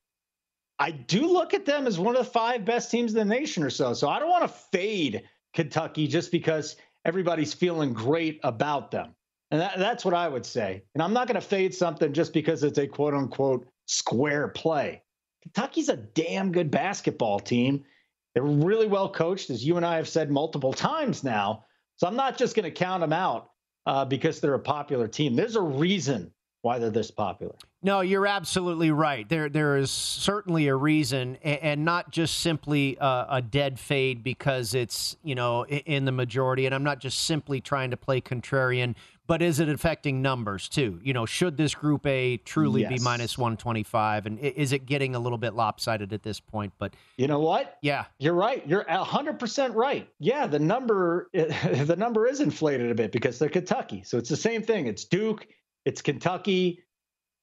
I 0.80 0.92
do 0.92 1.26
look 1.26 1.54
at 1.54 1.66
them 1.66 1.88
as 1.88 1.98
one 1.98 2.16
of 2.16 2.24
the 2.24 2.32
five 2.32 2.66
best 2.66 2.92
teams 2.92 3.14
in 3.14 3.18
the 3.18 3.26
nation 3.26 3.64
or 3.64 3.70
so. 3.70 3.94
So 3.94 4.10
I 4.10 4.20
don't 4.20 4.30
want 4.30 4.44
to 4.44 4.48
fade 4.72 5.24
Kentucky 5.54 6.08
just 6.08 6.32
because 6.32 6.76
everybody's 7.06 7.54
feeling 7.54 7.94
great 7.94 8.40
about 8.44 8.92
them. 8.92 9.16
And 9.50 9.62
that, 9.62 9.80
that's 9.80 10.04
what 10.06 10.14
I 10.14 10.28
would 10.28 10.46
say. 10.46 10.84
And 10.94 11.02
I'm 11.02 11.14
not 11.14 11.28
going 11.28 11.40
to 11.40 11.48
fade 11.48 11.74
something 11.74 12.14
just 12.14 12.34
because 12.34 12.64
it's 12.64 12.78
a 12.78 12.86
quote 12.86 13.14
unquote 13.14 13.68
square 13.86 14.50
play. 14.50 15.02
Kentucky's 15.42 15.90
a 15.90 15.96
damn 15.96 16.52
good 16.52 16.70
basketball 16.70 17.40
team. 17.40 17.86
They're 18.34 18.44
really 18.44 18.88
well 18.88 19.10
coached, 19.10 19.50
as 19.50 19.66
you 19.66 19.78
and 19.78 19.86
I 19.86 19.96
have 19.96 20.10
said 20.10 20.30
multiple 20.30 20.74
times 20.74 21.24
now. 21.24 21.64
So 21.98 22.08
I'm 22.08 22.16
not 22.16 22.38
just 22.38 22.56
going 22.56 22.64
to 22.64 22.72
count 22.72 23.02
them 23.02 23.14
out 23.14 23.50
uh, 23.86 24.06
because 24.06 24.40
they're 24.40 24.54
a 24.54 24.60
popular 24.60 25.08
team. 25.08 25.36
There's 25.36 25.56
a 25.56 25.62
reason 25.62 26.32
why 26.62 26.80
they're 26.80 26.90
this 26.90 27.12
popular. 27.12 27.56
No, 27.84 28.02
you're 28.02 28.28
absolutely 28.28 28.92
right. 28.92 29.28
There, 29.30 29.50
there 29.50 29.78
is 29.78 29.92
certainly 29.92 30.68
a 30.68 30.76
reason, 30.76 31.38
and, 31.44 31.86
not 31.86 32.12
just 32.12 32.40
simply 32.40 32.98
a, 33.00 33.26
a, 33.30 33.42
dead 33.42 33.80
fade 33.80 34.24
because 34.24 34.74
it's 34.74 35.16
you 35.24 35.36
know 35.36 35.66
in 35.66 36.06
the 36.06 36.12
majority. 36.12 36.66
And 36.66 36.74
I'm 36.74 36.84
not 36.84 37.00
just 37.00 37.20
simply 37.20 37.62
trying 37.62 37.92
to 37.92 37.98
play 37.98 38.20
contrarian, 38.20 38.96
but 39.28 39.42
is 39.42 39.60
it 39.60 39.70
affecting 39.70 40.22
numbers 40.22 40.68
too? 40.68 41.00
You 41.04 41.14
know, 41.14 41.26
should 41.26 41.58
this 41.58 41.76
Group 41.76 42.06
A 42.08 42.38
truly 42.38 42.82
yes. 42.82 42.94
be 42.94 43.00
minus 43.00 43.38
125, 43.38 44.26
and 44.26 44.40
is 44.40 44.72
it 44.72 44.86
getting 44.86 45.14
a 45.14 45.20
little 45.20 45.38
bit 45.38 45.54
lopsided 45.54 46.14
at 46.14 46.24
this 46.24 46.40
point? 46.40 46.74
But 46.80 46.96
you 47.18 47.28
know 47.28 47.40
what? 47.40 47.78
Yeah, 47.82 48.06
you're 48.18 48.34
right. 48.34 48.66
You're 48.68 48.86
100 48.88 49.40
percent 49.40 49.76
right. 49.76 50.10
Yeah, 50.20 50.48
the 50.48 50.60
number 50.60 51.30
the 51.34 51.96
number 51.98 52.28
is 52.28 52.42
inflated 52.42 52.90
a 52.90 52.96
bit 52.96 53.12
because 53.12 53.38
they're 53.38 53.50
Kentucky, 53.50 54.04
so 54.04 54.18
it's 54.18 54.30
the 54.30 54.38
same 54.38 54.64
thing. 54.64 54.88
It's 54.88 55.06
Duke 55.06 55.48
it's 55.88 56.02
Kentucky. 56.02 56.84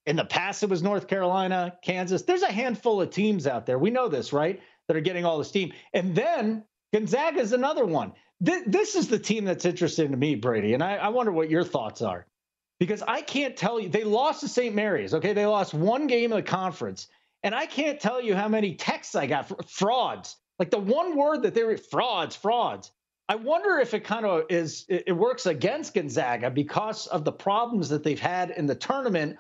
In 0.05 0.17
the 0.17 0.25
past, 0.27 0.63
it 0.63 0.69
was 0.69 0.83
North 0.83 1.07
Carolina, 1.09 1.79
Kansas. 1.83 2.23
There's 2.23 2.43
a 2.43 2.53
handful 2.53 3.01
of 3.01 3.09
teams 3.09 3.47
out 3.47 3.65
there. 3.65 3.79
We 3.79 3.91
know 3.91 4.07
this, 4.07 4.35
right? 4.35 4.61
That 4.87 4.99
are 4.99 5.01
getting 5.01 5.25
all 5.25 5.39
the 5.39 5.47
steam. 5.47 5.73
And 5.95 6.15
then 6.15 6.63
Gonzaga 6.93 7.41
is 7.41 7.53
another 7.53 7.87
one. 7.87 8.13
Th- 8.45 8.65
this 8.67 8.95
is 8.95 9.09
the 9.09 9.19
team 9.19 9.45
that's 9.45 9.65
interesting 9.65 10.11
to 10.11 10.17
me, 10.17 10.35
Brady. 10.35 10.75
And 10.75 10.83
I, 10.83 10.97
I 10.97 11.09
wonder 11.09 11.33
what 11.33 11.51
your 11.51 11.65
thoughts 11.65 12.03
are. 12.03 12.27
Because 12.81 13.03
I 13.03 13.23
can't 13.23 13.57
tell 13.57 13.79
you, 13.79 13.89
they 13.89 14.05
lost 14.05 14.41
to 14.41 14.49
St. 14.49 14.75
Mary's. 14.75 15.15
Okay. 15.15 15.33
They 15.33 15.47
lost 15.47 15.75
one 15.75 16.07
game 16.07 16.33
in 16.33 16.37
the 16.37 16.43
conference. 16.43 17.09
And 17.43 17.55
I 17.55 17.67
can't 17.67 18.01
tell 18.01 18.21
you 18.21 18.35
how 18.35 18.49
many 18.49 18.75
texts 18.75 19.15
I 19.15 19.27
got 19.27 19.49
for 19.49 19.57
frauds. 19.69 20.37
Like 20.59 20.71
the 20.71 20.79
one 20.79 21.17
word 21.17 21.43
that 21.43 21.55
they 21.55 21.63
were 21.63 21.77
frauds, 21.77 22.35
frauds. 22.35 22.91
I 23.29 23.37
wonder 23.37 23.79
if 23.79 23.95
it 23.95 24.05
kind 24.05 24.27
of 24.27 24.45
is 24.51 24.85
it 24.89 25.17
works 25.17 25.47
against 25.47 25.95
Gonzaga 25.95 26.51
because 26.51 27.07
of 27.07 27.25
the 27.25 27.33
problems 27.33 27.89
that 27.89 28.03
they've 28.03 28.21
had 28.21 28.51
in 28.51 28.67
the 28.67 28.75
tournament, 28.75 29.39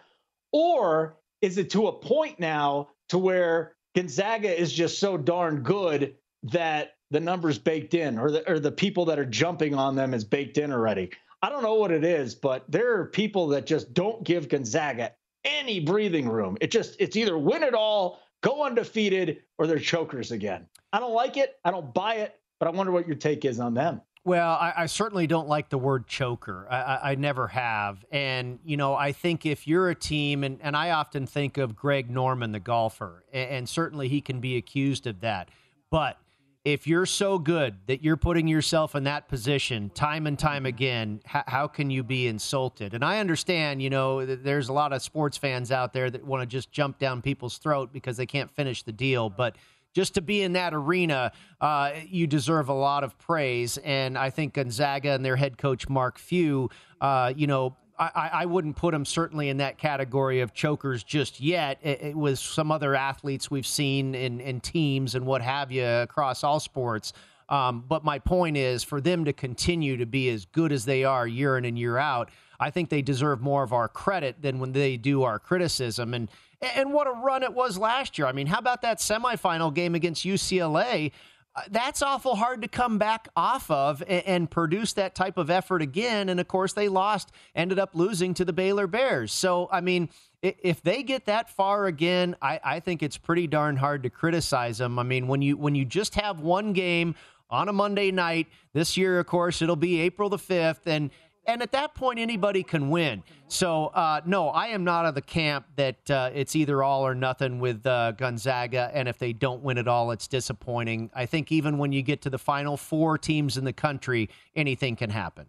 or 0.53 1.19
is 1.43 1.59
it 1.59 1.71
to 1.71 1.89
a 1.89 1.93
point 1.93 2.41
now 2.41 2.89
to 3.11 3.19
where 3.19 3.77
Gonzaga 3.95 4.59
is 4.59 4.73
just 4.73 4.99
so 4.99 5.19
darn 5.19 5.63
good 5.63 6.17
that 6.45 6.97
the 7.11 7.21
numbers 7.21 7.59
baked 7.59 7.95
in, 7.95 8.19
or 8.19 8.31
the 8.31 8.51
or 8.51 8.59
the 8.59 8.73
people 8.73 9.05
that 9.07 9.19
are 9.19 9.25
jumping 9.25 9.75
on 9.75 9.95
them 9.95 10.15
is 10.15 10.25
baked 10.25 10.59
in 10.59 10.73
already? 10.73 11.11
I 11.43 11.51
don't 11.51 11.63
know 11.63 11.75
what 11.75 11.91
it 11.91 12.05
is, 12.05 12.35
but 12.35 12.65
there 12.71 12.99
are 12.99 13.07
people 13.07 13.49
that 13.49 13.67
just 13.67 13.93
don't 13.93 14.25
give 14.25 14.49
Gonzaga 14.49 15.13
any 15.45 15.81
breathing 15.81 16.29
room. 16.29 16.57
It 16.61 16.71
just 16.71 16.97
it's 16.99 17.17
either 17.17 17.37
win 17.37 17.63
it 17.63 17.75
all, 17.75 18.21
go 18.43 18.65
undefeated, 18.65 19.43
or 19.59 19.67
they're 19.67 19.79
chokers 19.79 20.33
again. 20.33 20.67
I 20.93 21.01
don't 21.01 21.13
like 21.13 21.37
it. 21.37 21.57
I 21.65 21.71
don't 21.71 21.93
buy 21.93 22.17
it. 22.17 22.41
But 22.59 22.69
I 22.69 22.71
wonder 22.71 22.93
what 22.93 23.07
your 23.07 23.17
take 23.17 23.45
is 23.45 23.61
on 23.61 23.75
them. 23.75 24.01
Well, 24.25 24.53
I, 24.53 24.73
I, 24.75 24.87
certainly 24.87 25.27
don't 25.27 25.49
like 25.49 25.69
the 25.69 25.77
word 25.77 26.07
choker. 26.07 26.67
I, 26.71 26.77
I, 26.77 27.11
I, 27.11 27.15
never 27.17 27.47
have. 27.49 28.03
And, 28.11 28.59
you 28.65 28.79
know, 28.79 28.95
I 28.95 29.13
think 29.13 29.45
if 29.45 29.69
you're 29.69 29.91
a 29.91 29.95
team, 29.95 30.45
and, 30.45 30.59
and 30.63 30.75
I 30.75 30.93
often 30.93 31.27
think 31.27 31.59
of 31.59 31.77
Greg 31.77 32.11
Norman, 32.11 32.53
the 32.53 32.61
golfer, 32.61 33.25
and, 33.35 33.51
and 33.51 33.69
certainly 33.69 34.09
he 34.09 34.23
can 34.23 34.41
be 34.41 34.57
accused 34.57 35.07
of 35.07 35.21
that. 35.21 35.51
But 35.91 36.17
if 36.65 36.87
you're 36.87 37.05
so 37.05 37.39
good 37.39 37.77
that 37.89 38.03
you're 38.03 38.17
putting 38.17 38.49
yourself 38.49 38.95
in 38.95 39.05
that 39.05 39.29
position 39.29 39.91
time 39.91 40.27
and 40.27 40.39
time 40.39 40.65
again, 40.65 41.21
how, 41.27 41.67
can 41.67 41.91
you 41.91 42.03
be 42.03 42.27
insulted? 42.27 42.95
And 42.95 43.05
I 43.05 43.21
understand, 43.21 43.83
you 43.83 43.91
know, 43.91 44.25
there's 44.25 44.71
a 44.71 44.73
lot 44.73 44.95
of 44.95 45.03
sports 45.03 45.37
fans 45.37 45.71
out 45.71 45.93
there 45.93 46.11
that 46.11 46.25
want 46.25 46.41
to 46.41 46.47
just 46.47 46.73
jump 46.73 46.99
down 46.99 47.21
people's 47.21 47.59
throat 47.59 47.93
because 47.93 48.17
they 48.17 48.25
can't 48.25 48.51
finish 48.51 48.83
the 48.83 48.93
deal. 48.93 49.29
But, 49.29 49.57
just 49.95 50.15
to 50.15 50.21
be 50.21 50.43
in 50.43 50.55
that 50.55 50.75
arena, 50.75 51.31
uh, 51.61 51.93
you 52.09 52.27
deserve 52.27 52.69
a 52.69 52.75
lot 52.75 53.05
of 53.05 53.17
praise. 53.17 53.79
And 53.79 54.19
I 54.19 54.31
think 54.31 54.55
Gonzaga 54.55 55.13
and 55.13 55.25
their 55.25 55.37
head 55.37 55.57
coach, 55.57 55.89
Mark 55.89 56.19
Few, 56.19 56.69
uh, 57.01 57.33
you 57.37 57.47
know, 57.47 57.77
I, 57.99 58.31
I, 58.33 58.47
wouldn't 58.47 58.75
put 58.77 58.93
them 58.93 59.05
certainly 59.05 59.49
in 59.49 59.59
that 59.59 59.79
category 59.79 60.41
of 60.41 60.53
chokers 60.53 61.05
just 61.05 61.41
yet. 61.41 61.79
It, 61.83 62.03
it 62.03 62.17
was 62.17 62.41
some 62.41 62.73
other 62.73 62.95
athletes 62.95 63.51
we've 63.51 63.67
seen 63.67 64.15
in, 64.15 64.41
in 64.41 64.61
teams 64.61 65.15
and 65.15 65.27
what 65.27 65.43
have 65.43 65.71
you 65.71 65.85
across 65.85 66.43
all 66.43 66.59
sports. 66.59 67.13
Um, 67.49 67.85
but 67.87 68.05
my 68.05 68.19
point 68.19 68.57
is 68.57 68.83
for 68.83 69.01
them 69.01 69.25
to 69.27 69.33
continue 69.33 69.97
to 69.99 70.07
be 70.07 70.29
as 70.31 70.45
good 70.47 70.73
as 70.73 70.85
they 70.85 71.05
are 71.05 71.27
year 71.27 71.57
in 71.57 71.65
and 71.65 71.79
year 71.79 71.99
out, 71.99 72.31
I 72.59 72.71
think 72.71 72.89
they 72.89 73.03
deserve 73.03 73.41
more 73.41 73.63
of 73.63 73.73
our 73.73 73.89
credit 73.89 74.43
than 74.43 74.59
when 74.59 74.73
they 74.73 74.97
do 74.97 75.23
our 75.23 75.39
criticism. 75.39 76.15
And 76.15 76.29
and 76.77 76.95
what 76.95 77.07
a 77.07 77.11
run 77.11 77.43
it 77.43 77.53
was 77.53 77.77
last 77.77 78.17
year. 78.17 78.27
I 78.27 78.33
mean, 78.33 78.47
how 78.47 78.59
about 78.59 78.81
that 78.83 78.99
semifinal 78.99 79.75
game 79.75 79.95
against 79.95 80.25
UCLA? 80.25 81.13
Uh, 81.57 81.63
that's 81.71 82.03
awful 82.03 82.35
hard 82.35 82.63
to 82.63 82.69
come 82.69 82.99
back 82.99 83.29
off 83.37 83.71
of 83.71 84.03
and, 84.09 84.27
and, 84.27 84.51
produce 84.51 84.93
that 84.95 85.15
type 85.15 85.39
of 85.39 85.51
effort 85.51 85.83
again. 85.83 86.29
And 86.29 86.41
of 86.41 86.49
course, 86.49 86.73
they 86.73 86.89
lost, 86.89 87.31
ended 87.55 87.79
up 87.79 87.91
losing 87.95 88.35
to 88.35 88.45
the 88.45 88.53
Baylor 88.53 88.89
Bears. 88.89 89.33
So, 89.33 89.69
I 89.71 89.81
mean, 89.81 90.09
if 90.43 90.83
they 90.83 91.03
get 91.03 91.27
that 91.27 91.49
far 91.49 91.87
again, 91.87 92.35
I, 92.43 92.61
I 92.63 92.81
think 92.81 93.03
it's 93.03 93.17
pretty 93.17 93.47
darn 93.47 93.77
hard 93.77 94.03
to 94.03 94.11
criticize 94.11 94.79
them. 94.79 94.99
I 94.99 95.03
mean, 95.03 95.29
when 95.29 95.43
you 95.43 95.57
when 95.57 95.75
you 95.75 95.85
just 95.85 96.17
have 96.17 96.41
one 96.41 96.73
game 96.73 97.15
on 97.49 97.69
a 97.69 97.73
Monday 97.73 98.11
night 98.11 98.49
this 98.73 98.97
year, 98.97 99.19
of 99.19 99.27
course, 99.27 99.63
it'll 99.63 99.77
be 99.77 100.01
April 100.01 100.29
the 100.29 100.39
fifth, 100.39 100.87
and 100.87 101.11
And 101.47 101.63
at 101.63 101.73
that 101.73 101.95
point, 101.95 102.19
anybody 102.19 102.63
can 102.63 102.91
win. 102.91 103.23
So, 103.49 103.87
uh, 103.87 104.21
no, 104.25 104.49
I 104.49 104.69
am 104.69 104.85
not 104.85 105.05
of 105.05 105.15
the 105.15 105.23
camp 105.23 105.67
that 105.77 106.11
uh, 106.11 106.31
it's 106.35 106.57
either 106.57 106.83
all 106.83 107.07
or 107.07 107.15
nothing 107.15 107.61
with 107.61 107.87
uh, 107.87 108.13
Gonzaga. 108.13 108.91
And 108.95 109.09
if 109.09 109.19
they 109.19 109.33
don't 109.33 109.63
win 109.63 109.79
it 109.79 109.87
all, 109.87 110.11
it's 110.11 110.27
disappointing. 110.27 111.11
I 111.15 111.27
think 111.27 111.53
even 111.53 111.79
when 111.79 111.93
you 111.93 112.03
get 112.03 112.23
to 112.23 112.31
the 112.31 112.39
final 112.39 112.77
four 112.77 113.19
teams 113.19 113.57
in 113.57 113.65
the 113.65 113.73
country, 113.73 114.31
anything 114.57 114.97
can 114.97 115.11
happen. 115.11 115.47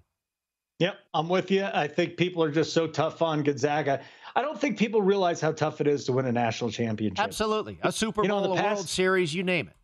Yep, 0.80 0.98
I'm 1.14 1.30
with 1.30 1.52
you. 1.52 1.64
I 1.64 1.88
think 1.88 2.18
people 2.18 2.44
are 2.44 2.52
just 2.52 2.74
so 2.74 2.86
tough 2.86 3.22
on 3.22 3.44
Gonzaga. 3.44 4.02
I 4.36 4.42
don't 4.42 4.60
think 4.60 4.78
people 4.78 5.02
realize 5.02 5.40
how 5.40 5.54
tough 5.54 5.80
it 5.80 5.88
is 5.88 6.04
to 6.06 6.12
win 6.12 6.26
a 6.26 6.32
national 6.34 6.70
championship. 6.70 7.24
Absolutely. 7.24 7.80
A 7.82 7.92
Super 7.92 8.24
Bowl, 8.24 8.42
you 8.42 8.48
know, 8.48 8.54
a 8.54 8.56
past, 8.58 8.76
World 8.76 8.90
Series, 8.90 9.34
you 9.34 9.44
name 9.44 9.70
it. 9.70 9.76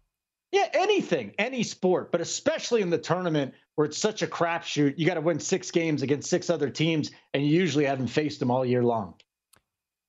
Yeah, 0.51 0.67
anything, 0.73 1.33
any 1.39 1.63
sport, 1.63 2.11
but 2.11 2.19
especially 2.19 2.81
in 2.81 2.89
the 2.89 2.97
tournament 2.97 3.53
where 3.75 3.85
it's 3.85 3.97
such 3.97 4.21
a 4.21 4.27
crapshoot. 4.27 4.95
You 4.97 5.05
got 5.05 5.15
to 5.15 5.21
win 5.21 5.39
six 5.39 5.71
games 5.71 6.01
against 6.01 6.29
six 6.29 6.49
other 6.49 6.69
teams, 6.69 7.11
and 7.33 7.45
you 7.45 7.49
usually 7.49 7.85
haven't 7.85 8.07
faced 8.07 8.39
them 8.39 8.51
all 8.51 8.65
year 8.65 8.83
long. 8.83 9.15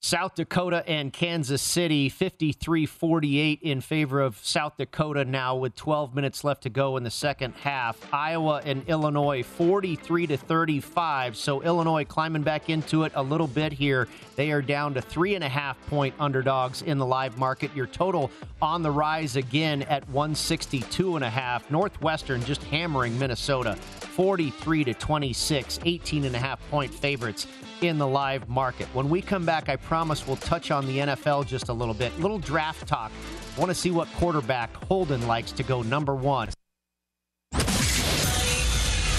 South 0.04 0.34
Dakota 0.34 0.82
and 0.88 1.12
Kansas 1.12 1.62
City 1.62 2.08
53 2.08 2.86
48 2.86 3.62
in 3.62 3.80
favor 3.80 4.20
of 4.20 4.36
South 4.44 4.76
Dakota 4.76 5.24
now 5.24 5.54
with 5.54 5.76
12 5.76 6.12
minutes 6.12 6.42
left 6.42 6.64
to 6.64 6.70
go 6.70 6.96
in 6.96 7.04
the 7.04 7.10
second 7.10 7.54
half. 7.54 8.12
Iowa 8.12 8.60
and 8.64 8.82
Illinois 8.88 9.44
43 9.44 10.26
to 10.26 10.36
35. 10.36 11.36
So 11.36 11.62
Illinois 11.62 12.04
climbing 12.04 12.42
back 12.42 12.68
into 12.68 13.04
it 13.04 13.12
a 13.14 13.22
little 13.22 13.46
bit 13.46 13.72
here. 13.72 14.08
They 14.34 14.50
are 14.50 14.60
down 14.60 14.92
to 14.94 15.00
three 15.00 15.36
and 15.36 15.44
a 15.44 15.48
half 15.48 15.78
point 15.86 16.16
underdogs 16.18 16.82
in 16.82 16.98
the 16.98 17.06
live 17.06 17.38
market. 17.38 17.70
Your 17.76 17.86
total 17.86 18.32
on 18.60 18.82
the 18.82 18.90
rise 18.90 19.36
again 19.36 19.82
at 19.82 20.02
162 20.08 21.14
and 21.14 21.24
a 21.24 21.30
half. 21.30 21.70
Northwestern 21.70 22.44
just 22.44 22.64
hammering 22.64 23.16
Minnesota 23.20 23.76
43 23.76 24.82
to 24.82 24.94
26, 24.94 25.78
18 25.84 26.24
and 26.24 26.34
a 26.34 26.38
half 26.40 26.58
point 26.70 26.92
favorites 26.92 27.46
in 27.83 27.99
the 27.99 28.07
live 28.07 28.49
market. 28.49 28.87
When 28.95 29.09
we 29.09 29.21
come 29.21 29.45
back, 29.45 29.68
I 29.68 29.77
promise 29.77 30.27
we'll 30.27 30.37
touch 30.37 30.71
on 30.71 30.87
the 30.87 30.99
NFL 30.99 31.47
just 31.47 31.68
a 31.68 31.73
little 31.73 31.95
bit. 31.95 32.18
Little 32.18 32.38
draft 32.38 32.87
talk. 32.87 33.12
Want 33.57 33.71
to 33.71 33.75
see 33.75 33.90
what 33.90 34.09
quarterback 34.14 34.75
Holden 34.85 35.27
likes 35.27 35.53
to 35.53 35.62
go 35.62 35.83
number 35.83 36.14
one. 36.14 36.49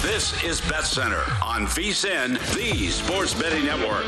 This 0.04 0.44
is 0.44 0.60
Bet 0.62 0.84
Center 0.84 1.24
on 1.42 1.66
VSIN, 1.66 2.38
the 2.56 2.88
Sports 2.90 3.34
Betting 3.34 3.66
Network. 3.66 4.04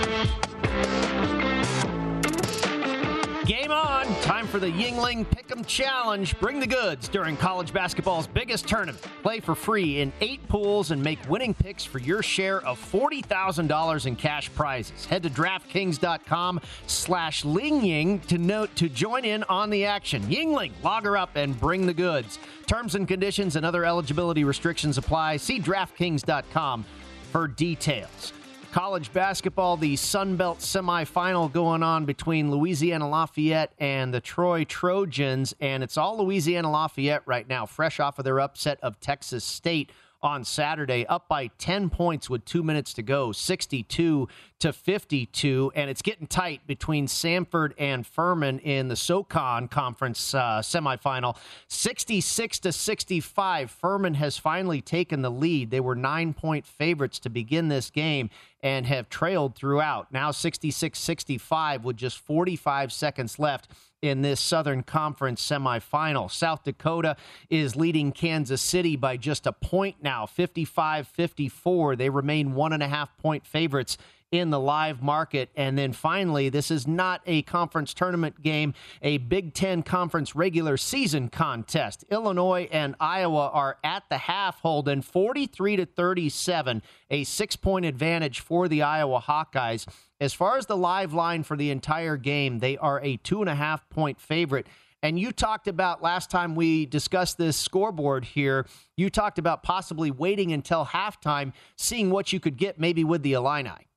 Game 3.46 3.72
on. 3.72 4.08
Time 4.22 4.48
for 4.48 4.58
the 4.58 4.72
Yuengling 4.72 5.24
Pick'em 5.24 5.68
Challenge. 5.68 6.40
Bring 6.40 6.60
the 6.60 6.66
goods 6.66 7.08
during 7.08 7.38
college 7.38 7.72
basketball's 7.72 8.26
biggest 8.26 8.68
tournament. 8.68 9.06
Play 9.22 9.40
for 9.40 9.54
free 9.54 10.00
in 10.00 10.12
eight 10.20 10.48
pools 10.48 10.90
and 10.90 11.04
make 11.04 11.20
winning 11.30 11.54
picks 11.54 11.86
for 11.86 12.00
your 12.00 12.24
share 12.24 12.62
of 12.66 12.80
$40,000 12.92 14.06
in 14.08 14.16
cash 14.16 14.52
prizes. 14.56 15.06
Head 15.06 15.22
to 15.24 15.30
DraftKings.com 15.30 16.60
slash 16.88 17.44
Lingying 17.44 18.26
to 18.26 18.40
note 18.40 18.76
to 18.78 18.90
join 18.90 19.26
in 19.26 19.44
on 19.44 19.70
the 19.70 19.86
action. 19.86 20.24
Yuengling, 20.24 20.72
log 20.84 21.04
her 21.04 21.16
up 21.16 21.36
and 21.36 21.60
bring 21.60 21.86
the 21.86 21.94
goods. 21.94 22.40
Terms 22.66 22.96
and 22.96 23.08
conditions 23.08 23.56
and 23.56 23.64
other 23.64 23.86
eligibility 23.86 24.44
restrictions 24.44 24.98
apply. 24.98 25.38
See 25.38 25.60
DraftKings.com 25.60 26.84
for 27.32 27.48
details. 27.48 28.34
College 28.76 29.14
basketball, 29.14 29.78
the 29.78 29.96
Sun 29.96 30.36
Belt 30.36 30.60
semifinal 30.60 31.50
going 31.50 31.82
on 31.82 32.04
between 32.04 32.52
Louisiana 32.52 33.08
Lafayette 33.08 33.72
and 33.80 34.14
the 34.14 34.20
Troy 34.20 34.66
Trojans, 34.66 35.56
and 35.62 35.82
it's 35.82 35.96
all 35.96 36.22
Louisiana 36.22 36.70
Lafayette 36.70 37.24
right 37.26 37.48
now, 37.48 37.66
fresh 37.66 38.02
off 38.02 38.20
of 38.20 38.26
their 38.26 38.42
upset 38.42 38.78
of 38.84 39.00
Texas 39.00 39.46
State 39.46 39.94
on 40.22 40.44
Saturday, 40.44 41.06
up 41.06 41.30
by 41.30 41.48
10 41.58 41.90
points 41.90 42.30
with 42.30 42.44
two 42.44 42.64
minutes 42.64 42.94
to 42.96 43.02
go, 43.02 43.32
62 43.32 44.28
to 44.60 44.72
52. 44.72 45.72
And 45.76 45.90
it's 45.90 46.02
getting 46.02 46.28
tight 46.28 46.66
between 46.68 47.08
Samford 47.08 47.74
and 47.78 48.06
Furman 48.06 48.60
in 48.60 48.88
the 48.88 48.96
SoCon 48.96 49.68
Conference 49.68 50.34
uh, 50.34 50.62
semifinal. 50.62 51.38
66 51.68 52.60
to 52.60 52.72
65. 52.72 53.72
Furman 53.72 54.16
has 54.16 54.38
finally 54.38 54.82
taken 54.82 55.22
the 55.22 55.32
lead. 55.32 55.72
They 55.72 55.80
were 55.80 55.96
nine 55.96 56.34
point 56.34 56.66
favorites 56.66 57.20
to 57.20 57.30
begin 57.30 57.68
this 57.68 57.90
game 57.90 58.30
and 58.64 58.88
have 58.88 59.10
trailed 59.10 59.56
throughout. 59.56 60.12
Now 60.12 60.32
66 60.32 60.98
65 60.98 61.84
with 61.84 61.98
just 61.98 62.18
45 62.18 62.92
seconds 62.92 63.38
left 63.38 63.70
in 64.02 64.22
this 64.22 64.40
Southern 64.40 64.84
Conference 64.84 65.46
semifinal. 65.46 66.32
South 66.32 66.64
Dakota 66.64 67.16
is 67.50 67.76
leading 67.76 68.12
Kansas 68.12 68.62
City 68.62 68.96
by 68.96 69.18
just 69.18 69.48
a 69.48 69.52
point 69.52 69.98
now, 70.02 70.26
55 70.26 71.08
54. 71.08 71.96
They 71.96 72.10
remain 72.10 72.56
one 72.56 72.74
and 72.74 72.84
a 72.84 72.88
half 72.88 73.16
point 73.18 73.46
favorites 73.46 73.98
in 74.32 74.50
the 74.50 74.60
live 74.60 75.02
market. 75.02 75.50
And 75.56 75.78
then 75.78 75.94
finally, 75.94 76.50
this 76.50 76.72
is 76.72 76.88
not 76.88 77.22
a 77.26 77.42
conference 77.44 77.94
tournament 77.94 78.42
game, 78.42 78.74
a 79.02 79.18
Big 79.18 79.54
Ten 79.54 79.84
conference 79.84 80.36
regular 80.36 80.78
season 80.78 81.30
contest. 81.30 82.04
Illinois 82.10 82.68
and 82.72 82.96
Iowa 83.00 83.50
are 83.54 83.78
at 83.84 84.04
the 84.10 84.18
half 84.18 84.60
holding 84.60 85.02
43 85.02 85.78
to 85.78 85.86
37, 85.86 86.82
a 87.10 87.24
six 87.24 87.56
point 87.56 87.86
advantage 87.86 88.40
for 88.40 88.68
the 88.68 88.82
Iowa 88.82 89.22
Hawkeyes. 89.22 89.88
As 90.20 90.34
far 90.34 90.58
as 90.58 90.66
the 90.66 90.78
live 90.78 91.14
line 91.14 91.44
for 91.44 91.58
the 91.58 91.72
entire 91.72 92.18
game, 92.18 92.60
they 92.60 92.78
are 92.78 93.02
a 93.04 93.18
two 93.18 93.42
and 93.42 93.50
a 93.50 93.56
half 93.56 93.88
point 93.90 94.20
favorite. 94.20 94.68
And 95.04 95.20
you 95.20 95.32
talked 95.32 95.68
about 95.68 96.02
last 96.02 96.32
time 96.32 96.56
we 96.56 96.88
discussed 96.88 97.38
this 97.38 97.56
scoreboard 97.56 98.26
here, 98.26 98.66
you 98.98 99.12
talked 99.12 99.38
about 99.38 99.62
possibly 99.62 100.10
waiting 100.10 100.52
until 100.52 100.84
halftime, 100.84 101.54
seeing 101.78 102.10
what 102.10 102.34
you 102.34 102.40
could 102.40 102.58
get 102.58 102.80
maybe 102.80 103.04
with 103.04 103.22
the 103.22 103.34
Illini. 103.34 103.88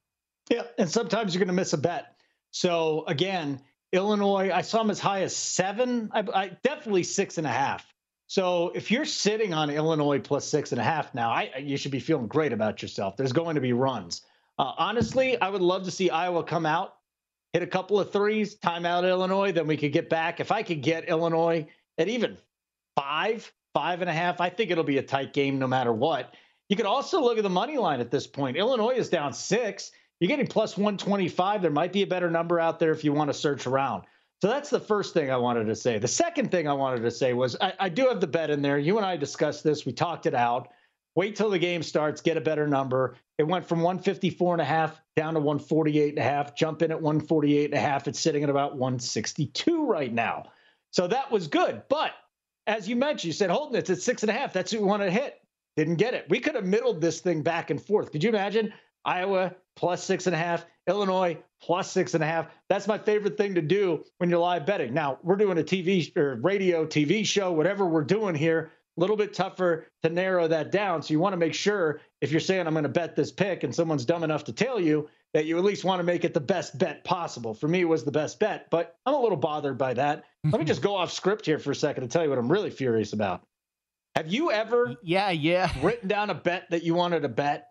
Yeah, 0.51 0.63
and 0.79 0.91
sometimes 0.91 1.35
you're 1.35 1.41
going 1.41 1.49
to 1.49 1.55
miss 1.55 1.73
a 1.73 1.79
bet. 1.79 2.17
So 2.51 3.05
again, 3.07 3.61
Illinois, 3.93 4.51
I 4.53 4.63
saw 4.63 4.79
them 4.79 4.91
as 4.91 4.99
high 4.99 5.23
as 5.23 5.35
seven. 5.35 6.11
I, 6.13 6.25
I, 6.35 6.49
definitely 6.63 7.03
six 7.03 7.39
and 7.39 7.47
a 7.47 7.51
half. 7.51 7.87
So 8.27 8.73
if 8.75 8.91
you're 8.91 9.07
sitting 9.07 9.55
on 9.55 9.71
Illinois 9.71 10.19
plus 10.19 10.47
six 10.47 10.73
and 10.73 10.81
a 10.81 10.85
half 10.85 11.15
now, 11.15 11.31
I, 11.31 11.51
you 11.59 11.77
should 11.77 11.93
be 11.93 12.01
feeling 12.01 12.27
great 12.27 12.53
about 12.53 12.83
yourself. 12.83 13.17
There's 13.17 13.33
going 13.33 13.55
to 13.55 13.61
be 13.61 13.73
runs. 13.73 14.23
Uh, 14.59 14.73
honestly, 14.77 15.41
I 15.41 15.49
would 15.49 15.63
love 15.63 15.85
to 15.85 15.91
see 15.91 16.11
Iowa 16.11 16.45
come 16.45 16.67
out, 16.67 16.97
hit 17.53 17.63
a 17.63 17.67
couple 17.67 17.99
of 17.99 18.13
threes, 18.13 18.57
timeout 18.57 19.09
Illinois, 19.09 19.53
then 19.53 19.67
we 19.67 19.77
could 19.77 19.93
get 19.93 20.11
back. 20.11 20.41
If 20.41 20.53
I 20.53 20.63
could 20.63 20.83
get 20.83 21.09
Illinois 21.09 21.67
at 21.97 22.09
even 22.09 22.37
five, 22.97 23.51
five 23.73 24.01
and 24.03 24.11
a 24.11 24.13
half, 24.13 24.41
I 24.41 24.51
think 24.51 24.71
it'll 24.71 24.85
be 24.85 24.99
a 24.99 25.03
tight 25.03 25.33
game 25.33 25.59
no 25.59 25.67
matter 25.67 25.93
what. 25.93 26.35
You 26.69 26.77
could 26.77 26.87
also 26.87 27.23
look 27.23 27.39
at 27.39 27.45
the 27.45 27.51
money 27.51 27.79
line 27.79 28.01
at 28.01 28.11
this 28.11 28.27
point. 28.27 28.57
Illinois 28.59 28.97
is 28.97 29.09
down 29.09 29.33
six. 29.33 29.91
You're 30.21 30.29
getting 30.29 30.47
plus 30.47 30.77
125. 30.77 31.63
There 31.63 31.71
might 31.71 31.93
be 31.93 32.03
a 32.03 32.07
better 32.07 32.31
number 32.31 32.59
out 32.59 32.79
there 32.79 32.93
if 32.93 33.05
you 33.05 33.13
want 33.13 33.31
to 33.31 33.35
search 33.35 33.67
around. 33.67 34.05
So 34.41 34.49
that's 34.49 34.71
the 34.71 34.81
first 34.81 35.15
thing 35.15 35.31
I 35.31 35.37
wanted 35.37 35.65
to 35.67 35.75
say. 35.75 35.99
The 35.99 36.09
second 36.09 36.51
thing 36.51 36.69
I 36.69 36.73
wanted 36.73 37.03
to 37.03 37.11
say 37.11 37.33
was 37.33 37.57
I, 37.61 37.73
I, 37.79 37.89
do 37.89 38.07
have 38.07 38.21
the 38.21 38.27
bet 38.27 38.51
in 38.51 38.63
there. 38.63 38.79
You 38.79 38.97
and 38.97 39.07
I 39.07 39.17
discussed 39.17 39.65
this. 39.65 39.85
We 39.85 39.93
talked 39.93 40.27
it 40.27 40.35
out. 40.35 40.69
Wait 41.17 41.35
till 41.35 41.51
the 41.51 41.59
game 41.59 41.83
starts, 41.83 42.21
get 42.21 42.37
a 42.37 42.41
better 42.41 42.69
number. 42.69 43.17
It 43.39 43.43
went 43.43 43.67
from 43.67 43.81
154 43.81 44.55
and 44.55 44.63
a 44.63 44.65
half 44.65 45.01
down 45.17 45.35
to 45.35 45.41
148 45.41 46.11
and 46.11 46.19
a 46.19 46.23
half. 46.23 46.55
Jump 46.55 46.83
in 46.83 46.93
at 46.93 47.03
148 47.03 47.65
and 47.65 47.75
a 47.75 47.81
half. 47.81 48.07
It's 48.07 48.21
sitting 48.21 48.45
at 48.45 48.51
about 48.51 48.77
162 48.77 49.85
right 49.85 50.13
now. 50.13 50.45
So 50.93 51.09
that 51.09 51.33
was 51.33 51.49
good. 51.49 51.83
But 51.89 52.13
as 52.69 52.89
you 52.89 52.95
mentioned, 52.95 53.25
you 53.25 53.33
said 53.33 53.51
Holden, 53.51 53.77
it's 53.77 53.91
at 53.91 54.01
six 54.01 54.23
and 54.23 54.31
a 54.31 54.33
half. 54.33 54.53
That's 54.53 54.73
what 54.73 54.83
we 54.83 54.87
wanted 54.87 55.07
to 55.07 55.11
hit. 55.11 55.41
Didn't 55.77 55.97
get 55.97 56.15
it. 56.15 56.27
We 56.29 56.39
could 56.39 56.55
have 56.55 56.65
middled 56.65 57.01
this 57.01 57.21
thing 57.21 57.43
back 57.43 57.71
and 57.71 57.83
forth. 57.83 58.13
Could 58.13 58.23
you 58.23 58.29
imagine 58.29 58.73
Iowa 59.05 59.55
plus 59.79 60.03
six 60.03 60.27
and 60.27 60.35
a 60.35 60.39
half, 60.39 60.67
Illinois 60.89 61.39
plus 61.63 61.89
six 61.89 62.15
and 62.15 62.25
a 62.25 62.27
half. 62.27 62.49
That's 62.69 62.89
my 62.89 62.99
favorite 62.99 63.37
thing 63.39 63.55
to 63.55 63.63
do 63.63 64.05
when 64.19 64.29
you're 64.29 64.41
live 64.41 64.67
betting. 64.67 64.93
Now, 64.93 65.19
we're 65.23 65.37
doing 65.37 65.57
a 65.57 65.63
TV 65.63 66.15
or 66.17 66.35
radio, 66.43 66.85
TV 66.85 67.25
show, 67.25 67.53
whatever 67.53 67.87
we're 67.87 68.03
doing 68.03 68.35
here, 68.35 68.73
a 68.97 69.01
little 69.01 69.17
bit 69.17 69.33
tougher 69.33 69.87
to 70.03 70.09
narrow 70.09 70.49
that 70.49 70.73
down. 70.73 71.01
So 71.01 71.13
you 71.13 71.21
want 71.21 71.33
to 71.33 71.37
make 71.37 71.55
sure 71.55 72.01
if 72.21 72.33
you're 72.33 72.41
saying 72.41 72.67
I'm 72.67 72.75
going 72.75 72.83
to 72.83 72.89
bet 72.89 73.15
this 73.15 73.31
pick 73.31 73.63
and 73.63 73.73
someone's 73.73 74.05
dumb 74.05 74.25
enough 74.25 74.43
to 74.45 74.53
tell 74.53 74.81
you 74.81 75.09
that 75.33 75.45
you 75.45 75.57
at 75.59 75.65
least 75.65 75.85
want 75.85 76.01
to 76.01 76.05
make 76.05 76.25
it 76.25 76.35
the 76.35 76.41
best 76.41 76.77
bet 76.77 77.05
possible. 77.05 77.55
For 77.55 77.69
me, 77.69 77.83
it 77.83 77.89
was 77.89 78.03
the 78.03 78.11
best 78.11 78.41
bet, 78.41 78.69
but 78.69 78.97
I'm 79.07 79.15
a 79.15 79.21
little 79.21 79.37
bothered 79.37 79.79
by 79.79 79.95
that. 79.95 80.25
Let 80.43 80.53
me 80.53 80.59
mm-hmm. 80.59 80.67
just 80.67 80.83
go 80.83 80.97
off 80.97 81.13
script 81.13 81.47
here 81.47 81.61
for 81.61 81.71
a 81.71 81.77
second 81.77 82.03
to 82.03 82.09
tell 82.09 82.25
you 82.25 82.31
what 82.31 82.39
I'm 82.39 82.51
really 82.51 82.71
furious 82.71 83.13
about. 83.13 83.45
Have 84.17 84.27
you 84.27 84.51
ever 84.51 84.97
yeah, 85.05 85.31
yeah, 85.31 85.71
written 85.81 86.09
down 86.09 86.31
a 86.31 86.35
bet 86.35 86.69
that 86.71 86.83
you 86.83 86.97
wanted 86.97 87.21
to 87.21 87.29
bet 87.29 87.68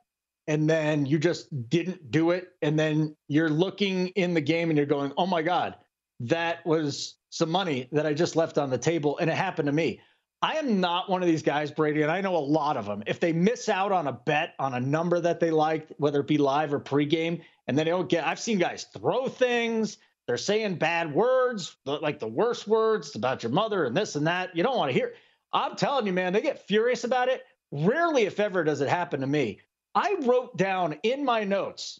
and 0.47 0.69
then 0.69 1.05
you 1.05 1.19
just 1.19 1.69
didn't 1.69 2.11
do 2.11 2.31
it. 2.31 2.49
And 2.61 2.79
then 2.79 3.15
you're 3.27 3.49
looking 3.49 4.07
in 4.09 4.33
the 4.33 4.41
game 4.41 4.69
and 4.69 4.77
you're 4.77 4.85
going 4.85 5.11
oh 5.17 5.25
my 5.25 5.41
god 5.41 5.75
that 6.21 6.65
was 6.65 7.15
some 7.29 7.51
money 7.51 7.87
that 7.91 8.07
i 8.07 8.13
just 8.13 8.35
left 8.35 8.57
on 8.57 8.69
the 8.69 8.77
table. 8.77 9.17
And 9.19 9.29
it 9.29 9.35
happened 9.35 9.67
to 9.67 9.71
me. 9.71 10.01
I 10.41 10.53
am 10.53 10.79
not 10.79 11.09
one 11.09 11.23
of 11.23 11.27
these 11.27 11.41
guys 11.41 11.71
brady 11.71 12.03
and 12.03 12.11
i 12.11 12.21
know 12.21 12.35
a 12.35 12.37
lot 12.37 12.77
of 12.77 12.85
them 12.85 13.03
if 13.07 13.19
they 13.19 13.33
miss 13.33 13.69
out 13.69 13.91
on 13.91 14.07
a 14.07 14.13
bet 14.13 14.53
on 14.59 14.75
a 14.75 14.79
number 14.79 15.19
that 15.19 15.39
they 15.39 15.49
liked 15.49 15.93
whether 15.97 16.19
it 16.19 16.27
be 16.27 16.37
live 16.37 16.73
or 16.73 16.79
pregame 16.79 17.41
and 17.67 17.75
then 17.75 17.85
they 17.85 17.91
don't 17.91 18.07
get 18.07 18.23
i've 18.23 18.39
seen 18.39 18.59
guys 18.59 18.85
throw 18.93 19.27
things 19.27 19.97
they're 20.27 20.37
saying 20.37 20.75
bad 20.75 21.13
words 21.13 21.77
like 21.85 22.19
the 22.19 22.27
worst 22.27 22.67
words 22.67 23.15
about 23.15 23.43
your 23.43 23.51
mother 23.51 23.85
and 23.85 23.95
this 23.95 24.15
and 24.15 24.27
that. 24.27 24.55
You 24.55 24.61
don't 24.61 24.77
want 24.77 24.89
to 24.89 24.93
hear 24.93 25.13
i'm 25.53 25.75
telling 25.75 26.05
you 26.05 26.13
man 26.13 26.33
they 26.33 26.41
get 26.41 26.67
furious 26.67 27.03
about 27.03 27.29
it. 27.29 27.43
Rarely 27.71 28.23
if 28.23 28.39
ever 28.39 28.63
does 28.63 28.81
it 28.81 28.89
happen 28.89 29.21
to 29.21 29.27
me 29.27 29.59
I 29.97 30.15
wrote 30.21 30.55
down 30.55 30.95
in 31.01 31.25
my 31.25 31.43
notes 31.43 31.99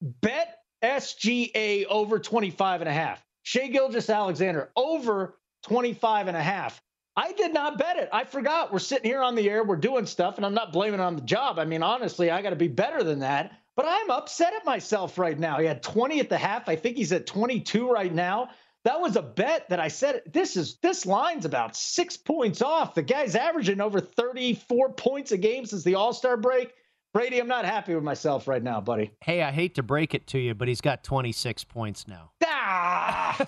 bet 0.00 0.58
SGA 0.84 1.84
over 1.86 2.20
25 2.20 2.80
and 2.80 2.88
a 2.88 2.92
half. 2.92 3.26
Shai 3.42 3.66
Gilgeous-Alexander 3.66 4.70
over 4.76 5.36
25 5.64 6.28
and 6.28 6.36
a 6.36 6.42
half. 6.42 6.80
I 7.16 7.32
did 7.32 7.52
not 7.52 7.76
bet 7.76 7.96
it. 7.96 8.08
I 8.12 8.22
forgot. 8.22 8.72
We're 8.72 8.78
sitting 8.78 9.10
here 9.10 9.20
on 9.20 9.34
the 9.34 9.50
air, 9.50 9.64
we're 9.64 9.74
doing 9.74 10.06
stuff, 10.06 10.36
and 10.36 10.46
I'm 10.46 10.54
not 10.54 10.72
blaming 10.72 11.00
on 11.00 11.16
the 11.16 11.22
job. 11.22 11.58
I 11.58 11.64
mean, 11.64 11.82
honestly, 11.82 12.30
I 12.30 12.40
got 12.40 12.50
to 12.50 12.56
be 12.56 12.68
better 12.68 13.02
than 13.02 13.18
that. 13.18 13.50
But 13.74 13.86
I'm 13.88 14.12
upset 14.12 14.54
at 14.54 14.64
myself 14.64 15.18
right 15.18 15.36
now. 15.36 15.58
He 15.58 15.66
had 15.66 15.82
20 15.82 16.20
at 16.20 16.28
the 16.28 16.38
half. 16.38 16.68
I 16.68 16.76
think 16.76 16.96
he's 16.96 17.12
at 17.12 17.26
22 17.26 17.90
right 17.90 18.14
now. 18.14 18.50
That 18.84 19.00
was 19.00 19.16
a 19.16 19.22
bet 19.22 19.68
that 19.70 19.80
I 19.80 19.88
said 19.88 20.22
this 20.32 20.56
is 20.56 20.76
this 20.76 21.04
line's 21.04 21.46
about 21.46 21.74
six 21.74 22.16
points 22.16 22.62
off. 22.62 22.94
The 22.94 23.02
guy's 23.02 23.34
averaging 23.34 23.80
over 23.80 23.98
34 23.98 24.92
points 24.92 25.32
a 25.32 25.36
game 25.36 25.66
since 25.66 25.82
the 25.82 25.96
All 25.96 26.12
Star 26.12 26.36
break. 26.36 26.72
Brady, 27.14 27.38
I'm 27.38 27.46
not 27.46 27.64
happy 27.64 27.94
with 27.94 28.02
myself 28.02 28.48
right 28.48 28.62
now, 28.62 28.80
buddy. 28.80 29.12
Hey, 29.22 29.40
I 29.44 29.52
hate 29.52 29.76
to 29.76 29.84
break 29.84 30.14
it 30.14 30.26
to 30.28 30.38
you, 30.38 30.52
but 30.52 30.66
he's 30.66 30.80
got 30.80 31.04
26 31.04 31.62
points 31.64 32.06
now. 32.08 32.32
Ah! 32.66 33.46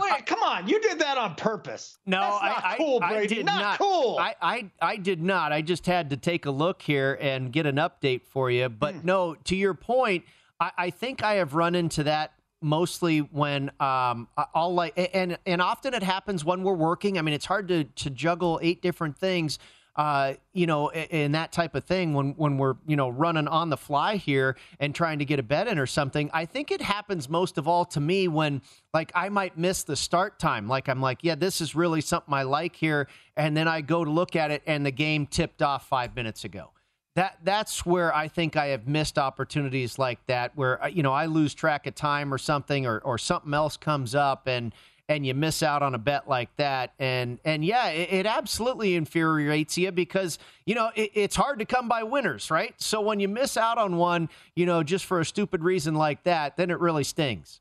Wait, 0.00 0.26
come 0.26 0.42
on! 0.42 0.68
You 0.68 0.80
did 0.80 0.98
that 0.98 1.16
on 1.16 1.34
purpose. 1.36 1.98
No, 2.06 2.20
That's 2.20 2.42
not 2.42 2.64
I, 2.64 2.76
cool, 2.76 2.98
I, 3.02 3.08
Brady. 3.12 3.34
I 3.34 3.36
did 3.38 3.46
not, 3.46 3.60
not. 3.60 3.78
cool. 3.78 4.18
I, 4.20 4.34
I, 4.42 4.70
I 4.82 4.96
did 4.96 5.22
not. 5.22 5.52
I 5.52 5.62
just 5.62 5.86
had 5.86 6.10
to 6.10 6.16
take 6.16 6.44
a 6.46 6.50
look 6.50 6.82
here 6.82 7.16
and 7.20 7.52
get 7.52 7.64
an 7.66 7.76
update 7.76 8.22
for 8.26 8.50
you. 8.50 8.68
But 8.68 8.96
Hmm. 8.96 9.06
no, 9.06 9.34
to 9.44 9.56
your 9.56 9.74
point, 9.74 10.24
I, 10.60 10.70
I 10.76 10.90
think 10.90 11.22
I 11.22 11.34
have 11.34 11.54
run 11.54 11.74
into 11.74 12.02
that 12.04 12.32
mostly 12.60 13.20
when 13.20 13.70
um 13.80 14.26
I'll 14.54 14.74
like 14.74 14.92
and 15.14 15.38
and 15.46 15.62
often 15.62 15.94
it 15.94 16.02
happens 16.02 16.44
when 16.44 16.62
we're 16.64 16.74
working. 16.74 17.16
I 17.18 17.22
mean, 17.22 17.34
it's 17.34 17.46
hard 17.46 17.68
to 17.68 17.84
to 17.84 18.10
juggle 18.10 18.58
eight 18.62 18.82
different 18.82 19.16
things. 19.16 19.58
Uh, 19.98 20.34
you 20.52 20.64
know, 20.64 20.90
and 20.90 21.34
that 21.34 21.50
type 21.50 21.74
of 21.74 21.82
thing 21.82 22.14
when 22.14 22.30
when 22.36 22.56
we're 22.56 22.76
you 22.86 22.94
know 22.94 23.08
running 23.08 23.48
on 23.48 23.68
the 23.68 23.76
fly 23.76 24.14
here 24.14 24.56
and 24.78 24.94
trying 24.94 25.18
to 25.18 25.24
get 25.24 25.40
a 25.40 25.42
bet 25.42 25.66
in 25.66 25.76
or 25.76 25.86
something. 25.86 26.30
I 26.32 26.44
think 26.44 26.70
it 26.70 26.80
happens 26.80 27.28
most 27.28 27.58
of 27.58 27.66
all 27.66 27.84
to 27.86 28.00
me 28.00 28.28
when 28.28 28.62
like 28.94 29.10
I 29.12 29.28
might 29.28 29.58
miss 29.58 29.82
the 29.82 29.96
start 29.96 30.38
time. 30.38 30.68
Like 30.68 30.88
I'm 30.88 31.00
like, 31.00 31.18
yeah, 31.22 31.34
this 31.34 31.60
is 31.60 31.74
really 31.74 32.00
something 32.00 32.32
I 32.32 32.44
like 32.44 32.76
here, 32.76 33.08
and 33.36 33.56
then 33.56 33.66
I 33.66 33.80
go 33.80 34.04
to 34.04 34.10
look 34.10 34.36
at 34.36 34.52
it 34.52 34.62
and 34.66 34.86
the 34.86 34.92
game 34.92 35.26
tipped 35.26 35.62
off 35.62 35.88
five 35.88 36.14
minutes 36.14 36.44
ago 36.44 36.70
that 37.18 37.36
that's 37.42 37.84
where 37.84 38.14
I 38.14 38.28
think 38.28 38.54
I 38.54 38.66
have 38.66 38.86
missed 38.86 39.18
opportunities 39.18 39.98
like 39.98 40.24
that, 40.28 40.52
where 40.54 40.80
uh, 40.80 40.86
you 40.86 41.02
know 41.02 41.12
I 41.12 41.26
lose 41.26 41.52
track 41.52 41.88
of 41.88 41.96
time 41.96 42.32
or 42.32 42.38
something, 42.38 42.86
or 42.86 43.00
or 43.00 43.18
something 43.18 43.52
else 43.52 43.76
comes 43.76 44.14
up, 44.14 44.46
and 44.46 44.72
and 45.08 45.26
you 45.26 45.34
miss 45.34 45.62
out 45.62 45.82
on 45.82 45.94
a 45.94 45.98
bet 45.98 46.28
like 46.28 46.54
that, 46.56 46.92
and 46.98 47.38
and 47.44 47.64
yeah, 47.64 47.88
it, 47.88 48.12
it 48.12 48.26
absolutely 48.26 48.94
infuriates 48.94 49.78
you 49.78 49.90
because 49.90 50.38
you 50.66 50.74
know 50.74 50.90
it, 50.94 51.10
it's 51.14 51.36
hard 51.36 51.58
to 51.60 51.64
come 51.64 51.88
by 51.88 52.02
winners, 52.02 52.50
right? 52.50 52.74
So 52.78 53.00
when 53.00 53.18
you 53.20 53.28
miss 53.28 53.56
out 53.56 53.78
on 53.78 53.96
one, 53.96 54.28
you 54.54 54.66
know, 54.66 54.82
just 54.82 55.06
for 55.06 55.20
a 55.20 55.24
stupid 55.24 55.62
reason 55.62 55.94
like 55.94 56.24
that, 56.24 56.56
then 56.56 56.70
it 56.70 56.78
really 56.78 57.04
stings. 57.04 57.60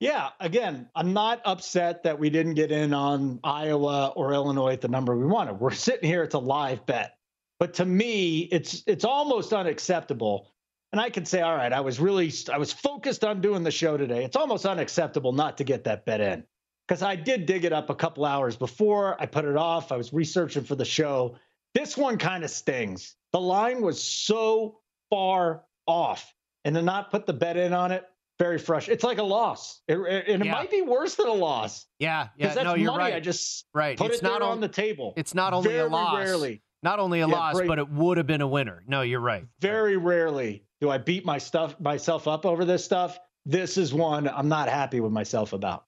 Yeah, 0.00 0.28
again, 0.38 0.88
I'm 0.94 1.12
not 1.12 1.40
upset 1.44 2.04
that 2.04 2.18
we 2.18 2.30
didn't 2.30 2.54
get 2.54 2.70
in 2.70 2.94
on 2.94 3.40
Iowa 3.42 4.12
or 4.14 4.32
Illinois 4.32 4.74
at 4.74 4.80
the 4.80 4.88
number 4.88 5.16
we 5.16 5.26
wanted. 5.26 5.54
We're 5.54 5.72
sitting 5.72 6.08
here, 6.08 6.22
it's 6.22 6.34
a 6.34 6.38
live 6.38 6.86
bet. 6.86 7.16
But 7.58 7.74
to 7.74 7.84
me, 7.84 8.42
it's 8.52 8.84
it's 8.86 9.04
almost 9.04 9.52
unacceptable. 9.52 10.52
And 10.92 11.00
I 11.00 11.10
can 11.10 11.26
say, 11.26 11.42
all 11.42 11.54
right, 11.54 11.72
I 11.72 11.80
was 11.80 12.00
really 12.00 12.32
I 12.52 12.58
was 12.58 12.72
focused 12.72 13.24
on 13.24 13.40
doing 13.40 13.62
the 13.62 13.70
show 13.70 13.96
today. 13.96 14.24
It's 14.24 14.36
almost 14.36 14.64
unacceptable 14.64 15.32
not 15.32 15.58
to 15.58 15.64
get 15.64 15.84
that 15.84 16.06
bet 16.06 16.20
in. 16.20 16.44
Because 16.86 17.02
I 17.02 17.16
did 17.16 17.44
dig 17.44 17.64
it 17.66 17.72
up 17.74 17.90
a 17.90 17.94
couple 17.94 18.24
hours 18.24 18.56
before. 18.56 19.20
I 19.20 19.26
put 19.26 19.44
it 19.44 19.56
off. 19.56 19.92
I 19.92 19.96
was 19.98 20.12
researching 20.14 20.64
for 20.64 20.74
the 20.74 20.86
show. 20.86 21.36
This 21.74 21.96
one 21.98 22.16
kind 22.16 22.42
of 22.44 22.50
stings. 22.50 23.14
The 23.32 23.40
line 23.40 23.82
was 23.82 24.02
so 24.02 24.80
far 25.10 25.64
off. 25.86 26.32
And 26.64 26.74
to 26.74 26.80
not 26.82 27.10
put 27.10 27.26
the 27.26 27.34
bet 27.34 27.58
in 27.58 27.74
on 27.74 27.92
it, 27.92 28.04
very 28.38 28.58
frustrating. 28.58 28.94
It's 28.94 29.04
like 29.04 29.18
a 29.18 29.22
loss. 29.22 29.82
It, 29.86 29.98
it- 29.98 30.28
and 30.28 30.42
it 30.42 30.46
Yeah. 30.46 30.52
might 30.52 30.70
be 30.70 30.80
worse 30.80 31.16
than 31.16 31.26
a 31.26 31.32
loss. 31.32 31.86
Yeah, 31.98 32.28
yeah, 32.38 32.54
that's 32.54 32.64
no, 32.64 32.74
you're 32.74 32.92
money 32.92 33.04
right. 33.04 33.14
I 33.14 33.20
just 33.20 33.66
right. 33.74 33.98
put 33.98 34.10
it's 34.12 34.20
it 34.20 34.22
not 34.22 34.40
on 34.40 34.60
the 34.60 34.68
table. 34.68 35.12
It's 35.18 35.34
not 35.34 35.52
only 35.52 35.68
Very 35.68 35.80
a 35.80 35.90
loss. 35.90 36.16
rarely. 36.16 36.62
Not 36.82 37.00
only 37.00 37.20
a 37.20 37.26
Yeah, 37.28 37.34
loss, 37.34 37.54
Brady- 37.54 37.68
but 37.68 37.78
it 37.80 37.90
would 37.90 38.16
have 38.16 38.26
been 38.26 38.40
a 38.40 38.46
winner. 38.48 38.82
No, 38.86 39.02
you're 39.02 39.20
right. 39.20 39.44
Very 39.60 39.96
rarely 39.98 40.64
do 40.80 40.90
I 40.90 40.98
beat 40.98 41.24
my 41.24 41.38
stuff 41.38 41.78
myself 41.80 42.28
up 42.28 42.46
over 42.46 42.64
this 42.64 42.84
stuff. 42.84 43.18
This 43.44 43.76
is 43.76 43.92
one 43.92 44.28
I'm 44.28 44.48
not 44.48 44.68
happy 44.68 45.00
with 45.00 45.12
myself 45.12 45.52
about. 45.52 45.84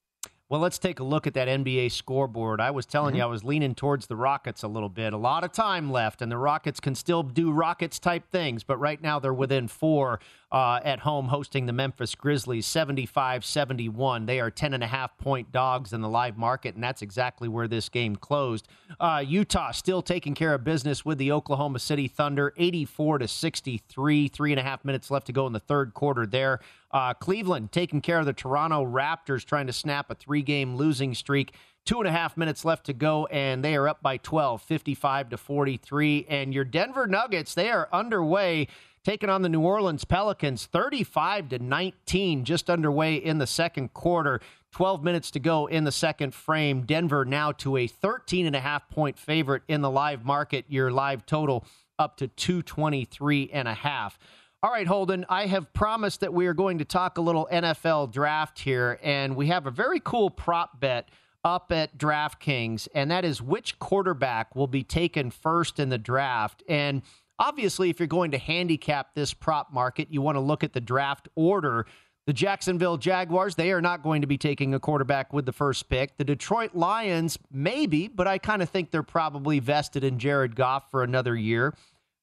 Well, 0.50 0.60
let's 0.60 0.78
take 0.80 0.98
a 0.98 1.04
look 1.04 1.28
at 1.28 1.34
that 1.34 1.46
NBA 1.46 1.92
scoreboard. 1.92 2.60
I 2.60 2.72
was 2.72 2.84
telling 2.84 3.12
Mm-hmm. 3.12 3.18
you 3.18 3.22
I 3.22 3.26
was 3.26 3.44
leaning 3.44 3.72
towards 3.76 4.08
the 4.08 4.16
Rockets 4.16 4.64
a 4.64 4.68
little 4.68 4.88
bit. 4.88 5.12
A 5.12 5.16
lot 5.16 5.44
of 5.44 5.52
time 5.52 5.92
left, 5.92 6.20
and 6.22 6.30
the 6.30 6.36
Rockets 6.36 6.80
can 6.80 6.96
still 6.96 7.22
do 7.22 7.52
Rockets 7.52 8.00
type 8.00 8.28
things, 8.32 8.64
but 8.64 8.76
right 8.78 9.00
now 9.00 9.20
they're 9.20 9.32
within 9.32 9.68
four 9.68 10.18
uh, 10.50 10.80
at 10.84 10.98
home 10.98 11.28
hosting 11.28 11.66
the 11.66 11.72
Memphis 11.72 12.16
Grizzlies 12.16 12.66
75 12.66 13.44
71. 13.44 14.26
They 14.26 14.40
are 14.40 14.50
10.5 14.50 15.10
point 15.18 15.52
dogs 15.52 15.92
in 15.92 16.00
the 16.00 16.08
live 16.08 16.36
market, 16.36 16.74
and 16.74 16.82
that's 16.82 17.00
exactly 17.00 17.48
where 17.48 17.68
this 17.68 17.88
game 17.88 18.16
closed. 18.16 18.66
Uh, 18.98 19.22
Utah 19.24 19.70
still 19.70 20.02
taking 20.02 20.34
care 20.34 20.52
of 20.52 20.64
business 20.64 21.04
with 21.04 21.18
the 21.18 21.30
Oklahoma 21.30 21.78
City 21.78 22.08
Thunder 22.08 22.52
84 22.56 23.18
to 23.18 23.28
63. 23.28 24.26
Three 24.26 24.50
and 24.50 24.58
a 24.58 24.64
half 24.64 24.84
minutes 24.84 25.12
left 25.12 25.26
to 25.28 25.32
go 25.32 25.46
in 25.46 25.52
the 25.52 25.60
third 25.60 25.94
quarter 25.94 26.26
there. 26.26 26.58
Uh, 26.92 27.14
Cleveland 27.14 27.72
taking 27.72 28.00
care 28.00 28.18
of 28.18 28.26
the 28.26 28.32
Toronto 28.32 28.84
Raptors, 28.84 29.44
trying 29.44 29.66
to 29.66 29.72
snap 29.72 30.10
a 30.10 30.14
three 30.14 30.42
game 30.42 30.76
losing 30.76 31.14
streak. 31.14 31.54
Two 31.86 31.98
and 31.98 32.08
a 32.08 32.12
half 32.12 32.36
minutes 32.36 32.64
left 32.64 32.86
to 32.86 32.92
go, 32.92 33.26
and 33.26 33.64
they 33.64 33.74
are 33.74 33.88
up 33.88 34.02
by 34.02 34.18
12, 34.18 34.60
55 34.62 35.30
to 35.30 35.36
43. 35.36 36.26
And 36.28 36.52
your 36.52 36.64
Denver 36.64 37.06
Nuggets, 37.06 37.54
they 37.54 37.70
are 37.70 37.88
underway, 37.92 38.68
taking 39.02 39.30
on 39.30 39.42
the 39.42 39.48
New 39.48 39.62
Orleans 39.62 40.04
Pelicans, 40.04 40.66
35 40.66 41.48
to 41.50 41.58
19, 41.58 42.44
just 42.44 42.68
underway 42.68 43.14
in 43.14 43.38
the 43.38 43.46
second 43.46 43.94
quarter. 43.94 44.40
12 44.72 45.02
minutes 45.02 45.30
to 45.32 45.40
go 45.40 45.66
in 45.66 45.84
the 45.84 45.92
second 45.92 46.34
frame. 46.34 46.82
Denver 46.82 47.24
now 47.24 47.50
to 47.52 47.76
a 47.76 47.86
13 47.86 48.46
and 48.46 48.54
a 48.54 48.60
half 48.60 48.88
point 48.90 49.18
favorite 49.18 49.62
in 49.66 49.80
the 49.80 49.90
live 49.90 50.24
market. 50.24 50.64
Your 50.68 50.90
live 50.92 51.26
total 51.26 51.64
up 51.98 52.16
to 52.18 52.28
223 52.28 53.50
and 53.52 53.66
a 53.66 53.74
half. 53.74 54.18
All 54.62 54.70
right, 54.70 54.86
Holden, 54.86 55.24
I 55.30 55.46
have 55.46 55.72
promised 55.72 56.20
that 56.20 56.34
we 56.34 56.46
are 56.46 56.52
going 56.52 56.76
to 56.80 56.84
talk 56.84 57.16
a 57.16 57.22
little 57.22 57.48
NFL 57.50 58.12
draft 58.12 58.58
here, 58.58 58.98
and 59.02 59.34
we 59.34 59.46
have 59.46 59.66
a 59.66 59.70
very 59.70 60.00
cool 60.00 60.28
prop 60.28 60.78
bet 60.78 61.08
up 61.42 61.72
at 61.72 61.96
DraftKings, 61.96 62.86
and 62.94 63.10
that 63.10 63.24
is 63.24 63.40
which 63.40 63.78
quarterback 63.78 64.54
will 64.54 64.66
be 64.66 64.82
taken 64.82 65.30
first 65.30 65.80
in 65.80 65.88
the 65.88 65.96
draft. 65.96 66.62
And 66.68 67.00
obviously, 67.38 67.88
if 67.88 67.98
you're 67.98 68.06
going 68.06 68.32
to 68.32 68.38
handicap 68.38 69.14
this 69.14 69.32
prop 69.32 69.72
market, 69.72 70.08
you 70.10 70.20
want 70.20 70.36
to 70.36 70.40
look 70.40 70.62
at 70.62 70.74
the 70.74 70.80
draft 70.82 71.26
order. 71.34 71.86
The 72.26 72.34
Jacksonville 72.34 72.98
Jaguars, 72.98 73.54
they 73.54 73.72
are 73.72 73.80
not 73.80 74.02
going 74.02 74.20
to 74.20 74.26
be 74.26 74.36
taking 74.36 74.74
a 74.74 74.78
quarterback 74.78 75.32
with 75.32 75.46
the 75.46 75.54
first 75.54 75.88
pick. 75.88 76.18
The 76.18 76.24
Detroit 76.24 76.74
Lions, 76.74 77.38
maybe, 77.50 78.08
but 78.08 78.26
I 78.26 78.36
kind 78.36 78.60
of 78.60 78.68
think 78.68 78.90
they're 78.90 79.02
probably 79.02 79.58
vested 79.58 80.04
in 80.04 80.18
Jared 80.18 80.54
Goff 80.54 80.90
for 80.90 81.02
another 81.02 81.34
year. 81.34 81.72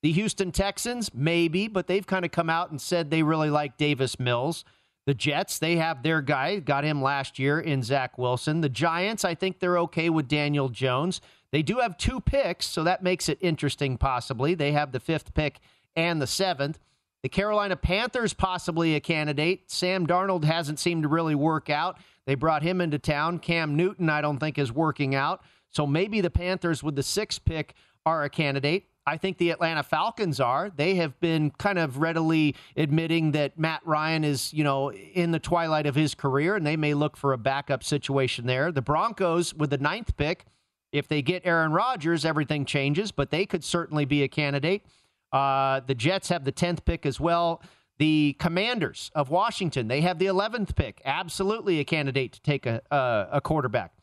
The 0.04 0.12
Houston 0.12 0.52
Texans, 0.52 1.14
maybe, 1.14 1.68
but 1.68 1.88
they've 1.88 2.06
kind 2.06 2.24
of 2.24 2.32
come 2.32 2.50
out 2.50 2.70
and 2.70 2.80
said 2.80 3.10
they 3.10 3.24
really 3.24 3.50
like 3.50 3.78
Davis 3.78 4.20
Mills. 4.20 4.64
The 5.06 5.14
Jets, 5.14 5.58
they 5.58 5.78
have 5.78 6.04
their 6.04 6.22
guy, 6.22 6.60
got 6.60 6.84
him 6.84 7.02
last 7.02 7.40
year 7.40 7.60
in 7.60 7.82
Zach 7.82 8.18
Wilson. 8.18 8.62
The 8.62 8.70
Giants, 8.70 9.24
I 9.24 9.36
think 9.36 9.60
they're 9.60 9.80
okay 9.80 10.10
with 10.10 10.28
Daniel 10.28 10.70
Jones. 10.70 11.22
They 11.52 11.62
do 11.62 11.78
have 11.78 11.98
two 11.98 12.20
picks, 12.20 12.66
so 12.66 12.84
that 12.84 13.04
makes 13.04 13.30
it 13.30 13.38
interesting, 13.42 13.98
possibly. 13.98 14.54
They 14.54 14.74
have 14.74 14.92
the 14.92 15.00
fifth 15.00 15.34
pick 15.34 15.60
and 15.96 16.22
the 16.22 16.28
seventh. 16.28 16.80
The 17.24 17.30
Carolina 17.30 17.76
Panthers, 17.76 18.34
possibly 18.34 18.96
a 18.96 19.00
candidate. 19.00 19.72
Sam 19.72 20.06
Darnold 20.06 20.44
hasn't 20.44 20.80
seemed 20.80 21.04
to 21.04 21.10
really 21.10 21.36
work 21.36 21.70
out. 21.70 21.98
They 22.26 22.36
brought 22.36 22.62
him 22.62 22.82
into 22.82 23.00
town. 23.00 23.40
Cam 23.40 23.76
Newton, 23.76 24.10
I 24.10 24.22
don't 24.22 24.40
think, 24.40 24.58
is 24.58 24.72
working 24.72 25.16
out. 25.16 25.42
So 25.70 25.88
maybe 25.88 26.22
the 26.22 26.30
Panthers 26.30 26.84
with 26.84 26.96
the 26.96 27.04
sixth 27.04 27.44
pick 27.46 27.74
are 28.06 28.24
a 28.24 28.30
candidate. 28.30 28.88
I 29.08 29.16
think 29.16 29.38
the 29.38 29.52
Atlanta 29.52 29.84
Falcons 29.84 30.42
are. 30.42 30.70
They 30.70 30.96
have 30.96 31.18
been 31.22 31.52
kind 31.52 31.80
of 31.80 32.00
readily 32.00 32.56
admitting 32.76 33.32
that 33.32 33.58
Matt 33.58 33.82
Ryan 33.86 34.26
is, 34.26 34.54
you 34.54 34.66
know, 34.66 34.92
in 34.92 35.32
the 35.32 35.40
twilight 35.40 35.86
of 35.86 35.96
his 35.96 36.14
career, 36.14 36.58
and 36.58 36.68
they 36.68 36.76
may 36.76 36.94
look 36.94 37.16
for 37.16 37.32
a 37.32 37.38
backup 37.38 37.86
situation 37.86 38.46
there. 38.46 38.70
The 38.70 38.82
Broncos 38.82 39.54
with 39.54 39.70
the 39.70 39.78
ninth 39.78 40.18
pick, 40.18 40.46
if 40.92 41.08
they 41.08 41.22
get 41.22 41.44
Aaron 41.46 41.72
Rodgers, 41.72 42.26
everything 42.26 42.66
changes, 42.66 43.14
but 43.14 43.32
they 43.32 43.46
could 43.46 43.64
certainly 43.64 44.04
be 44.04 44.24
a 44.24 44.28
candidate. 44.28 44.86
Uh, 45.32 45.80
the 45.80 45.96
Jets 45.96 46.28
have 46.28 46.44
the 46.44 46.52
10th 46.52 46.84
pick 46.84 47.06
as 47.06 47.18
well. 47.18 47.62
The 48.00 48.36
Commanders 48.40 49.10
of 49.16 49.30
Washington, 49.30 49.88
they 49.88 50.02
have 50.02 50.20
the 50.20 50.26
11th 50.26 50.76
pick. 50.76 51.02
Absolutely 51.06 51.80
a 51.80 51.86
candidate 51.86 52.34
to 52.34 52.42
take 52.42 52.66
a, 52.66 52.82
a, 52.92 53.28
a 53.34 53.42
quarterback. 53.42 53.97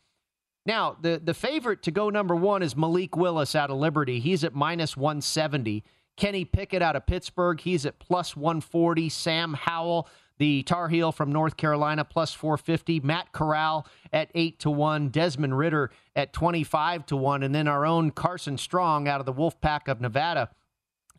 Now, 0.66 0.96
the, 1.00 1.20
the 1.22 1.34
favorite 1.34 1.82
to 1.82 1.90
go 1.90 2.08
number 2.08 2.34
one 2.34 2.62
is 2.62 2.76
Malik 2.76 3.16
Willis 3.16 3.54
out 3.54 3.70
of 3.70 3.76
Liberty. 3.76 4.18
He's 4.18 4.44
at 4.44 4.54
minus 4.54 4.96
170. 4.96 5.84
Kenny 6.16 6.44
Pickett 6.44 6.80
out 6.80 6.96
of 6.96 7.06
Pittsburgh, 7.06 7.60
he's 7.60 7.84
at 7.84 7.98
plus 7.98 8.36
140. 8.36 9.08
Sam 9.08 9.54
Howell, 9.54 10.08
the 10.38 10.62
Tar 10.62 10.88
Heel 10.88 11.12
from 11.12 11.32
North 11.32 11.56
Carolina, 11.56 12.04
plus 12.04 12.32
450. 12.32 13.00
Matt 13.00 13.32
Corral 13.32 13.86
at 14.12 14.30
8 14.34 14.58
to 14.60 14.70
1. 14.70 15.08
Desmond 15.08 15.58
Ridder 15.58 15.90
at 16.16 16.32
25 16.32 17.06
to 17.06 17.16
1. 17.16 17.42
And 17.42 17.54
then 17.54 17.68
our 17.68 17.84
own 17.84 18.10
Carson 18.10 18.56
Strong 18.56 19.08
out 19.08 19.20
of 19.20 19.26
the 19.26 19.32
Wolfpack 19.32 19.88
of 19.88 20.00
Nevada 20.00 20.50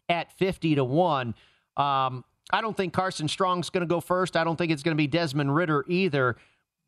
at 0.10 0.32
50 0.38 0.76
to 0.76 0.84
1. 0.84 1.36
Um, 1.78 2.24
I 2.52 2.62
don't 2.62 2.78
think 2.78 2.94
Carson 2.94 3.28
Strong's 3.28 3.70
going 3.70 3.82
to 3.82 3.88
go 3.88 4.00
first. 4.00 4.38
I 4.38 4.44
don't 4.44 4.56
think 4.56 4.72
it's 4.72 4.84
going 4.84 4.96
to 4.96 5.02
be 5.02 5.08
Desmond 5.08 5.54
Ridder 5.54 5.84
either. 5.88 6.38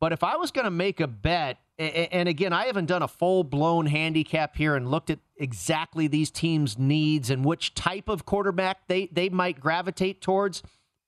But 0.00 0.12
if 0.12 0.22
I 0.22 0.36
was 0.36 0.50
going 0.50 0.64
to 0.64 0.70
make 0.70 1.00
a 1.00 1.06
bet, 1.06 1.58
and 1.78 2.28
again, 2.28 2.52
I 2.52 2.66
haven't 2.66 2.86
done 2.86 3.02
a 3.02 3.08
full 3.08 3.44
blown 3.44 3.86
handicap 3.86 4.56
here 4.56 4.76
and 4.76 4.90
looked 4.90 5.10
at 5.10 5.18
exactly 5.36 6.06
these 6.06 6.30
teams' 6.30 6.78
needs 6.78 7.30
and 7.30 7.44
which 7.44 7.74
type 7.74 8.08
of 8.08 8.24
quarterback 8.24 8.86
they, 8.86 9.06
they 9.12 9.28
might 9.28 9.60
gravitate 9.60 10.20
towards, 10.20 10.62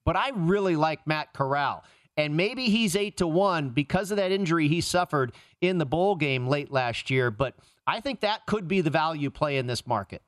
but 0.05 0.17
I 0.17 0.31
really 0.35 0.77
like 0.77 1.07
Matt 1.07 1.33
Corral. 1.33 1.85
And 2.17 2.37
maybe 2.37 2.67
he's 2.67 2.97
eight 2.97 3.17
to 3.19 3.27
one 3.27 3.71
because 3.71 4.11
of 4.11 4.17
that 4.17 4.33
injury 4.33 4.69
he 4.69 4.81
suffered 4.81 5.33
in 5.61 5.79
the 5.79 5.87
bowl 5.87 6.17
game 6.17 6.49
late 6.49 6.71
last 6.71 7.11
year. 7.11 7.31
But 7.31 7.55
I 7.87 8.01
think 8.01 8.21
that 8.21 8.47
could 8.47 8.69
be 8.69 8.81
the 8.81 8.91
value 8.91 9.31
play 9.31 9.57
in 9.57 9.67
this 9.67 9.87
market. 9.87 10.23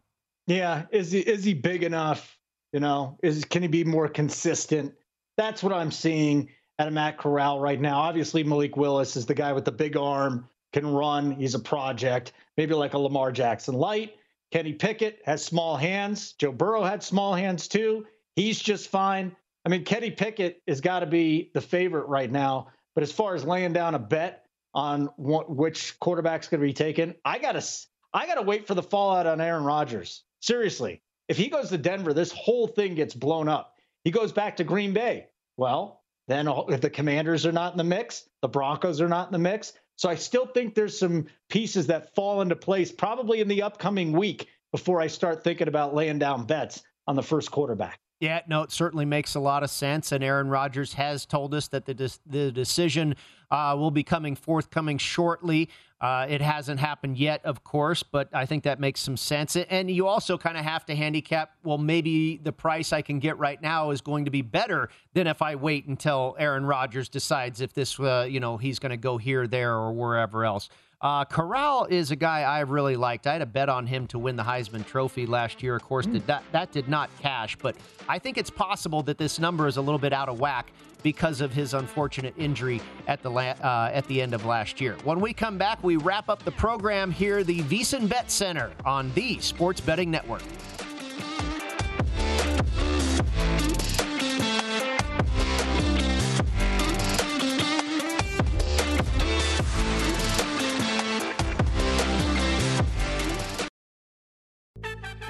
Yeah. 0.46 0.84
Is 0.90 1.12
he 1.12 1.20
is 1.20 1.44
he 1.44 1.54
big 1.54 1.82
enough? 1.82 2.38
You 2.72 2.80
know, 2.80 3.18
is 3.22 3.44
can 3.44 3.62
he 3.62 3.68
be 3.68 3.84
more 3.84 4.08
consistent? 4.08 4.94
That's 5.36 5.62
what 5.62 5.72
I'm 5.72 5.90
seeing 5.90 6.48
of 6.88 6.94
Matt 6.94 7.18
Corral 7.18 7.60
right 7.60 7.80
now. 7.80 7.98
Obviously, 7.98 8.44
Malik 8.44 8.76
Willis 8.76 9.16
is 9.16 9.26
the 9.26 9.34
guy 9.34 9.52
with 9.52 9.64
the 9.64 9.72
big 9.72 9.96
arm, 9.96 10.48
can 10.72 10.86
run. 10.86 11.32
He's 11.32 11.54
a 11.54 11.58
project, 11.58 12.32
maybe 12.56 12.74
like 12.74 12.94
a 12.94 12.98
Lamar 12.98 13.32
Jackson 13.32 13.74
light. 13.74 14.16
Kenny 14.50 14.72
Pickett 14.72 15.20
has 15.24 15.44
small 15.44 15.76
hands. 15.76 16.32
Joe 16.32 16.52
Burrow 16.52 16.84
had 16.84 17.02
small 17.02 17.34
hands 17.34 17.68
too. 17.68 18.06
He's 18.36 18.60
just 18.60 18.88
fine. 18.88 19.34
I 19.64 19.68
mean, 19.68 19.84
Kenny 19.84 20.10
Pickett 20.10 20.62
has 20.68 20.80
got 20.80 21.00
to 21.00 21.06
be 21.06 21.50
the 21.54 21.60
favorite 21.60 22.06
right 22.06 22.30
now. 22.30 22.68
But 22.94 23.02
as 23.02 23.12
far 23.12 23.34
as 23.34 23.44
laying 23.44 23.72
down 23.72 23.94
a 23.94 23.98
bet 23.98 24.44
on 24.74 25.08
what, 25.16 25.50
which 25.54 25.98
quarterback's 26.00 26.48
going 26.48 26.60
to 26.60 26.66
be 26.66 26.72
taken, 26.74 27.14
I 27.24 27.38
got 27.38 27.52
to 27.52 27.66
I 28.14 28.26
got 28.26 28.34
to 28.34 28.42
wait 28.42 28.66
for 28.66 28.74
the 28.74 28.82
fallout 28.82 29.26
on 29.26 29.40
Aaron 29.40 29.64
Rodgers. 29.64 30.24
Seriously, 30.40 31.00
if 31.28 31.38
he 31.38 31.48
goes 31.48 31.70
to 31.70 31.78
Denver, 31.78 32.12
this 32.12 32.32
whole 32.32 32.66
thing 32.66 32.94
gets 32.94 33.14
blown 33.14 33.48
up. 33.48 33.78
He 34.04 34.10
goes 34.10 34.32
back 34.32 34.56
to 34.56 34.64
Green 34.64 34.92
Bay. 34.92 35.28
Well, 35.56 36.01
then 36.32 36.48
if 36.68 36.80
the 36.80 36.90
Commanders 36.90 37.44
are 37.46 37.52
not 37.52 37.72
in 37.72 37.78
the 37.78 37.84
mix, 37.84 38.28
the 38.40 38.48
Broncos 38.48 39.00
are 39.00 39.08
not 39.08 39.28
in 39.28 39.32
the 39.32 39.38
mix. 39.38 39.74
So 39.96 40.08
I 40.08 40.14
still 40.14 40.46
think 40.46 40.74
there's 40.74 40.98
some 40.98 41.26
pieces 41.48 41.86
that 41.88 42.14
fall 42.14 42.40
into 42.40 42.56
place 42.56 42.90
probably 42.90 43.40
in 43.40 43.48
the 43.48 43.62
upcoming 43.62 44.12
week 44.12 44.48
before 44.72 45.00
I 45.00 45.06
start 45.06 45.44
thinking 45.44 45.68
about 45.68 45.94
laying 45.94 46.18
down 46.18 46.44
bets 46.46 46.82
on 47.06 47.14
the 47.14 47.22
first 47.22 47.50
quarterback. 47.50 48.00
Yeah, 48.20 48.40
no, 48.46 48.62
it 48.62 48.70
certainly 48.70 49.04
makes 49.04 49.34
a 49.34 49.40
lot 49.40 49.64
of 49.64 49.70
sense. 49.70 50.12
And 50.12 50.22
Aaron 50.22 50.48
Rodgers 50.48 50.94
has 50.94 51.26
told 51.26 51.54
us 51.54 51.68
that 51.68 51.86
the, 51.86 51.94
de- 51.94 52.10
the 52.24 52.52
decision 52.52 53.16
uh, 53.52 53.76
will 53.78 53.90
be 53.90 54.02
coming 54.02 54.34
forthcoming 54.34 54.98
shortly. 54.98 55.68
Uh, 56.00 56.26
it 56.28 56.40
hasn't 56.40 56.80
happened 56.80 57.16
yet, 57.16 57.40
of 57.44 57.62
course, 57.62 58.02
but 58.02 58.28
I 58.32 58.44
think 58.44 58.64
that 58.64 58.80
makes 58.80 58.98
some 58.98 59.16
sense. 59.16 59.54
And 59.54 59.88
you 59.88 60.08
also 60.08 60.36
kind 60.36 60.56
of 60.56 60.64
have 60.64 60.84
to 60.86 60.96
handicap 60.96 61.52
well, 61.62 61.78
maybe 61.78 62.38
the 62.38 62.50
price 62.50 62.92
I 62.92 63.02
can 63.02 63.20
get 63.20 63.38
right 63.38 63.60
now 63.62 63.90
is 63.90 64.00
going 64.00 64.24
to 64.24 64.32
be 64.32 64.42
better 64.42 64.88
than 65.12 65.28
if 65.28 65.42
I 65.42 65.54
wait 65.54 65.86
until 65.86 66.34
Aaron 66.40 66.64
Rodgers 66.64 67.08
decides 67.08 67.60
if 67.60 67.72
this, 67.72 68.00
uh, 68.00 68.26
you 68.28 68.40
know, 68.40 68.56
he's 68.56 68.80
going 68.80 68.90
to 68.90 68.96
go 68.96 69.16
here, 69.16 69.46
there, 69.46 69.74
or 69.74 69.92
wherever 69.92 70.44
else. 70.44 70.68
Uh, 71.02 71.24
Corral 71.24 71.86
is 71.86 72.12
a 72.12 72.16
guy 72.16 72.42
I 72.42 72.60
really 72.60 72.94
liked. 72.94 73.26
I 73.26 73.32
had 73.32 73.42
a 73.42 73.46
bet 73.46 73.68
on 73.68 73.88
him 73.88 74.06
to 74.08 74.20
win 74.20 74.36
the 74.36 74.44
Heisman 74.44 74.86
Trophy 74.86 75.26
last 75.26 75.60
year. 75.60 75.74
Of 75.74 75.82
course, 75.82 76.06
did 76.06 76.24
that 76.28 76.44
that 76.52 76.70
did 76.70 76.88
not 76.88 77.10
cash, 77.20 77.56
but 77.56 77.74
I 78.08 78.20
think 78.20 78.38
it's 78.38 78.50
possible 78.50 79.02
that 79.02 79.18
this 79.18 79.40
number 79.40 79.66
is 79.66 79.78
a 79.78 79.82
little 79.82 79.98
bit 79.98 80.12
out 80.12 80.28
of 80.28 80.38
whack 80.38 80.70
because 81.02 81.40
of 81.40 81.52
his 81.52 81.74
unfortunate 81.74 82.34
injury 82.38 82.80
at 83.08 83.20
the 83.20 83.30
la- 83.30 83.40
uh, 83.40 83.90
at 83.92 84.06
the 84.06 84.22
end 84.22 84.32
of 84.32 84.44
last 84.44 84.80
year. 84.80 84.96
When 85.02 85.18
we 85.18 85.32
come 85.32 85.58
back, 85.58 85.82
we 85.82 85.96
wrap 85.96 86.28
up 86.28 86.44
the 86.44 86.52
program 86.52 87.10
here, 87.10 87.42
the 87.42 87.62
VSiN 87.62 88.08
Bet 88.08 88.30
Center 88.30 88.70
on 88.84 89.12
the 89.14 89.40
Sports 89.40 89.80
Betting 89.80 90.08
Network. 90.10 90.42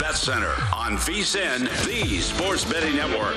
Bet 0.00 0.16
Center 0.16 0.54
on 0.74 0.96
VSIN, 0.96 1.68
the 1.86 2.20
Sports 2.20 2.64
Betting 2.64 2.96
Network. 2.96 3.34